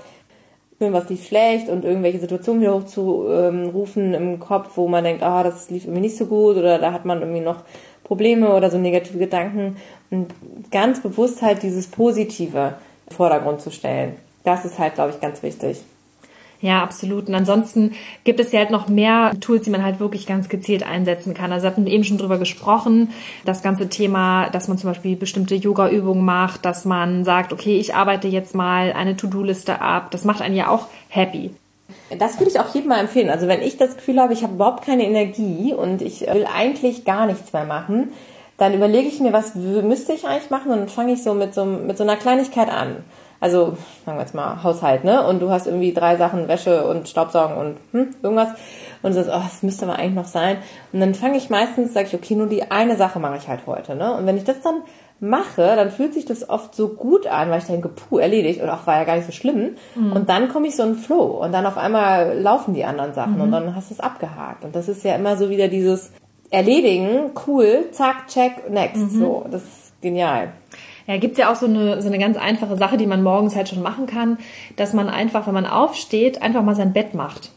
was 0.77 1.07
lief 1.07 1.25
schlecht 1.25 1.69
und 1.69 1.85
irgendwelche 1.85 2.19
Situationen 2.19 2.63
wieder 2.63 2.73
hochzurufen 2.73 4.13
im 4.13 4.39
Kopf, 4.41 4.71
wo 4.75 4.89
man 4.89 5.05
denkt, 5.05 5.23
ah, 5.23 5.39
oh, 5.39 5.43
das 5.45 5.69
lief 5.69 5.85
irgendwie 5.85 6.01
nicht 6.01 6.17
so 6.17 6.25
gut 6.25 6.57
oder 6.57 6.79
da 6.79 6.91
hat 6.91 7.05
man 7.05 7.21
irgendwie 7.21 7.39
noch 7.39 7.63
Probleme 8.03 8.53
oder 8.53 8.69
so 8.69 8.77
negative 8.77 9.19
Gedanken 9.19 9.77
und 10.09 10.33
ganz 10.69 11.01
bewusst 11.01 11.41
halt 11.41 11.63
dieses 11.63 11.87
Positive 11.87 12.73
im 13.09 13.15
Vordergrund 13.15 13.61
zu 13.61 13.71
stellen. 13.71 14.17
Das 14.43 14.65
ist 14.65 14.79
halt, 14.79 14.95
glaube 14.95 15.11
ich, 15.11 15.21
ganz 15.21 15.41
wichtig. 15.43 15.81
Ja, 16.61 16.83
absolut. 16.83 17.27
Und 17.27 17.33
ansonsten 17.33 17.93
gibt 18.23 18.39
es 18.39 18.51
ja 18.51 18.59
halt 18.59 18.69
noch 18.69 18.87
mehr 18.87 19.31
Tools, 19.41 19.63
die 19.63 19.71
man 19.71 19.83
halt 19.83 19.99
wirklich 19.99 20.27
ganz 20.27 20.47
gezielt 20.47 20.83
einsetzen 20.83 21.33
kann. 21.33 21.51
Also 21.51 21.63
wir 21.63 21.71
hatten 21.71 21.87
eben 21.87 22.03
schon 22.03 22.19
drüber 22.19 22.37
gesprochen, 22.37 23.09
das 23.45 23.63
ganze 23.63 23.89
Thema, 23.89 24.49
dass 24.51 24.67
man 24.67 24.77
zum 24.77 24.91
Beispiel 24.91 25.15
bestimmte 25.15 25.55
Yoga-Übungen 25.55 26.23
macht, 26.23 26.63
dass 26.63 26.85
man 26.85 27.25
sagt, 27.25 27.51
okay, 27.51 27.77
ich 27.79 27.95
arbeite 27.95 28.27
jetzt 28.27 28.53
mal 28.53 28.93
eine 28.93 29.17
To-Do-Liste 29.17 29.81
ab. 29.81 30.11
Das 30.11 30.23
macht 30.23 30.41
einen 30.41 30.55
ja 30.55 30.67
auch 30.67 30.85
happy. 31.09 31.49
Das 32.17 32.39
würde 32.39 32.51
ich 32.51 32.59
auch 32.59 32.73
jedem 32.75 32.89
mal 32.89 32.99
empfehlen. 32.99 33.29
Also 33.29 33.47
wenn 33.47 33.61
ich 33.61 33.77
das 33.77 33.95
Gefühl 33.95 34.19
habe, 34.19 34.33
ich 34.33 34.43
habe 34.43 34.53
überhaupt 34.53 34.85
keine 34.85 35.05
Energie 35.05 35.73
und 35.73 36.01
ich 36.03 36.21
will 36.21 36.45
eigentlich 36.53 37.05
gar 37.05 37.25
nichts 37.25 37.53
mehr 37.53 37.65
machen, 37.65 38.11
dann 38.57 38.75
überlege 38.75 39.07
ich 39.07 39.19
mir, 39.19 39.33
was 39.33 39.55
müsste 39.55 40.13
ich 40.13 40.27
eigentlich 40.27 40.51
machen 40.51 40.71
und 40.71 40.91
fange 40.91 41.13
ich 41.13 41.23
so 41.23 41.33
mit 41.33 41.55
so, 41.55 41.65
mit 41.65 41.97
so 41.97 42.03
einer 42.03 42.17
Kleinigkeit 42.17 42.69
an 42.69 42.97
also 43.41 43.75
sagen 44.05 44.17
wir 44.17 44.21
jetzt 44.21 44.35
mal 44.35 44.63
Haushalt, 44.63 45.03
ne? 45.03 45.25
Und 45.27 45.41
du 45.41 45.49
hast 45.49 45.65
irgendwie 45.65 45.93
drei 45.93 46.15
Sachen, 46.15 46.47
Wäsche 46.47 46.87
und 46.87 47.09
Staubsaugen 47.09 47.57
und 47.57 47.77
hm, 47.91 48.15
irgendwas. 48.23 48.49
Und 49.01 49.15
du 49.15 49.15
sagst, 49.15 49.31
oh, 49.35 49.41
das 49.43 49.63
müsste 49.63 49.87
aber 49.87 49.97
eigentlich 49.97 50.13
noch 50.13 50.27
sein. 50.27 50.57
Und 50.93 50.99
dann 50.99 51.15
fange 51.15 51.37
ich 51.37 51.49
meistens, 51.49 51.93
sage 51.93 52.07
ich, 52.07 52.13
okay, 52.13 52.35
nur 52.35 52.47
die 52.47 52.69
eine 52.69 52.95
Sache 52.95 53.19
mache 53.19 53.37
ich 53.37 53.47
halt 53.47 53.61
heute, 53.65 53.95
ne? 53.95 54.13
Und 54.13 54.27
wenn 54.27 54.37
ich 54.37 54.43
das 54.43 54.61
dann 54.61 54.83
mache, 55.19 55.75
dann 55.75 55.91
fühlt 55.91 56.13
sich 56.13 56.25
das 56.25 56.49
oft 56.49 56.75
so 56.75 56.89
gut 56.89 57.27
an, 57.27 57.49
weil 57.49 57.59
ich 57.59 57.65
denke, 57.65 57.89
puh, 57.89 58.19
erledigt 58.19 58.61
und 58.61 58.69
auch 58.69 58.85
war 58.85 58.97
ja 58.97 59.03
gar 59.05 59.15
nicht 59.15 59.25
so 59.25 59.31
schlimm. 59.31 59.75
Mhm. 59.95 60.13
Und 60.13 60.29
dann 60.29 60.49
komme 60.49 60.67
ich 60.67 60.75
so 60.75 60.83
in 60.83 60.95
Flow 60.95 61.43
und 61.43 61.51
dann 61.51 61.65
auf 61.65 61.77
einmal 61.77 62.39
laufen 62.39 62.73
die 62.75 62.85
anderen 62.85 63.13
Sachen 63.13 63.35
mhm. 63.35 63.41
und 63.41 63.51
dann 63.51 63.75
hast 63.75 63.89
du 63.89 63.95
es 63.95 63.99
abgehakt. 63.99 64.63
Und 64.63 64.75
das 64.75 64.87
ist 64.87 65.03
ja 65.03 65.15
immer 65.15 65.35
so 65.35 65.49
wieder 65.49 65.67
dieses 65.67 66.11
Erledigen, 66.51 67.31
cool, 67.47 67.85
zack, 67.91 68.27
check, 68.27 68.69
next. 68.69 68.97
Mhm. 68.97 69.19
So, 69.19 69.45
das 69.49 69.63
ist 69.63 70.01
genial. 70.01 70.53
Ja, 71.11 71.17
gibt's 71.17 71.37
ja 71.37 71.51
auch 71.51 71.55
so 71.55 71.65
eine, 71.65 72.01
so 72.01 72.07
eine 72.07 72.19
ganz 72.19 72.37
einfache 72.37 72.77
Sache, 72.77 72.95
die 72.95 73.05
man 73.05 73.21
morgens 73.21 73.53
halt 73.57 73.67
schon 73.67 73.81
machen 73.81 74.05
kann, 74.05 74.37
dass 74.77 74.93
man 74.93 75.09
einfach, 75.09 75.45
wenn 75.45 75.53
man 75.53 75.65
aufsteht, 75.65 76.41
einfach 76.41 76.63
mal 76.63 76.73
sein 76.73 76.93
Bett 76.93 77.13
macht. 77.13 77.51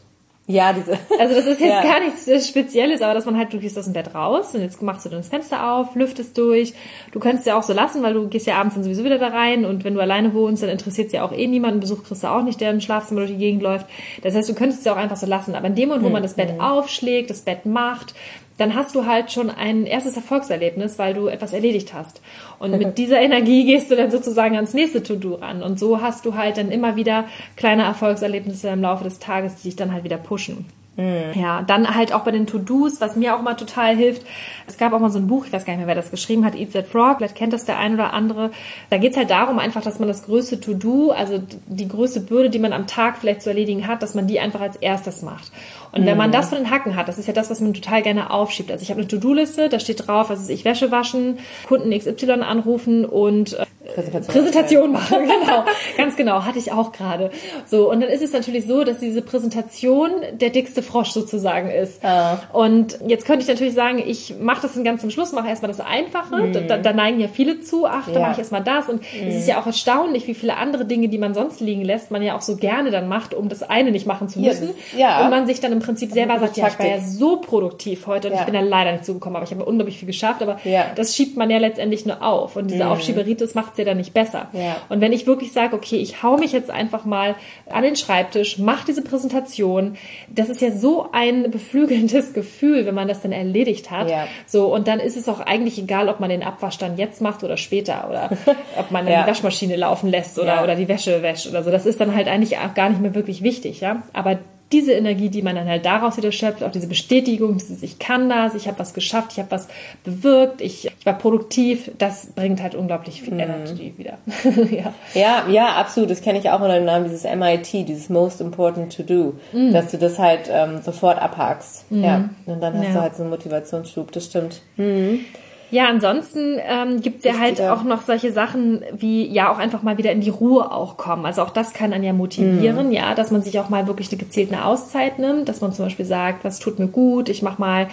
Ja, 0.45 0.73
diese. 0.73 0.99
Also 1.17 1.35
das 1.35 1.45
ist 1.45 1.61
jetzt 1.61 1.69
ja. 1.69 1.81
gar 1.81 2.01
nichts 2.01 2.49
Spezielles, 2.49 3.01
aber 3.01 3.13
dass 3.13 3.25
man 3.25 3.37
halt, 3.37 3.53
du 3.53 3.59
gehst 3.59 3.77
aus 3.79 3.85
dem 3.85 3.93
Bett 3.93 4.13
raus 4.13 4.53
und 4.53 4.61
jetzt 4.61 4.81
machst 4.81 5.05
du 5.05 5.09
dann 5.09 5.19
das 5.19 5.29
Fenster 5.29 5.71
auf, 5.71 5.95
lüftest 5.95 6.37
durch. 6.37 6.73
Du 7.13 7.19
könntest 7.21 7.47
ja 7.47 7.57
auch 7.57 7.63
so 7.63 7.71
lassen, 7.71 8.03
weil 8.03 8.13
du 8.13 8.27
gehst 8.27 8.45
ja 8.45 8.57
abends 8.57 8.75
dann 8.75 8.83
sowieso 8.83 9.05
wieder 9.05 9.19
da 9.19 9.29
rein 9.29 9.63
und 9.63 9.85
wenn 9.85 9.95
du 9.95 10.01
alleine 10.01 10.33
wohnst, 10.33 10.61
dann 10.61 10.69
interessiert 10.69 11.07
es 11.07 11.13
ja 11.13 11.23
auch 11.23 11.31
eh 11.31 11.47
niemanden. 11.47 11.79
Besuch 11.79 12.03
kriegst 12.03 12.23
du 12.23 12.27
auch 12.27 12.43
nicht, 12.43 12.59
der 12.59 12.71
im 12.71 12.81
Schlafzimmer 12.81 13.21
durch 13.21 13.31
die 13.31 13.37
Gegend 13.37 13.63
läuft. 13.63 13.87
Das 14.21 14.35
heißt, 14.35 14.49
du 14.49 14.53
könntest 14.53 14.79
es 14.79 14.85
ja 14.85 14.91
auch 14.91 14.97
einfach 14.97 15.15
so 15.15 15.25
lassen. 15.25 15.55
Aber 15.55 15.67
in 15.67 15.75
dem 15.75 15.87
Moment, 15.87 16.05
wo 16.05 16.09
man 16.09 16.21
das 16.21 16.33
Bett 16.33 16.55
mhm. 16.55 16.61
aufschlägt, 16.61 17.29
das 17.29 17.41
Bett 17.41 17.65
macht, 17.65 18.13
dann 18.57 18.75
hast 18.75 18.95
du 18.95 19.05
halt 19.05 19.31
schon 19.31 19.49
ein 19.49 19.85
erstes 19.85 20.15
Erfolgserlebnis, 20.15 20.97
weil 20.97 21.13
du 21.13 21.27
etwas 21.27 21.53
erledigt 21.53 21.93
hast. 21.93 22.21
Und 22.59 22.77
mit 22.77 22.97
dieser 22.97 23.19
Energie 23.19 23.65
gehst 23.65 23.91
du 23.91 23.95
dann 23.95 24.11
sozusagen 24.11 24.55
ans 24.55 24.73
nächste 24.73 25.03
To-Do 25.03 25.35
ran. 25.35 25.61
Und 25.61 25.79
so 25.79 26.01
hast 26.01 26.25
du 26.25 26.35
halt 26.35 26.57
dann 26.57 26.71
immer 26.71 26.95
wieder 26.95 27.25
kleine 27.57 27.83
Erfolgserlebnisse 27.83 28.69
im 28.69 28.81
Laufe 28.81 29.03
des 29.03 29.19
Tages, 29.19 29.55
die 29.57 29.69
dich 29.69 29.75
dann 29.75 29.91
halt 29.91 30.03
wieder 30.03 30.17
pushen. 30.17 30.65
Mhm. 30.97 31.33
Ja, 31.35 31.61
dann 31.61 31.93
halt 31.93 32.13
auch 32.13 32.21
bei 32.21 32.31
den 32.31 32.47
To-Dos, 32.47 33.01
was 33.01 33.15
mir 33.15 33.35
auch 33.35 33.41
mal 33.41 33.55
total 33.55 33.95
hilft. 33.95 34.25
Es 34.65 34.77
gab 34.77 34.93
auch 34.93 34.99
mal 34.99 35.09
so 35.09 35.19
ein 35.19 35.27
Buch, 35.27 35.45
ich 35.45 35.51
weiß 35.51 35.65
gar 35.65 35.73
nicht 35.73 35.79
mehr, 35.79 35.87
wer 35.87 35.95
das 35.95 36.11
geschrieben 36.11 36.45
hat, 36.45 36.55
Eat 36.55 36.71
That 36.71 36.87
Frog, 36.87 37.17
vielleicht 37.17 37.35
kennt 37.35 37.51
das 37.51 37.65
der 37.65 37.77
ein 37.77 37.95
oder 37.95 38.13
andere. 38.13 38.51
Da 38.89 38.97
geht's 38.97 39.17
halt 39.17 39.29
darum 39.29 39.59
einfach, 39.59 39.81
dass 39.81 39.99
man 39.99 40.07
das 40.07 40.23
größte 40.23 40.61
To-Do, 40.61 41.11
also 41.11 41.41
die 41.67 41.87
größte 41.87 42.21
Bürde, 42.21 42.49
die 42.49 42.59
man 42.59 42.71
am 42.71 42.87
Tag 42.87 43.17
vielleicht 43.17 43.41
zu 43.41 43.49
erledigen 43.49 43.87
hat, 43.87 44.01
dass 44.03 44.15
man 44.15 44.27
die 44.27 44.39
einfach 44.39 44.61
als 44.61 44.77
erstes 44.77 45.21
macht. 45.21 45.51
Und 45.95 46.01
mhm. 46.01 46.07
wenn 46.07 46.17
man 46.17 46.29
mhm. 46.29 46.33
das 46.33 46.49
von 46.49 46.57
den 46.57 46.69
Hacken 46.69 46.95
hat, 46.95 47.07
das 47.07 47.17
ist 47.17 47.27
ja 47.27 47.33
das, 47.33 47.49
was 47.49 47.61
man 47.61 47.73
total 47.73 48.01
gerne 48.01 48.29
aufschiebt. 48.29 48.69
Also 48.69 48.83
ich 48.83 48.89
habe 48.89 48.99
eine 48.99 49.07
To-Do-Liste, 49.07 49.69
da 49.69 49.79
steht 49.79 50.07
drauf, 50.07 50.29
also 50.29 50.51
ich 50.51 50.65
Wäsche 50.65 50.91
waschen, 50.91 51.39
Kunden 51.67 51.97
XY 51.97 52.31
anrufen 52.41 53.05
und 53.05 53.53
äh, 53.53 53.65
Präsentation, 53.93 54.33
Präsentation 54.33 54.91
machen, 54.91 55.17
genau. 55.21 55.63
Ganz 55.95 56.15
genau, 56.15 56.43
hatte 56.43 56.59
ich 56.59 56.71
auch 56.71 56.91
gerade. 56.91 57.29
So, 57.65 57.89
und 57.89 58.01
dann 58.01 58.09
ist 58.09 58.21
es 58.21 58.33
natürlich 58.33 58.65
so, 58.65 58.83
dass 58.83 58.99
diese 58.99 59.21
Präsentation 59.21 60.11
der 60.33 60.49
dickste 60.49 60.81
Frosch 60.81 61.11
sozusagen 61.11 61.69
ist. 61.69 62.03
Ah. 62.03 62.39
Und 62.51 62.99
jetzt 63.07 63.25
könnte 63.25 63.43
ich 63.43 63.47
natürlich 63.47 63.73
sagen, 63.73 64.03
ich 64.05 64.35
mache 64.39 64.63
das 64.63 64.73
dann 64.73 64.83
ganz 64.83 65.01
zum 65.01 65.11
Schluss, 65.11 65.31
mache 65.31 65.47
erstmal 65.47 65.71
das 65.71 65.79
Einfache. 65.79 66.35
Mhm. 66.35 66.67
Da, 66.67 66.77
da, 66.77 66.93
neigen 66.93 67.19
ja 67.19 67.27
viele 67.27 67.61
zu, 67.61 67.85
ach, 67.85 68.07
da 68.07 68.13
ja. 68.13 68.19
mache 68.19 68.31
ich 68.33 68.39
erstmal 68.39 68.63
das. 68.63 68.89
Und 68.89 69.01
mhm. 69.01 69.27
es 69.27 69.35
ist 69.35 69.47
ja 69.47 69.61
auch 69.61 69.65
erstaunlich, 69.65 70.27
wie 70.27 70.33
viele 70.33 70.57
andere 70.57 70.85
Dinge, 70.85 71.07
die 71.07 71.17
man 71.17 71.33
sonst 71.33 71.61
liegen 71.61 71.83
lässt, 71.83 72.11
man 72.11 72.21
ja 72.21 72.35
auch 72.35 72.41
so 72.41 72.57
gerne 72.57 72.91
dann 72.91 73.07
macht, 73.07 73.33
um 73.33 73.49
das 73.49 73.63
eine 73.63 73.91
nicht 73.91 74.05
machen 74.05 74.27
zu 74.27 74.39
müssen. 74.39 74.71
Ja. 74.97 75.23
Und 75.23 75.29
man 75.29 75.47
sich 75.47 75.61
dann 75.61 75.71
im 75.71 75.81
Prinzip 75.85 76.11
selber 76.11 76.39
sagt, 76.39 76.57
ja, 76.57 76.67
ich 76.67 76.79
war 76.79 76.85
ja 76.85 76.99
so 76.99 77.37
produktiv 77.37 78.07
heute 78.07 78.27
und 78.29 78.33
ja. 78.33 78.39
ich 78.39 78.45
bin 78.45 78.53
da 78.53 78.61
leider 78.61 78.91
nicht 78.91 79.05
zugekommen, 79.05 79.35
aber 79.35 79.45
ich 79.45 79.51
habe 79.51 79.63
unglaublich 79.65 79.97
viel 79.97 80.07
geschafft. 80.07 80.41
Aber 80.41 80.59
ja. 80.63 80.87
das 80.95 81.15
schiebt 81.15 81.37
man 81.37 81.49
ja 81.49 81.57
letztendlich 81.57 82.05
nur 82.05 82.21
auf. 82.23 82.55
Und 82.55 82.71
diese 82.71 82.85
mhm. 82.85 82.91
Aufschieberitis 82.91 83.55
macht 83.55 83.73
es 83.73 83.77
ja 83.77 83.85
dann 83.85 83.97
nicht 83.97 84.13
besser. 84.13 84.47
Ja. 84.53 84.77
Und 84.89 85.01
wenn 85.01 85.13
ich 85.13 85.27
wirklich 85.27 85.51
sage, 85.51 85.75
okay, 85.75 85.97
ich 85.97 86.23
hau 86.23 86.37
mich 86.37 86.51
jetzt 86.51 86.69
einfach 86.69 87.05
mal 87.05 87.35
an 87.69 87.83
den 87.83 87.95
Schreibtisch, 87.95 88.57
mache 88.57 88.85
diese 88.87 89.03
Präsentation, 89.03 89.97
das 90.29 90.49
ist 90.49 90.61
ja 90.61 90.71
so 90.71 91.07
ein 91.11 91.51
beflügelndes 91.51 92.33
Gefühl, 92.33 92.85
wenn 92.85 92.95
man 92.95 93.07
das 93.07 93.21
dann 93.21 93.31
erledigt 93.31 93.91
hat. 93.91 94.09
Ja. 94.09 94.27
So, 94.47 94.73
und 94.73 94.87
dann 94.87 94.99
ist 94.99 95.17
es 95.17 95.29
auch 95.29 95.39
eigentlich 95.39 95.77
egal, 95.77 96.09
ob 96.09 96.19
man 96.19 96.29
den 96.29 96.43
Abwasch 96.43 96.77
dann 96.77 96.97
jetzt 96.97 97.21
macht 97.21 97.43
oder 97.43 97.57
später 97.57 98.07
oder 98.09 98.29
ob 98.79 98.91
man 98.91 99.07
ja. 99.07 99.21
die 99.21 99.29
Waschmaschine 99.29 99.75
laufen 99.75 100.09
lässt 100.09 100.39
oder, 100.39 100.63
oder 100.63 100.75
die 100.75 100.87
Wäsche 100.87 101.21
wäscht 101.21 101.47
oder 101.47 101.63
so. 101.63 101.71
Das 101.71 101.85
ist 101.85 101.99
dann 101.99 102.15
halt 102.15 102.27
eigentlich 102.27 102.57
auch 102.57 102.73
gar 102.73 102.89
nicht 102.89 103.01
mehr 103.01 103.15
wirklich 103.15 103.43
wichtig, 103.43 103.81
ja. 103.81 104.03
Aber 104.13 104.39
diese 104.75 104.91
Energie, 104.91 105.29
die 105.29 105.41
man 105.41 105.55
dann 105.55 105.69
halt 105.69 105.85
daraus 105.85 106.17
wieder 106.17 106.33
schöpft, 106.33 106.61
auch 106.61 106.71
diese 106.71 106.87
Bestätigung, 106.87 107.57
dieses 107.57 107.81
ich 107.81 107.97
kann 107.97 108.27
das, 108.27 108.55
ich 108.55 108.67
habe 108.67 108.77
was 108.77 108.93
geschafft, 108.93 109.31
ich 109.31 109.39
habe 109.39 109.49
was 109.49 109.69
bewirkt, 110.03 110.59
ich, 110.59 110.87
ich, 110.87 111.05
war 111.05 111.17
produktiv, 111.17 111.91
das 111.97 112.27
bringt 112.35 112.61
halt 112.61 112.75
unglaublich 112.75 113.21
viel 113.21 113.35
mhm. 113.35 113.39
Energie 113.39 113.93
wieder. 113.95 114.17
ja. 114.71 114.93
ja, 115.13 115.45
ja, 115.49 115.67
absolut. 115.75 116.09
Das 116.09 116.21
kenne 116.21 116.39
ich 116.39 116.49
auch 116.49 116.59
unter 116.59 116.75
dem 116.75 116.83
Namen 116.83 117.05
dieses 117.05 117.23
MIT, 117.23 117.87
dieses 117.87 118.09
Most 118.09 118.41
Important 118.41 118.95
to 118.95 119.03
Do, 119.03 119.35
mhm. 119.53 119.71
dass 119.71 119.91
du 119.91 119.97
das 119.97 120.19
halt 120.19 120.49
ähm, 120.49 120.81
sofort 120.81 121.21
abhakst. 121.21 121.89
Mhm. 121.89 122.03
Ja, 122.03 122.29
und 122.45 122.61
dann 122.61 122.77
hast 122.77 122.87
ja. 122.87 122.93
du 122.93 123.01
halt 123.01 123.15
so 123.15 123.23
einen 123.23 123.29
Motivationsschub. 123.29 124.11
Das 124.11 124.25
stimmt. 124.25 124.61
Mhm. 124.75 125.21
Ja, 125.71 125.87
ansonsten 125.87 126.59
ähm, 126.63 127.01
gibt 127.01 127.19
es 127.19 127.25
ja 127.25 127.39
halt 127.39 127.59
auch 127.61 127.83
noch 127.83 128.03
solche 128.03 128.31
Sachen 128.31 128.83
wie 128.95 129.27
ja 129.27 129.51
auch 129.51 129.57
einfach 129.57 129.81
mal 129.81 129.97
wieder 129.97 130.11
in 130.11 130.21
die 130.21 130.29
Ruhe 130.29 130.71
auch 130.71 130.97
kommen. 130.97 131.25
Also 131.25 131.41
auch 131.41 131.49
das 131.49 131.73
kann 131.73 131.91
dann 131.91 132.03
ja 132.03 132.13
motivieren, 132.13 132.87
mhm. 132.87 132.93
ja, 132.93 133.15
dass 133.15 133.31
man 133.31 133.41
sich 133.41 133.59
auch 133.59 133.69
mal 133.69 133.87
wirklich 133.87 134.09
eine 134.09 134.17
gezielte 134.17 134.63
Auszeit 134.63 135.19
nimmt, 135.19 135.49
dass 135.49 135.61
man 135.61 135.73
zum 135.73 135.85
Beispiel 135.85 136.05
sagt, 136.05 136.45
was 136.45 136.59
tut 136.59 136.79
mir 136.79 136.87
gut, 136.87 137.29
ich 137.29 137.41
mach 137.41 137.57
mal 137.57 137.87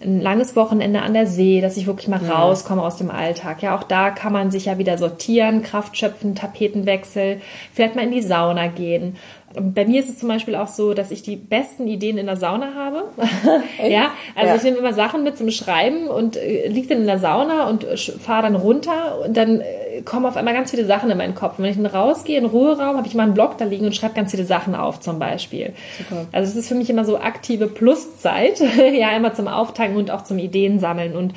ein 0.00 0.20
langes 0.20 0.54
Wochenende 0.54 1.02
an 1.02 1.14
der 1.14 1.26
See, 1.26 1.60
dass 1.60 1.76
ich 1.76 1.86
wirklich 1.86 2.08
mal 2.08 2.22
ja. 2.22 2.34
rauskomme 2.34 2.82
aus 2.82 2.96
dem 2.96 3.10
Alltag. 3.10 3.62
Ja, 3.62 3.76
auch 3.76 3.82
da 3.82 4.10
kann 4.10 4.32
man 4.32 4.50
sich 4.50 4.66
ja 4.66 4.78
wieder 4.78 4.96
sortieren, 4.96 5.62
Kraft 5.62 5.96
schöpfen, 5.96 6.34
Tapetenwechsel, 6.34 7.40
vielleicht 7.72 7.96
mal 7.96 8.04
in 8.04 8.12
die 8.12 8.22
Sauna 8.22 8.68
gehen 8.68 9.16
bei 9.54 9.86
mir 9.86 10.00
ist 10.00 10.08
es 10.08 10.18
zum 10.18 10.28
Beispiel 10.28 10.54
auch 10.54 10.68
so, 10.68 10.94
dass 10.94 11.10
ich 11.10 11.22
die 11.22 11.36
besten 11.36 11.86
Ideen 11.86 12.18
in 12.18 12.26
der 12.26 12.36
Sauna 12.36 12.74
habe. 12.74 13.04
ja, 13.88 14.10
also 14.34 14.50
ja. 14.50 14.56
ich 14.56 14.62
nehme 14.62 14.78
immer 14.78 14.92
Sachen 14.92 15.24
mit 15.24 15.38
zum 15.38 15.50
Schreiben 15.50 16.08
und 16.08 16.36
äh, 16.36 16.68
liege 16.68 16.88
dann 16.88 16.98
in 16.98 17.06
der 17.06 17.18
Sauna 17.18 17.68
und 17.68 17.84
fahre 18.20 18.42
dann 18.42 18.56
runter 18.56 19.20
und 19.24 19.36
dann 19.36 19.60
äh, 19.60 19.64
kommen 20.04 20.26
auf 20.26 20.36
einmal 20.36 20.54
ganz 20.54 20.70
viele 20.70 20.84
Sachen 20.84 21.10
in 21.10 21.18
meinen 21.18 21.34
Kopf. 21.34 21.58
Und 21.58 21.64
wenn 21.64 21.70
ich 21.70 21.76
dann 21.76 21.86
rausgehe 21.86 22.38
in 22.38 22.44
den 22.44 22.50
Ruheraum, 22.50 22.96
habe 22.96 23.06
ich 23.06 23.14
mal 23.14 23.24
einen 23.24 23.34
Block 23.34 23.58
da 23.58 23.64
liegen 23.64 23.86
und 23.86 23.96
schreibe 23.96 24.14
ganz 24.14 24.30
viele 24.30 24.44
Sachen 24.44 24.74
auf 24.74 25.00
zum 25.00 25.18
Beispiel. 25.18 25.72
Super. 25.96 26.26
Also 26.30 26.50
es 26.50 26.56
ist 26.56 26.68
für 26.68 26.74
mich 26.74 26.90
immer 26.90 27.04
so 27.04 27.18
aktive 27.18 27.66
Pluszeit, 27.66 28.60
ja, 28.92 29.16
immer 29.16 29.34
zum 29.34 29.48
Auftanken 29.48 29.96
und 29.96 30.10
auch 30.10 30.22
zum 30.22 30.38
Ideen 30.38 30.78
sammeln. 30.78 31.16
Und 31.16 31.32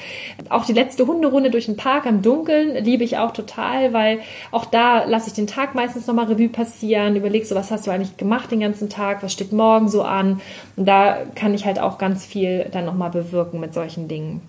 auch 0.49 0.65
die 0.65 0.73
letzte 0.73 1.07
Hunderunde 1.07 1.49
durch 1.49 1.65
den 1.65 1.77
Park 1.77 2.05
im 2.05 2.21
Dunkeln 2.21 2.83
liebe 2.83 3.03
ich 3.03 3.17
auch 3.17 3.31
total, 3.31 3.93
weil 3.93 4.19
auch 4.51 4.65
da 4.65 5.05
lasse 5.05 5.29
ich 5.29 5.33
den 5.33 5.47
Tag 5.47 5.75
meistens 5.75 6.07
nochmal 6.07 6.25
Revue 6.25 6.49
passieren, 6.49 7.15
überlege 7.15 7.45
so, 7.45 7.55
was 7.55 7.71
hast 7.71 7.87
du 7.87 7.91
eigentlich 7.91 8.01
eigentlich 8.01 8.17
gemacht 8.17 8.51
den 8.51 8.59
ganzen 8.59 8.89
Tag, 8.89 9.23
was 9.23 9.33
steht 9.33 9.51
morgen 9.51 9.89
so 9.89 10.01
an. 10.03 10.41
Und 10.75 10.85
da 10.87 11.17
kann 11.35 11.53
ich 11.53 11.65
halt 11.65 11.79
auch 11.79 11.97
ganz 11.97 12.25
viel 12.25 12.67
dann 12.71 12.85
nochmal 12.85 13.11
bewirken 13.11 13.59
mit 13.59 13.73
solchen 13.73 14.07
Dingen. 14.07 14.41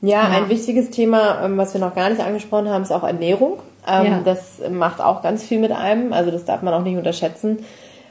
Ja, 0.00 0.08
ja, 0.08 0.28
ein 0.28 0.48
wichtiges 0.48 0.90
Thema, 0.90 1.44
ähm, 1.44 1.56
was 1.56 1.74
wir 1.74 1.80
noch 1.80 1.94
gar 1.94 2.10
nicht 2.10 2.20
angesprochen 2.20 2.68
haben, 2.68 2.82
ist 2.82 2.92
auch 2.92 3.04
Ernährung. 3.04 3.58
Ähm, 3.88 4.06
ja. 4.06 4.20
Das 4.24 4.60
macht 4.70 5.00
auch 5.00 5.22
ganz 5.22 5.42
viel 5.44 5.58
mit 5.58 5.72
einem, 5.72 6.12
also 6.12 6.30
das 6.30 6.44
darf 6.44 6.62
man 6.62 6.74
auch 6.74 6.82
nicht 6.82 6.96
unterschätzen. 6.96 7.58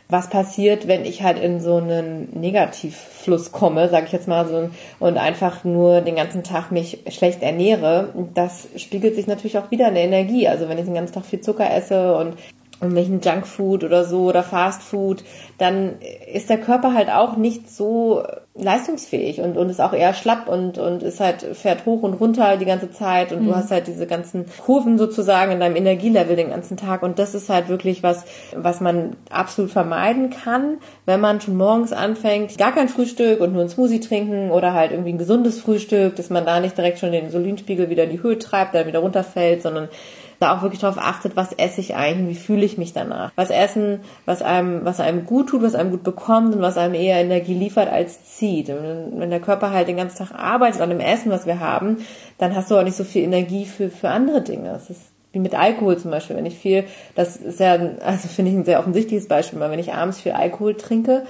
Was 0.07 0.29
passiert, 0.29 0.87
wenn 0.87 1.03
ich 1.03 1.23
halt 1.23 1.39
in 1.39 1.59
so 1.59 1.77
einen 1.77 2.29
Negativfluss 2.39 3.51
komme, 3.51 3.89
sage 3.89 4.05
ich 4.05 4.11
jetzt 4.11 4.27
mal 4.27 4.47
so, 4.47 4.69
und 4.99 5.17
einfach 5.17 5.63
nur 5.63 6.01
den 6.01 6.15
ganzen 6.15 6.43
Tag 6.43 6.71
mich 6.71 6.99
schlecht 7.09 7.41
ernähre? 7.41 8.09
Das 8.35 8.67
spiegelt 8.75 9.15
sich 9.15 9.25
natürlich 9.25 9.57
auch 9.57 9.71
wieder 9.71 9.87
in 9.87 9.95
der 9.95 10.03
Energie. 10.03 10.47
Also 10.47 10.69
wenn 10.69 10.77
ich 10.77 10.85
den 10.85 10.93
ganzen 10.93 11.15
Tag 11.15 11.25
viel 11.25 11.41
Zucker 11.41 11.71
esse 11.73 12.15
und 12.17 12.35
irgendwelchen 12.81 13.21
Junkfood 13.21 13.83
oder 13.83 14.03
so 14.03 14.25
oder 14.25 14.43
Fastfood, 14.43 15.23
dann 15.57 15.95
ist 16.33 16.49
der 16.49 16.59
Körper 16.59 16.93
halt 16.93 17.09
auch 17.09 17.37
nicht 17.37 17.69
so 17.69 18.23
leistungsfähig 18.57 19.41
und, 19.41 19.57
und 19.57 19.69
ist 19.69 19.81
auch 19.81 19.93
eher 19.93 20.13
schlapp 20.13 20.47
und, 20.47 20.77
und 20.77 21.03
ist 21.03 21.19
halt, 21.19 21.41
fährt 21.41 21.85
hoch 21.85 22.03
und 22.03 22.13
runter 22.13 22.55
die 22.55 22.65
ganze 22.65 22.89
Zeit 22.89 23.33
und 23.33 23.41
mhm. 23.41 23.47
du 23.47 23.55
hast 23.55 23.71
halt 23.71 23.87
diese 23.87 24.07
ganzen 24.07 24.45
Kurven 24.65 24.97
sozusagen 24.97 25.51
in 25.51 25.59
deinem 25.59 25.75
Energielevel 25.75 26.37
den 26.37 26.51
ganzen 26.51 26.77
Tag 26.77 27.03
und 27.03 27.19
das 27.19 27.35
ist 27.35 27.49
halt 27.49 27.67
wirklich 27.67 28.01
was, 28.01 28.23
was 28.55 28.79
man 28.79 29.17
absolut 29.29 29.71
vermeiden 29.71 30.29
kann, 30.29 30.77
wenn 31.05 31.19
man 31.19 31.41
schon 31.41 31.57
morgens 31.57 31.91
anfängt, 31.91 32.57
gar 32.57 32.73
kein 32.73 32.87
Frühstück 32.87 33.41
und 33.41 33.51
nur 33.51 33.61
ein 33.61 33.69
Smoothie 33.69 33.99
trinken 33.99 34.51
oder 34.51 34.73
halt 34.73 34.91
irgendwie 34.91 35.11
ein 35.11 35.17
gesundes 35.17 35.59
Frühstück, 35.59 36.15
dass 36.15 36.29
man 36.29 36.45
da 36.45 36.61
nicht 36.61 36.77
direkt 36.77 36.99
schon 36.99 37.11
den 37.11 37.25
Insulinspiegel 37.25 37.89
wieder 37.89 38.05
in 38.05 38.11
die 38.11 38.23
Höhe 38.23 38.39
treibt, 38.39 38.73
der 38.73 38.87
wieder 38.87 38.99
runterfällt, 38.99 39.61
sondern 39.61 39.89
da 40.39 40.55
auch 40.55 40.61
wirklich 40.61 40.81
darauf 40.81 40.97
achtet, 40.97 41.35
was 41.35 41.53
esse 41.53 41.81
ich 41.81 41.95
eigentlich, 41.95 42.37
wie 42.37 42.41
fühle 42.41 42.65
ich 42.65 42.77
mich 42.77 42.93
danach. 42.93 43.31
Was 43.35 43.49
essen, 43.49 44.01
was 44.25 44.41
einem, 44.41 44.85
was 44.85 44.99
einem 44.99 45.25
gut 45.25 45.49
tut, 45.49 45.61
was 45.61 45.75
einem 45.75 45.91
gut 45.91 46.03
bekommt 46.03 46.55
und 46.55 46.61
was 46.61 46.77
einem 46.77 46.93
eher 46.93 47.19
Energie 47.19 47.53
liefert 47.53 47.91
als 47.91 48.35
zieht. 48.35 48.69
Und 48.69 49.19
wenn 49.19 49.29
der 49.29 49.39
Körper 49.39 49.71
halt 49.71 49.87
den 49.87 49.97
ganzen 49.97 50.17
Tag 50.17 50.37
arbeitet 50.37 50.81
an 50.81 50.89
dem 50.89 50.99
Essen, 50.99 51.31
was 51.31 51.45
wir 51.45 51.59
haben, 51.59 51.97
dann 52.37 52.55
hast 52.55 52.69
du 52.69 52.77
auch 52.77 52.83
nicht 52.83 52.97
so 52.97 53.03
viel 53.03 53.23
Energie 53.23 53.65
für, 53.65 53.89
für 53.89 54.09
andere 54.09 54.41
Dinge. 54.41 54.69
Das 54.69 54.89
ist 54.89 55.01
wie 55.31 55.39
mit 55.39 55.53
Alkohol 55.53 55.97
zum 55.97 56.11
Beispiel. 56.11 56.35
Wenn 56.35 56.45
ich 56.45 56.57
viel, 56.57 56.85
das 57.13 57.35
ist 57.35 57.59
ja, 57.59 57.77
also 58.03 58.27
finde 58.27 58.51
ich 58.51 58.57
ein 58.57 58.65
sehr 58.65 58.79
offensichtliches 58.79 59.27
Beispiel, 59.27 59.59
weil 59.59 59.69
wenn 59.69 59.79
ich 59.79 59.93
abends 59.93 60.21
viel 60.21 60.31
Alkohol 60.31 60.75
trinke, 60.75 61.25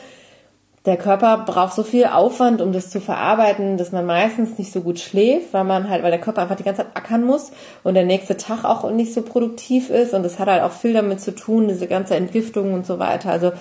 der 0.85 0.97
Körper 0.97 1.45
braucht 1.47 1.73
so 1.73 1.83
viel 1.83 2.05
Aufwand, 2.05 2.61
um 2.61 2.71
das 2.71 2.91
zu 2.91 3.01
verarbeiten, 3.01 3.77
dass 3.77 3.91
man 3.91 4.05
meistens 4.05 4.57
nicht 4.57 4.71
so 4.71 4.81
gut 4.81 4.99
schläft, 4.99 5.51
weil 5.51 5.63
man 5.63 5.89
halt, 5.89 6.03
weil 6.03 6.11
der 6.11 6.21
Körper 6.21 6.43
einfach 6.43 6.55
die 6.55 6.63
ganze 6.63 6.83
Zeit 6.83 6.95
ackern 6.95 7.23
muss 7.23 7.51
und 7.83 7.95
der 7.95 8.05
nächste 8.05 8.37
Tag 8.37 8.63
auch 8.65 8.89
nicht 8.91 9.13
so 9.13 9.23
produktiv 9.23 9.89
ist 9.89 10.13
und 10.13 10.23
das 10.23 10.37
hat 10.37 10.47
halt 10.47 10.61
auch 10.61 10.71
viel 10.71 10.93
damit 10.93 11.21
zu 11.21 11.33
tun, 11.33 11.67
diese 11.67 11.87
ganze 11.87 12.15
Entgiftung 12.15 12.73
und 12.73 12.85
so 12.85 12.99
weiter. 12.99 13.31
Also 13.31 13.51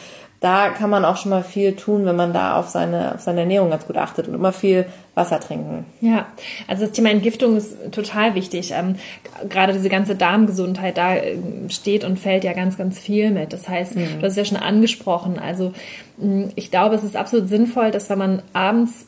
da 0.44 0.68
kann 0.68 0.90
man 0.90 1.07
auch 1.07 1.16
schon 1.16 1.30
mal 1.30 1.42
viel 1.42 1.74
tun, 1.74 2.04
wenn 2.04 2.16
man 2.16 2.35
da 2.35 2.59
auf 2.59 2.68
seine, 2.68 3.14
auf 3.14 3.20
seine 3.22 3.40
Ernährung 3.40 3.70
ganz 3.70 3.87
gut 3.87 3.96
achtet 3.96 4.28
und 4.28 4.35
immer 4.35 4.52
viel 4.52 4.85
Wasser 5.14 5.40
trinken. 5.40 5.87
Ja, 6.02 6.26
also 6.68 6.85
das 6.85 6.92
Thema 6.92 7.09
Entgiftung 7.09 7.57
ist 7.57 7.74
total 7.92 8.35
wichtig. 8.35 8.72
Ähm, 8.72 8.96
gerade 9.48 9.72
diese 9.72 9.88
ganze 9.88 10.16
Darmgesundheit, 10.16 10.98
da 10.98 11.14
äh, 11.14 11.38
steht 11.70 12.04
und 12.04 12.18
fällt 12.18 12.44
ja 12.44 12.52
ganz, 12.52 12.76
ganz 12.76 12.98
viel 12.98 13.30
mit. 13.30 13.54
Das 13.54 13.70
heißt, 13.70 13.96
mhm. 13.96 14.20
du 14.20 14.26
hast 14.26 14.33
es 14.33 14.37
ja 14.37 14.44
schon 14.44 14.59
angesprochen. 14.59 15.38
Also 15.38 15.72
ich 16.57 16.70
glaube, 16.70 16.94
es 16.94 17.04
ist 17.04 17.16
absolut 17.16 17.48
sinnvoll, 17.48 17.90
dass 17.90 18.11
wenn 18.11 18.18
man 18.18 18.42
abends 18.52 19.07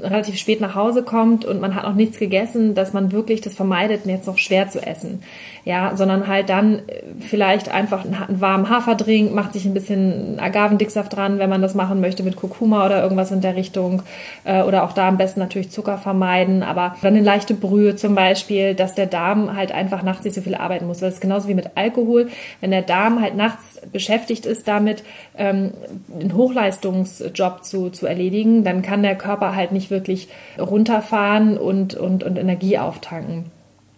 relativ 0.00 0.38
spät 0.38 0.60
nach 0.60 0.74
Hause 0.74 1.02
kommt 1.02 1.44
und 1.44 1.60
man 1.60 1.74
hat 1.74 1.84
noch 1.84 1.94
nichts 1.94 2.18
gegessen, 2.18 2.74
dass 2.74 2.92
man 2.92 3.12
wirklich 3.12 3.40
das 3.40 3.54
vermeidet, 3.54 4.06
jetzt 4.06 4.26
noch 4.26 4.38
schwer 4.38 4.68
zu 4.68 4.84
essen. 4.84 5.22
ja, 5.64 5.96
sondern 5.96 6.26
halt 6.26 6.50
dann 6.50 6.80
äh, 6.80 7.02
vielleicht 7.20 7.70
einfach 7.70 8.04
einen 8.04 8.40
warmen 8.40 8.68
Haferdrink, 8.68 9.34
macht 9.34 9.54
sich 9.54 9.64
ein 9.64 9.74
bisschen 9.74 10.38
Agavendicksaft 10.38 11.14
dran, 11.14 11.38
wenn 11.38 11.48
man 11.50 11.62
das 11.62 11.74
machen 11.74 12.00
möchte 12.00 12.22
mit 12.22 12.36
Kurkuma 12.36 12.84
oder 12.84 13.02
irgendwas 13.02 13.30
in 13.30 13.40
der 13.40 13.56
Richtung 13.56 14.02
äh, 14.44 14.62
oder 14.62 14.84
auch 14.84 14.92
da 14.92 15.08
am 15.08 15.16
besten 15.16 15.40
natürlich 15.40 15.70
Zucker 15.70 15.98
vermeiden, 15.98 16.62
aber 16.62 16.96
dann 17.02 17.14
eine 17.14 17.24
leichte 17.24 17.54
Brühe 17.54 17.96
zum 17.96 18.14
Beispiel, 18.14 18.74
dass 18.74 18.94
der 18.94 19.06
Darm 19.06 19.56
halt 19.56 19.72
einfach 19.72 20.02
nachts 20.02 20.24
nicht 20.24 20.34
so 20.34 20.42
viel 20.42 20.54
arbeiten 20.54 20.86
muss. 20.86 20.98
Das 20.98 21.14
ist 21.14 21.20
genauso 21.20 21.48
wie 21.48 21.54
mit 21.54 21.70
Alkohol. 21.76 22.28
Wenn 22.60 22.70
der 22.70 22.82
Darm 22.82 23.20
halt 23.20 23.36
nachts 23.36 23.80
beschäftigt 23.90 24.46
ist 24.46 24.68
damit, 24.68 25.02
ähm, 25.36 25.72
einen 26.12 26.34
Hochleistungsjob 26.34 27.64
zu, 27.64 27.90
zu 27.90 28.06
erledigen, 28.06 28.64
dann 28.64 28.82
kann 28.82 29.02
der 29.02 29.16
Körper 29.16 29.54
halt 29.54 29.72
nicht 29.74 29.90
wirklich 29.90 30.28
runterfahren 30.58 31.58
und, 31.58 31.94
und, 31.94 32.24
und 32.24 32.38
Energie 32.38 32.78
auftanken. 32.78 33.50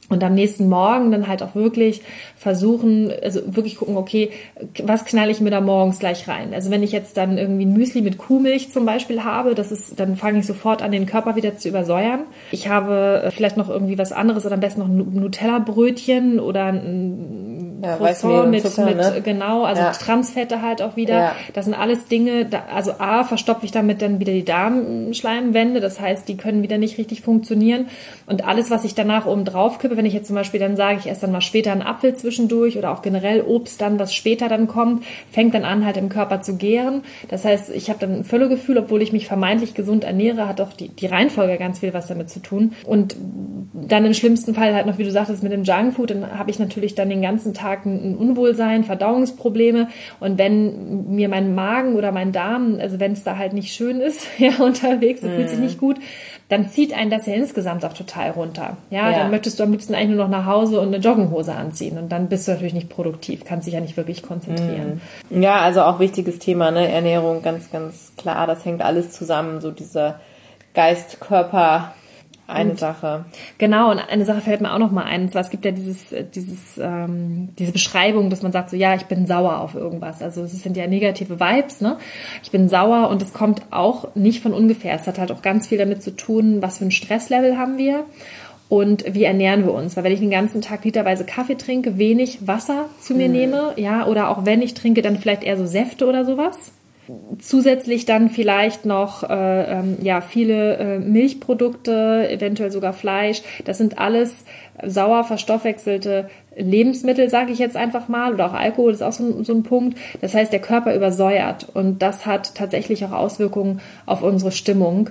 Und 0.08 0.22
am 0.22 0.34
nächsten 0.34 0.68
Morgen 0.68 1.10
dann 1.10 1.26
halt 1.26 1.42
auch 1.42 1.56
wirklich 1.56 2.02
versuchen, 2.36 3.12
also 3.24 3.40
wirklich 3.56 3.76
gucken, 3.76 3.96
okay, 3.96 4.30
was 4.84 5.04
knall 5.04 5.30
ich 5.30 5.40
mir 5.40 5.50
da 5.50 5.60
morgens 5.60 5.98
gleich 5.98 6.28
rein? 6.28 6.54
Also 6.54 6.70
wenn 6.70 6.84
ich 6.84 6.92
jetzt 6.92 7.16
dann 7.16 7.38
irgendwie 7.38 7.64
ein 7.64 7.72
Müsli 7.72 8.02
mit 8.02 8.16
Kuhmilch 8.16 8.70
zum 8.70 8.86
Beispiel 8.86 9.24
habe, 9.24 9.56
das 9.56 9.72
ist, 9.72 9.98
dann 9.98 10.14
fange 10.16 10.38
ich 10.38 10.46
sofort 10.46 10.80
an, 10.80 10.92
den 10.92 11.06
Körper 11.06 11.34
wieder 11.34 11.56
zu 11.56 11.68
übersäuern. 11.68 12.20
Ich 12.52 12.68
habe 12.68 13.32
vielleicht 13.34 13.56
noch 13.56 13.68
irgendwie 13.68 13.98
was 13.98 14.12
anderes 14.12 14.46
oder 14.46 14.54
am 14.54 14.60
besten 14.60 14.80
noch 14.80 14.88
ein 14.88 15.20
Nutella-Brötchen 15.20 16.38
oder 16.38 16.66
ein 16.66 17.55
ja, 17.82 17.96
Croissant 17.96 18.50
mit, 18.50 18.62
Zucker, 18.62 18.86
mit 18.86 18.96
ne? 18.96 19.20
genau, 19.22 19.64
also 19.64 19.82
ja. 19.82 19.92
Transfette 19.92 20.62
halt 20.62 20.82
auch 20.82 20.96
wieder. 20.96 21.14
Ja. 21.14 21.36
Das 21.54 21.64
sind 21.64 21.74
alles 21.74 22.06
Dinge, 22.06 22.46
da, 22.46 22.64
also 22.74 22.92
A, 22.98 23.24
verstopfe 23.24 23.64
ich 23.64 23.72
damit 23.72 24.02
dann 24.02 24.20
wieder 24.20 24.32
die 24.32 24.44
Darmschleimwände, 24.44 25.80
das 25.80 26.00
heißt, 26.00 26.28
die 26.28 26.36
können 26.36 26.62
wieder 26.62 26.78
nicht 26.78 26.98
richtig 26.98 27.22
funktionieren. 27.22 27.86
Und 28.26 28.46
alles, 28.46 28.70
was 28.70 28.84
ich 28.84 28.94
danach 28.94 29.26
oben 29.26 29.44
drauf 29.44 29.78
kippe, 29.78 29.96
wenn 29.96 30.06
ich 30.06 30.14
jetzt 30.14 30.28
zum 30.28 30.36
Beispiel 30.36 30.60
dann 30.60 30.76
sage, 30.76 30.98
ich 30.98 31.10
esse 31.10 31.22
dann 31.22 31.32
mal 31.32 31.40
später 31.40 31.72
einen 31.72 31.82
Apfel 31.82 32.14
zwischendurch 32.14 32.78
oder 32.78 32.92
auch 32.92 33.02
generell 33.02 33.42
Obst 33.42 33.80
dann, 33.80 33.98
was 33.98 34.14
später 34.14 34.48
dann 34.48 34.66
kommt, 34.66 35.04
fängt 35.30 35.54
dann 35.54 35.64
an, 35.64 35.84
halt 35.84 35.96
im 35.96 36.08
Körper 36.08 36.40
zu 36.40 36.56
gären. 36.56 37.02
Das 37.28 37.44
heißt, 37.44 37.70
ich 37.70 37.88
habe 37.88 37.98
dann 38.00 38.18
ein 38.18 38.24
Völlegefühl, 38.24 38.78
obwohl 38.78 39.02
ich 39.02 39.12
mich 39.12 39.26
vermeintlich 39.26 39.74
gesund 39.74 40.04
ernähre, 40.04 40.48
hat 40.48 40.60
auch 40.60 40.72
die, 40.72 40.88
die 40.88 41.06
Reihenfolge 41.06 41.56
ganz 41.58 41.80
viel 41.80 41.92
was 41.92 42.06
damit 42.06 42.30
zu 42.30 42.40
tun. 42.40 42.72
Und 42.84 43.16
dann 43.74 44.04
im 44.04 44.14
schlimmsten 44.14 44.54
Fall 44.54 44.74
halt 44.74 44.86
noch, 44.86 44.98
wie 44.98 45.04
du 45.04 45.10
sagtest, 45.10 45.42
mit 45.42 45.52
dem 45.52 45.64
Junkfood, 45.64 46.10
dann 46.10 46.38
habe 46.38 46.50
ich 46.50 46.58
natürlich 46.58 46.94
dann 46.94 47.10
den 47.10 47.22
ganzen 47.22 47.54
Tag 47.54 47.65
ein 47.66 48.16
Unwohlsein, 48.16 48.84
Verdauungsprobleme. 48.84 49.88
Und 50.20 50.38
wenn 50.38 51.14
mir 51.14 51.28
mein 51.28 51.54
Magen 51.54 51.94
oder 51.96 52.12
mein 52.12 52.32
Darm, 52.32 52.78
also 52.80 53.00
wenn 53.00 53.12
es 53.12 53.24
da 53.24 53.36
halt 53.36 53.52
nicht 53.52 53.74
schön 53.74 54.00
ist, 54.00 54.26
ja, 54.38 54.56
unterwegs, 54.58 55.20
so 55.20 55.28
fühlt 55.28 55.48
sich 55.48 55.58
mhm. 55.58 55.64
nicht 55.64 55.78
gut, 55.78 55.96
dann 56.48 56.68
zieht 56.68 56.96
einen 56.96 57.10
das 57.10 57.26
ja 57.26 57.34
insgesamt 57.34 57.84
auch 57.84 57.92
total 57.92 58.30
runter. 58.30 58.76
Ja, 58.90 59.10
ja, 59.10 59.18
dann 59.18 59.30
möchtest 59.30 59.58
du 59.58 59.64
am 59.64 59.72
liebsten 59.72 59.94
eigentlich 59.94 60.16
nur 60.16 60.24
noch 60.24 60.30
nach 60.30 60.46
Hause 60.46 60.80
und 60.80 60.88
eine 60.88 60.98
Joggenhose 60.98 61.52
anziehen 61.52 61.98
und 61.98 62.10
dann 62.12 62.28
bist 62.28 62.46
du 62.46 62.52
natürlich 62.52 62.74
nicht 62.74 62.88
produktiv, 62.88 63.44
kannst 63.44 63.66
dich 63.66 63.74
ja 63.74 63.80
nicht 63.80 63.96
wirklich 63.96 64.22
konzentrieren. 64.22 65.00
Mhm. 65.28 65.42
Ja, 65.42 65.60
also 65.60 65.82
auch 65.82 65.98
wichtiges 65.98 66.38
Thema, 66.38 66.70
ne? 66.70 66.88
Ernährung, 66.88 67.42
ganz, 67.42 67.70
ganz 67.72 68.12
klar, 68.16 68.46
das 68.46 68.64
hängt 68.64 68.82
alles 68.82 69.10
zusammen, 69.10 69.60
so 69.60 69.72
dieser 69.72 70.20
Geist, 70.74 71.20
Körper, 71.20 71.94
eine 72.46 72.70
und, 72.70 72.78
Sache. 72.78 73.24
Genau, 73.58 73.90
und 73.90 73.98
eine 73.98 74.24
Sache 74.24 74.40
fällt 74.40 74.60
mir 74.60 74.72
auch 74.72 74.78
noch 74.78 74.92
mal 74.92 75.04
ein. 75.04 75.22
Und 75.22 75.32
zwar, 75.32 75.42
es 75.42 75.50
gibt 75.50 75.64
ja 75.64 75.72
dieses, 75.72 76.12
äh, 76.12 76.24
dieses, 76.24 76.78
ähm, 76.78 77.48
diese 77.58 77.72
Beschreibung, 77.72 78.30
dass 78.30 78.42
man 78.42 78.52
sagt 78.52 78.70
so, 78.70 78.76
ja, 78.76 78.94
ich 78.94 79.06
bin 79.06 79.26
sauer 79.26 79.58
auf 79.60 79.74
irgendwas. 79.74 80.22
Also 80.22 80.42
es 80.42 80.62
sind 80.62 80.76
ja 80.76 80.86
negative 80.86 81.40
Vibes, 81.40 81.80
ne? 81.80 81.98
Ich 82.42 82.50
bin 82.50 82.68
sauer 82.68 83.08
und 83.08 83.20
es 83.22 83.32
kommt 83.32 83.62
auch 83.70 84.14
nicht 84.14 84.42
von 84.42 84.52
ungefähr. 84.52 84.94
Es 84.94 85.06
hat 85.06 85.18
halt 85.18 85.32
auch 85.32 85.42
ganz 85.42 85.66
viel 85.66 85.78
damit 85.78 86.02
zu 86.02 86.14
tun, 86.14 86.62
was 86.62 86.78
für 86.78 86.84
ein 86.84 86.90
Stresslevel 86.90 87.58
haben 87.58 87.78
wir 87.78 88.04
und 88.68 89.14
wie 89.14 89.24
ernähren 89.24 89.64
wir 89.64 89.72
uns? 89.72 89.96
Weil 89.96 90.04
wenn 90.04 90.12
ich 90.12 90.20
den 90.20 90.30
ganzen 90.30 90.60
Tag 90.60 90.84
literweise 90.84 91.24
Kaffee 91.24 91.56
trinke, 91.56 91.98
wenig 91.98 92.46
Wasser 92.46 92.86
zu 93.00 93.14
mir 93.14 93.28
mhm. 93.28 93.34
nehme, 93.34 93.72
ja, 93.76 94.06
oder 94.06 94.28
auch 94.30 94.44
wenn 94.44 94.62
ich 94.62 94.74
trinke, 94.74 95.02
dann 95.02 95.18
vielleicht 95.18 95.44
eher 95.44 95.56
so 95.56 95.66
Säfte 95.66 96.06
oder 96.06 96.24
sowas, 96.24 96.72
Zusätzlich 97.38 98.04
dann 98.04 98.30
vielleicht 98.30 98.84
noch 98.84 99.22
äh, 99.22 99.78
ähm, 99.78 99.98
ja 100.02 100.20
viele 100.20 100.76
äh, 100.76 100.98
Milchprodukte, 100.98 102.28
eventuell 102.28 102.72
sogar 102.72 102.92
Fleisch. 102.92 103.42
Das 103.64 103.78
sind 103.78 103.98
alles 103.98 104.44
sauer 104.84 105.24
verstoffwechselte 105.24 106.28
Lebensmittel, 106.56 107.30
sage 107.30 107.52
ich 107.52 107.58
jetzt 107.58 107.76
einfach 107.76 108.08
mal, 108.08 108.34
oder 108.34 108.46
auch 108.46 108.54
Alkohol 108.54 108.92
ist 108.92 109.02
auch 109.02 109.12
so, 109.12 109.42
so 109.44 109.52
ein 109.52 109.62
Punkt. 109.62 109.98
Das 110.20 110.34
heißt, 110.34 110.52
der 110.52 110.60
Körper 110.60 110.94
übersäuert 110.94 111.68
und 111.74 112.02
das 112.02 112.26
hat 112.26 112.54
tatsächlich 112.54 113.04
auch 113.04 113.12
Auswirkungen 113.12 113.80
auf 114.06 114.22
unsere 114.22 114.52
Stimmung. 114.52 115.10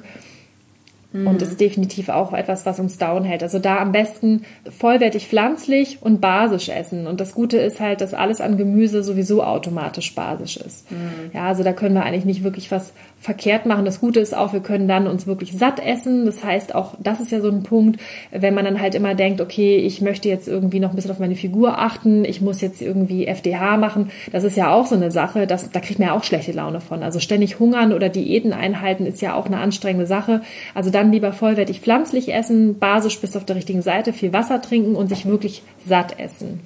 Mhm. 1.16 1.28
Und 1.28 1.42
ist 1.42 1.62
definitiv 1.62 2.10
auch 2.10 2.34
etwas, 2.34 2.66
was 2.66 2.78
uns 2.80 2.98
down 2.98 3.24
hält. 3.24 3.42
Also 3.42 3.58
da 3.58 3.78
am 3.78 3.94
besten 3.94 4.44
vollwertig 4.70 5.28
pflanzlich 5.28 6.00
und 6.02 6.20
basisch 6.20 6.68
essen. 6.68 7.08
Und 7.08 7.22
das 7.22 7.34
Gute 7.34 7.58
ist 7.58 7.80
halt, 7.80 8.02
dass 8.02 8.14
alles 8.14 8.42
an 8.42 8.58
Gemüse 8.58 9.02
sowieso 9.02 9.42
automatisch 9.42 10.14
basisch 10.14 10.58
ist. 10.58 10.92
Mhm. 10.92 11.32
Ja, 11.34 11.48
also 11.48 11.64
da 11.64 11.72
können 11.72 11.96
wir 11.96 12.04
eigentlich 12.04 12.26
nicht 12.26 12.44
wirklich 12.44 12.70
was 12.70 12.92
verkehrt 13.26 13.66
machen. 13.66 13.84
Das 13.84 14.00
Gute 14.00 14.20
ist 14.20 14.36
auch, 14.36 14.54
wir 14.54 14.62
können 14.62 14.88
dann 14.88 15.08
uns 15.08 15.28
wirklich 15.28 15.58
satt 15.58 15.80
essen. 15.86 16.26
Das 16.26 16.44
heißt 16.44 16.76
auch, 16.76 16.94
das 17.00 17.20
ist 17.20 17.32
ja 17.32 17.42
so 17.42 17.50
ein 17.50 17.64
Punkt, 17.64 18.00
wenn 18.32 18.54
man 18.54 18.64
dann 18.64 18.80
halt 18.80 18.96
immer 18.96 19.16
denkt, 19.16 19.42
okay, 19.42 19.78
ich 19.78 20.00
möchte 20.00 20.30
jetzt 20.30 20.48
irgendwie 20.48 20.80
noch 20.80 20.92
ein 20.92 20.96
bisschen 20.96 21.12
auf 21.12 21.20
meine 21.20 21.36
Figur 21.36 21.80
achten, 21.80 22.24
ich 22.24 22.40
muss 22.40 22.62
jetzt 22.62 22.82
irgendwie 22.82 23.28
FDH 23.28 23.78
machen. 23.78 24.12
Das 24.32 24.44
ist 24.44 24.56
ja 24.56 24.72
auch 24.72 24.86
so 24.86 24.96
eine 24.96 25.12
Sache, 25.12 25.48
das, 25.48 25.70
da 25.72 25.80
kriegt 25.80 26.00
man 26.00 26.10
ja 26.10 26.14
auch 26.16 26.24
schlechte 26.24 26.52
Laune 26.52 26.80
von. 26.80 27.04
Also 27.04 27.20
ständig 27.20 27.60
hungern 27.60 27.92
oder 27.92 28.10
Diäten 28.10 28.54
einhalten 28.54 29.06
ist 29.06 29.22
ja 29.22 29.34
auch 29.34 29.48
eine 29.48 29.58
anstrengende 29.58 30.06
Sache. 30.06 30.42
Also 30.74 30.92
dann 30.92 31.12
lieber 31.12 31.34
vollwertig 31.34 31.82
pflanzlich 31.82 32.34
essen, 32.34 32.78
basisch 32.80 33.20
bis 33.20 33.36
auf 33.36 33.46
der 33.46 33.56
richtigen 33.56 33.82
Seite, 33.82 34.14
viel 34.14 34.32
Wasser 34.32 34.62
trinken 34.62 34.96
und 34.96 35.10
sich 35.10 35.26
wirklich 35.26 35.64
satt 35.86 36.20
essen. 36.20 36.62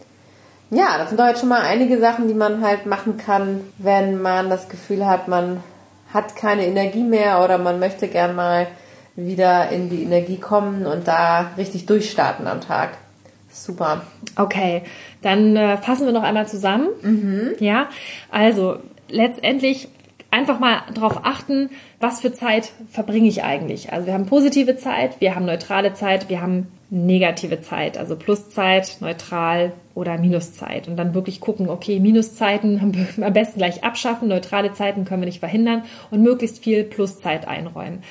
Ja, 0.72 0.98
das 1.00 1.10
sind 1.10 1.19
doch 1.19 1.26
jetzt 1.26 1.39
schon 1.39 1.50
mal 1.50 1.62
einige 1.62 2.00
Sachen, 2.00 2.28
die 2.28 2.34
man 2.36 2.62
halt 2.62 2.86
machen 2.86 3.17
kann, 3.17 3.62
wenn 3.78 4.22
man 4.22 4.50
das 4.50 4.69
Gefühl 4.69 5.08
hat, 5.08 5.28
man 5.28 5.63
hat 6.13 6.36
keine 6.36 6.65
Energie 6.65 7.04
mehr 7.04 7.43
oder 7.43 7.58
man 7.58 7.80
möchte 7.80 8.08
gern 8.08 8.36
mal 8.36 8.67
wieder 9.15 9.69
in 9.69 9.89
die 9.89 10.04
Energie 10.04 10.38
kommen 10.38 10.86
und 10.86 11.08
da 11.08 11.52
richtig 11.58 11.86
durchstarten 11.86 12.48
am 12.48 12.62
Tag. 12.62 12.91
Super. 13.52 14.02
Okay, 14.36 14.84
dann 15.22 15.56
äh, 15.56 15.78
fassen 15.78 16.06
wir 16.06 16.13
noch 16.13 16.24
einmal 16.24 16.48
zusammen. 16.48 16.88
Mhm. 17.02 17.56
Ja, 17.60 17.89
also 18.32 18.78
letztendlich 19.10 19.89
einfach 20.32 20.60
mal 20.60 20.82
darauf 20.93 21.26
achten, 21.26 21.69
was 22.00 22.22
für 22.22 22.32
Zeit 22.32 22.72
verbringe 22.91 23.28
ich 23.28 23.43
eigentlich. 23.43 23.91
Also 23.91 24.06
wir 24.06 24.13
haben 24.13 24.28
positive 24.28 24.78
Zeit, 24.78 25.19
wir 25.19 25.36
haben 25.36 25.45
neutrale 25.45 25.93
Zeit, 25.93 26.30
wir 26.30 26.41
haben 26.41 26.67
negative 26.91 27.62
Zeit, 27.62 27.97
also 27.97 28.15
Pluszeit, 28.15 28.97
neutral 28.99 29.73
oder 29.93 30.17
Minuszeit. 30.17 30.88
Und 30.88 30.97
dann 30.97 31.13
wirklich 31.13 31.39
gucken, 31.39 31.69
okay, 31.69 31.99
Minuszeiten 31.99 33.08
am 33.21 33.34
besten 33.34 33.60
gleich 33.60 33.84
abschaffen, 33.84 34.28
neutrale 34.28 34.73
Zeiten 34.73 35.06
können 35.06 35.21
wir 35.21 35.28
nicht 35.28 35.39
verhindern 35.39 35.84
und 36.10 36.21
möglichst 36.21 36.63
viel 36.63 36.84
Pluszeit 36.84 37.47
einräumen. 37.47 38.02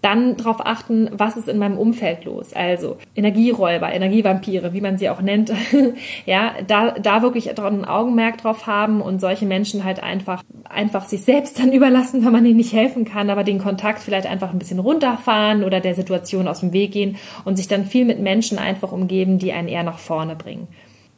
Dann 0.00 0.36
darauf 0.36 0.64
achten, 0.64 1.10
was 1.12 1.36
ist 1.36 1.48
in 1.48 1.58
meinem 1.58 1.76
Umfeld 1.76 2.24
los. 2.24 2.52
Also 2.52 2.98
Energieräuber, 3.16 3.92
Energievampire, 3.92 4.72
wie 4.72 4.80
man 4.80 4.96
sie 4.96 5.10
auch 5.10 5.20
nennt. 5.20 5.52
ja, 6.26 6.52
da, 6.66 6.92
da 6.92 7.22
wirklich 7.22 7.50
ein 7.50 7.84
Augenmerk 7.84 8.38
drauf 8.38 8.66
haben 8.66 9.00
und 9.00 9.20
solche 9.20 9.46
Menschen 9.46 9.84
halt 9.84 10.02
einfach, 10.02 10.42
einfach 10.68 11.06
sich 11.06 11.22
selbst 11.22 11.58
dann 11.58 11.72
überlassen, 11.72 12.24
wenn 12.24 12.32
man 12.32 12.46
ihnen 12.46 12.58
nicht 12.58 12.72
helfen 12.72 13.04
kann, 13.04 13.30
aber 13.30 13.42
den 13.42 13.58
Kontakt 13.58 14.00
vielleicht 14.00 14.26
einfach 14.26 14.52
ein 14.52 14.58
bisschen 14.58 14.78
runterfahren 14.78 15.64
oder 15.64 15.80
der 15.80 15.94
Situation 15.94 16.46
aus 16.46 16.60
dem 16.60 16.72
Weg 16.72 16.92
gehen 16.92 17.16
und 17.44 17.56
sich 17.56 17.66
dann 17.66 17.84
viel 17.84 18.04
mit 18.04 18.20
Menschen 18.20 18.58
einfach 18.58 18.92
umgeben, 18.92 19.38
die 19.38 19.52
einen 19.52 19.68
eher 19.68 19.82
nach 19.82 19.98
vorne 19.98 20.36
bringen. 20.36 20.68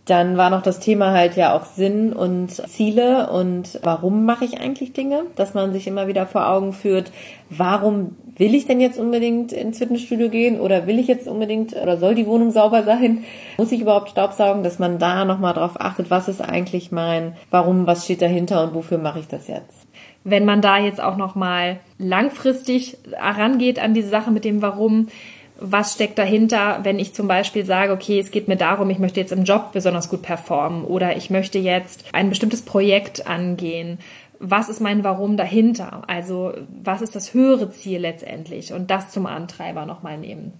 Dann 0.06 0.36
war 0.36 0.50
noch 0.50 0.62
das 0.62 0.80
Thema 0.80 1.12
halt 1.12 1.36
ja 1.36 1.56
auch 1.56 1.66
Sinn 1.66 2.12
und 2.12 2.50
Ziele 2.50 3.30
und 3.30 3.78
warum 3.82 4.24
mache 4.24 4.44
ich 4.44 4.58
eigentlich 4.58 4.92
Dinge, 4.92 5.24
dass 5.36 5.54
man 5.54 5.72
sich 5.72 5.86
immer 5.86 6.08
wieder 6.08 6.26
vor 6.26 6.48
Augen 6.48 6.72
führt, 6.72 7.12
warum 7.48 8.16
will 8.40 8.54
ich 8.54 8.66
denn 8.66 8.80
jetzt 8.80 8.98
unbedingt 8.98 9.52
ins 9.52 9.78
Fitnessstudio 9.78 10.30
gehen 10.30 10.60
oder 10.60 10.86
will 10.86 10.98
ich 10.98 11.06
jetzt 11.06 11.28
unbedingt 11.28 11.76
oder 11.76 11.98
soll 11.98 12.14
die 12.14 12.26
Wohnung 12.26 12.50
sauber 12.50 12.82
sein? 12.82 13.22
Muss 13.58 13.70
ich 13.70 13.82
überhaupt 13.82 14.08
Staubsaugen, 14.08 14.64
dass 14.64 14.78
man 14.78 14.98
da 14.98 15.26
nochmal 15.26 15.52
drauf 15.52 15.78
achtet, 15.78 16.10
was 16.10 16.26
ist 16.26 16.40
eigentlich 16.40 16.90
mein, 16.90 17.36
warum, 17.50 17.86
was 17.86 18.06
steht 18.06 18.22
dahinter 18.22 18.64
und 18.64 18.74
wofür 18.74 18.96
mache 18.96 19.20
ich 19.20 19.28
das 19.28 19.46
jetzt? 19.46 19.86
Wenn 20.24 20.46
man 20.46 20.62
da 20.62 20.78
jetzt 20.78 21.02
auch 21.02 21.18
nochmal 21.18 21.80
langfristig 21.98 22.96
herangeht 23.12 23.78
an 23.78 23.92
diese 23.92 24.08
Sache 24.08 24.30
mit 24.30 24.46
dem 24.46 24.62
Warum, 24.62 25.08
was 25.60 25.92
steckt 25.92 26.18
dahinter, 26.18 26.80
wenn 26.82 26.98
ich 26.98 27.12
zum 27.12 27.28
Beispiel 27.28 27.66
sage, 27.66 27.92
okay, 27.92 28.18
es 28.18 28.30
geht 28.30 28.48
mir 28.48 28.56
darum, 28.56 28.88
ich 28.88 28.98
möchte 28.98 29.20
jetzt 29.20 29.32
im 29.32 29.44
Job 29.44 29.72
besonders 29.72 30.08
gut 30.08 30.22
performen 30.22 30.84
oder 30.84 31.16
ich 31.16 31.28
möchte 31.28 31.58
jetzt 31.58 32.06
ein 32.12 32.30
bestimmtes 32.30 32.62
Projekt 32.62 33.26
angehen. 33.26 33.98
Was 34.40 34.68
ist 34.68 34.80
mein 34.80 35.04
Warum 35.04 35.36
dahinter? 35.36 36.02
Also 36.08 36.52
was 36.82 37.02
ist 37.02 37.14
das 37.14 37.34
höhere 37.34 37.70
Ziel 37.70 38.00
letztendlich? 38.00 38.72
Und 38.72 38.90
das 38.90 39.10
zum 39.10 39.26
Antreiber 39.26 39.86
nochmal 39.86 40.18
nehmen. 40.18 40.52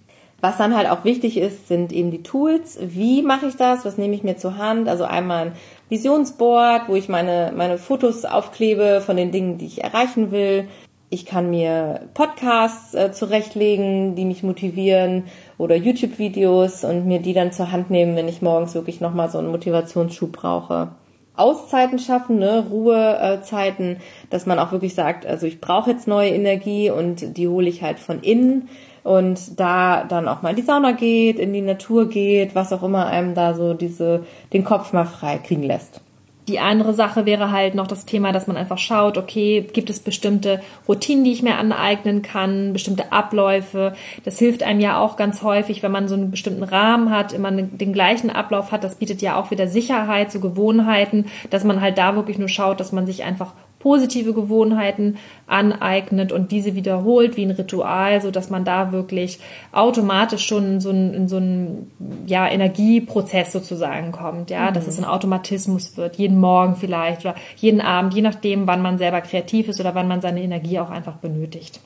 Was 0.43 0.57
dann 0.57 0.77
halt 0.77 0.89
auch 0.89 1.05
wichtig 1.05 1.37
ist, 1.37 1.69
sind 1.69 1.93
eben 1.93 2.11
die 2.11 2.23
Tools. 2.23 2.79
Wie 2.81 3.23
mache 3.23 3.47
ich 3.47 3.57
das? 3.57 3.85
Was 3.85 3.99
nehme 3.99 4.15
ich 4.15 4.23
mir 4.23 4.37
zur 4.37 4.57
Hand? 4.57 4.89
Also 4.89 5.05
einmal 5.05 5.49
ein 5.49 5.53
Visionsboard, 5.91 6.89
wo 6.89 6.95
ich 6.95 7.09
meine, 7.09 7.53
meine 7.55 7.77
Fotos 7.77 8.25
aufklebe 8.25 9.03
von 9.05 9.17
den 9.17 9.33
Dingen, 9.33 9.59
die 9.59 9.67
ich 9.67 9.83
erreichen 9.83 10.31
will 10.31 10.69
ich 11.11 11.27
kann 11.27 11.51
mir 11.51 12.09
Podcasts 12.15 12.95
äh, 12.95 13.11
zurechtlegen, 13.13 14.15
die 14.15 14.25
mich 14.25 14.45
motivieren 14.45 15.25
oder 15.59 15.75
YouTube-Videos 15.75 16.85
und 16.85 17.07
mir 17.07 17.19
die 17.19 17.35
dann 17.35 17.53
zur 17.53 17.73
Hand 17.73 17.91
nehmen, 17.91 18.15
wenn 18.15 18.29
ich 18.29 18.43
morgens 18.43 18.75
wirklich 18.75 19.01
nochmal 19.01 19.29
so 19.29 19.39
einen 19.39 19.51
Motivationsschub 19.51 20.31
brauche. 20.31 20.93
Auszeiten 21.41 21.99
schaffen, 21.99 22.39
ne, 22.39 22.67
Ruhezeiten, 22.71 23.97
dass 24.31 24.47
man 24.47 24.59
auch 24.59 24.73
wirklich 24.73 24.95
sagt, 24.95 25.27
also 25.27 25.47
ich 25.47 25.61
brauche 25.61 25.91
jetzt 25.91 26.07
neue 26.07 26.31
Energie 26.31 26.91
und 26.91 27.37
die 27.37 27.49
hole 27.49 27.69
ich 27.69 27.83
halt 27.83 27.99
von 27.99 28.21
innen 28.21 28.69
und 29.03 29.59
da 29.59 30.05
dann 30.05 30.29
auch 30.29 30.43
mal 30.43 30.51
in 30.51 30.57
die 30.57 30.63
Sauna 30.63 30.93
geht, 30.93 31.39
in 31.39 31.53
die 31.53 31.63
Natur 31.63 32.09
geht, 32.09 32.55
was 32.55 32.73
auch 32.73 32.83
immer 32.83 33.07
einem 33.07 33.35
da 33.35 33.55
so 33.55 33.75
diese 33.75 34.25
den 34.53 34.65
Kopf 34.65 34.93
mal 34.93 35.07
frei 35.07 35.39
kriegen 35.39 35.63
lässt. 35.63 36.03
Die 36.51 36.59
andere 36.59 36.95
Sache 36.95 37.27
wäre 37.27 37.53
halt 37.53 37.77
noch 37.77 37.87
das 37.87 38.07
Thema, 38.07 38.33
dass 38.33 38.49
man 38.49 38.57
einfach 38.57 38.77
schaut, 38.77 39.17
okay, 39.17 39.65
gibt 39.73 39.89
es 39.89 40.01
bestimmte 40.01 40.61
Routinen, 40.89 41.23
die 41.23 41.31
ich 41.31 41.45
mir 41.45 41.55
aneignen 41.55 42.23
kann, 42.23 42.73
bestimmte 42.73 43.13
Abläufe. 43.13 43.93
Das 44.25 44.41
hilft 44.41 44.65
einem 44.65 44.81
ja 44.81 44.99
auch 44.99 45.17
ganz 45.17 45.45
häufig, 45.45 45.85
wenn 45.85 45.93
man 45.93 46.09
so 46.09 46.17
einen 46.17 46.33
bestimmten 46.33 46.65
Rahmen 46.65 47.11
hat, 47.11 47.33
immer 47.33 47.53
den 47.53 47.93
gleichen 47.93 48.31
Ablauf 48.31 48.73
hat. 48.73 48.83
Das 48.83 48.97
bietet 48.97 49.23
ja 49.23 49.37
auch 49.37 49.53
wieder 49.53 49.69
Sicherheit, 49.69 50.33
so 50.33 50.41
Gewohnheiten, 50.41 51.27
dass 51.51 51.63
man 51.63 51.81
halt 51.81 51.99
da 51.99 52.17
wirklich 52.17 52.37
nur 52.37 52.49
schaut, 52.49 52.81
dass 52.81 52.91
man 52.91 53.07
sich 53.07 53.23
einfach 53.23 53.53
positive 53.81 54.35
Gewohnheiten 54.35 55.17
aneignet 55.47 56.31
und 56.31 56.53
diese 56.53 56.77
wiederholt 56.77 57.37
wie 57.37 57.45
ein 57.45 57.51
Ritual, 57.51 58.21
so 58.21 58.31
dass 58.31 58.51
man 58.51 58.65
da 58.65 58.93
wirklich 58.93 59.41
automatisch 59.73 60.47
schon 60.47 60.75
in 60.75 60.81
so 60.81 60.91
einen, 60.91 61.13
in 61.13 61.29
so 61.29 61.39
einen 61.39 61.91
ja, 62.27 62.47
Energieprozess 62.47 63.51
sozusagen 63.53 64.13
kommt, 64.13 64.51
ja, 64.51 64.71
mhm. 64.71 64.75
dass 64.75 64.87
es 64.87 64.99
ein 64.99 65.05
Automatismus 65.05 65.97
wird, 65.97 66.17
jeden 66.17 66.39
Morgen 66.39 66.77
vielleicht 66.77 67.23
oder 67.23 67.35
jeden 67.57 67.81
Abend, 67.81 68.15
je 68.15 68.23
nachdem, 68.23 68.67
wann 68.67 68.83
man 68.83 68.99
selber 68.99 69.23
kreativ 69.23 69.69
ist 69.69 69.81
oder 69.81 69.95
wann 69.95 70.07
man 70.07 70.21
seine 70.21 70.43
Energie 70.43 70.79
auch 70.79 70.91
einfach 70.91 71.17
benötigt. 71.17 71.81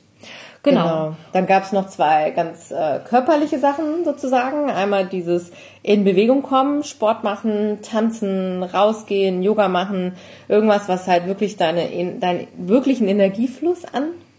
Genau. 0.65 0.81
genau. 0.81 1.15
Dann 1.31 1.45
gab 1.45 1.63
es 1.63 1.71
noch 1.71 1.87
zwei 1.87 2.31
ganz 2.31 2.71
äh, 2.71 2.99
körperliche 3.07 3.59
Sachen 3.59 4.03
sozusagen. 4.03 4.69
Einmal 4.71 5.05
dieses 5.05 5.51
in 5.83 6.03
Bewegung 6.03 6.41
kommen, 6.41 6.83
Sport 6.83 7.23
machen, 7.23 7.79
tanzen, 7.83 8.63
rausgehen, 8.63 9.43
Yoga 9.43 9.67
machen, 9.67 10.13
irgendwas, 10.47 10.89
was 10.89 11.07
halt 11.07 11.27
wirklich 11.27 11.57
deine, 11.57 11.87
deinen 12.19 12.47
wirklichen 12.57 13.07
Energiefluss 13.07 13.83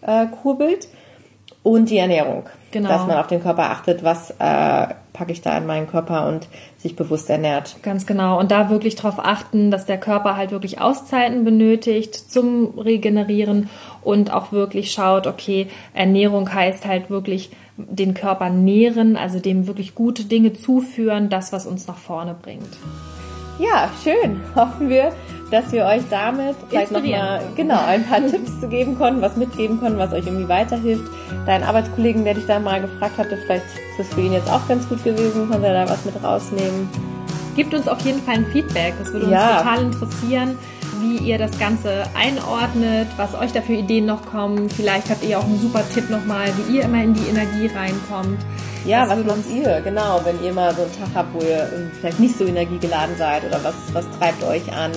ankurbelt. 0.02 0.88
Und 1.66 1.90
die 1.90 1.98
Ernährung. 1.98 2.44
Genau. 2.70 2.88
Dass 2.88 3.08
man 3.08 3.16
auf 3.16 3.26
den 3.26 3.42
Körper 3.42 3.70
achtet, 3.70 4.04
was 4.04 4.30
äh, 4.30 4.34
packe 5.12 5.32
ich 5.32 5.40
da 5.40 5.58
in 5.58 5.66
meinen 5.66 5.88
Körper 5.88 6.28
und 6.28 6.46
sich 6.76 6.94
bewusst 6.94 7.28
ernährt. 7.28 7.74
Ganz 7.82 8.06
genau. 8.06 8.38
Und 8.38 8.52
da 8.52 8.70
wirklich 8.70 8.94
darauf 8.94 9.18
achten, 9.18 9.72
dass 9.72 9.84
der 9.84 9.98
Körper 9.98 10.36
halt 10.36 10.52
wirklich 10.52 10.80
Auszeiten 10.80 11.42
benötigt 11.42 12.14
zum 12.14 12.78
Regenerieren 12.78 13.68
und 14.04 14.32
auch 14.32 14.52
wirklich 14.52 14.92
schaut, 14.92 15.26
okay, 15.26 15.66
Ernährung 15.92 16.54
heißt 16.54 16.86
halt 16.86 17.10
wirklich 17.10 17.50
den 17.76 18.14
Körper 18.14 18.48
nähren, 18.48 19.16
also 19.16 19.40
dem 19.40 19.66
wirklich 19.66 19.96
gute 19.96 20.24
Dinge 20.24 20.52
zuführen, 20.52 21.30
das, 21.30 21.52
was 21.52 21.66
uns 21.66 21.88
nach 21.88 21.98
vorne 21.98 22.36
bringt. 22.40 22.76
Ja, 23.58 23.90
schön. 24.04 24.40
Hoffen 24.54 24.88
wir, 24.88 25.12
dass 25.50 25.70
wir 25.72 25.84
euch 25.86 26.02
damit 26.10 26.56
vielleicht 26.68 26.92
nochmal 26.92 27.40
genau 27.54 27.78
ein 27.86 28.04
paar 28.04 28.26
Tipps 28.26 28.60
zu 28.60 28.68
geben 28.68 28.98
konnten, 28.98 29.20
was 29.20 29.36
mitgeben 29.36 29.80
konnten, 29.80 29.98
was 29.98 30.12
euch 30.12 30.26
irgendwie 30.26 30.48
weiterhilft. 30.48 31.04
Dein 31.46 31.62
Arbeitskollegen, 31.62 32.24
der 32.24 32.34
dich 32.34 32.46
da 32.46 32.58
mal 32.58 32.80
gefragt 32.80 33.18
hatte, 33.18 33.36
vielleicht 33.36 33.64
ist 33.64 33.98
das 33.98 34.08
für 34.08 34.20
ihn 34.20 34.32
jetzt 34.32 34.50
auch 34.50 34.66
ganz 34.68 34.88
gut 34.88 35.02
gewesen, 35.04 35.48
konnte 35.48 35.66
er 35.66 35.86
da 35.86 35.90
was 35.90 36.04
mit 36.04 36.22
rausnehmen. 36.22 36.88
Gebt 37.54 37.72
uns 37.72 37.88
auf 37.88 38.00
jeden 38.00 38.20
Fall 38.22 38.34
ein 38.34 38.46
Feedback, 38.46 38.94
das 38.98 39.12
würde 39.12 39.26
uns 39.26 39.34
ja. 39.34 39.58
total 39.58 39.82
interessieren 39.84 40.58
wie 41.00 41.18
ihr 41.18 41.38
das 41.38 41.58
Ganze 41.58 42.04
einordnet, 42.14 43.08
was 43.16 43.34
euch 43.34 43.52
da 43.52 43.60
für 43.60 43.74
Ideen 43.74 44.06
noch 44.06 44.24
kommen. 44.26 44.68
Vielleicht 44.70 45.10
habt 45.10 45.24
ihr 45.24 45.38
auch 45.38 45.44
einen 45.44 45.60
super 45.60 45.82
Tipp 45.92 46.10
nochmal, 46.10 46.48
wie 46.56 46.76
ihr 46.76 46.84
immer 46.84 47.02
in 47.02 47.14
die 47.14 47.28
Energie 47.28 47.66
reinkommt. 47.66 48.38
Ja, 48.86 49.08
was, 49.08 49.18
was 49.18 49.26
macht 49.26 49.50
ihr? 49.50 49.80
Genau, 49.80 50.20
wenn 50.24 50.42
ihr 50.44 50.52
mal 50.52 50.72
so 50.72 50.82
einen 50.82 50.92
Tag 50.92 51.08
habt, 51.14 51.34
wo 51.34 51.40
ihr 51.40 51.68
vielleicht 52.00 52.20
nicht 52.20 52.38
so 52.38 52.44
energiegeladen 52.44 53.16
seid 53.18 53.44
oder 53.44 53.62
was, 53.64 53.74
was 53.92 54.06
treibt 54.18 54.44
euch 54.44 54.72
an? 54.72 54.92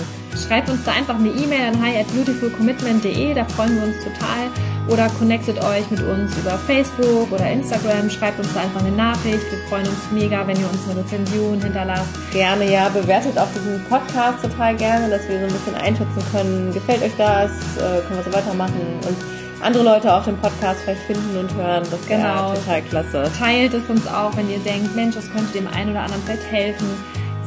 Schreibt 0.47 0.69
uns 0.69 0.83
da 0.83 0.91
einfach 0.91 1.15
eine 1.15 1.29
E-Mail 1.29 1.69
an 1.69 1.81
hi 1.81 1.97
at 1.97 2.07
beautifulcommitment.de, 2.13 3.33
da 3.33 3.45
freuen 3.45 3.75
wir 3.75 3.87
uns 3.87 3.97
total. 4.03 4.45
Oder 4.87 5.07
connectet 5.19 5.63
euch 5.63 5.89
mit 5.91 6.01
uns 6.01 6.35
über 6.37 6.57
Facebook 6.57 7.31
oder 7.31 7.49
Instagram, 7.51 8.09
schreibt 8.09 8.39
uns 8.39 8.53
da 8.53 8.61
einfach 8.61 8.83
eine 8.83 8.95
Nachricht. 8.95 9.51
Wir 9.51 9.59
freuen 9.69 9.87
uns 9.87 9.99
mega, 10.11 10.45
wenn 10.47 10.59
ihr 10.59 10.67
uns 10.67 10.87
eine 10.89 10.99
Rezension 10.99 11.61
hinterlasst. 11.61 12.09
Gerne, 12.31 12.71
ja, 12.71 12.89
bewertet 12.89 13.37
auch 13.37 13.47
diesen 13.55 13.83
Podcast 13.85 14.41
total 14.43 14.75
gerne, 14.75 15.09
dass 15.09 15.27
wir 15.27 15.39
so 15.39 15.45
ein 15.45 15.51
bisschen 15.51 15.75
einschätzen 15.75 16.23
können, 16.31 16.73
gefällt 16.73 17.03
euch 17.03 17.15
das, 17.17 17.51
äh, 17.77 18.01
können 18.01 18.17
wir 18.17 18.23
so 18.23 18.33
weitermachen 18.33 18.81
und 19.07 19.38
andere 19.61 19.83
Leute 19.83 20.13
auch 20.13 20.23
den 20.23 20.37
Podcast 20.37 20.81
vielleicht 20.81 21.01
finden 21.01 21.37
und 21.37 21.53
hören. 21.55 21.83
Das 21.89 22.09
wäre 22.09 22.21
genau. 22.21 22.53
total 22.53 22.81
klasse. 22.83 23.31
Teilt 23.37 23.73
es 23.73 23.89
uns 23.89 24.07
auch, 24.07 24.35
wenn 24.37 24.49
ihr 24.49 24.59
denkt, 24.59 24.95
Mensch, 24.95 25.15
das 25.15 25.31
könnte 25.31 25.53
dem 25.53 25.67
einen 25.67 25.91
oder 25.91 26.01
anderen 26.01 26.21
vielleicht 26.23 26.51
helfen. 26.51 26.87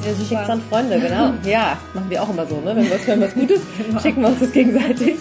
Schickt 0.02 0.42
es 0.42 0.50
an 0.50 0.60
Freunde, 0.68 0.98
genau. 0.98 1.32
Ja, 1.44 1.78
machen 1.94 2.10
wir 2.10 2.22
auch 2.22 2.28
immer 2.28 2.44
so, 2.44 2.56
ne? 2.56 2.74
Wenn 2.74 2.84
wir 2.84 2.90
was 2.90 3.06
hören, 3.06 3.20
was 3.20 3.34
Gutes, 3.34 3.60
genau. 3.86 4.00
schicken 4.00 4.20
wir 4.20 4.28
uns 4.28 4.40
das 4.40 4.52
gegenseitig. 4.52 5.14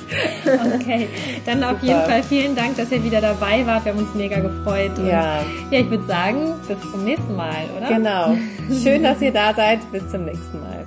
Okay, 0.44 1.08
dann 1.46 1.60
super. 1.60 1.72
auf 1.72 1.84
jeden 1.84 2.02
Fall 2.02 2.24
vielen 2.24 2.56
Dank, 2.56 2.78
dass 2.78 2.92
ihr 2.92 3.04
wieder 3.04 3.22
dabei 3.22 3.66
wart. 3.66 3.86
Wir 3.86 3.94
haben 3.94 4.00
uns 4.00 4.16
mega 4.16 4.40
gefreut. 4.40 4.92
Ja. 4.98 5.42
Ja, 5.70 5.80
ich 5.80 5.90
würde 5.90 6.06
sagen, 6.08 6.54
bis 6.68 6.80
zum 6.92 7.04
nächsten 7.04 7.36
Mal, 7.36 7.66
oder? 7.78 7.88
Genau. 7.88 8.36
Schön, 8.84 9.04
dass 9.04 9.22
ihr 9.22 9.32
da 9.32 9.54
seid. 9.54 9.80
Bis 9.92 10.10
zum 10.10 10.26
nächsten 10.26 10.60
Mal. 10.60 10.86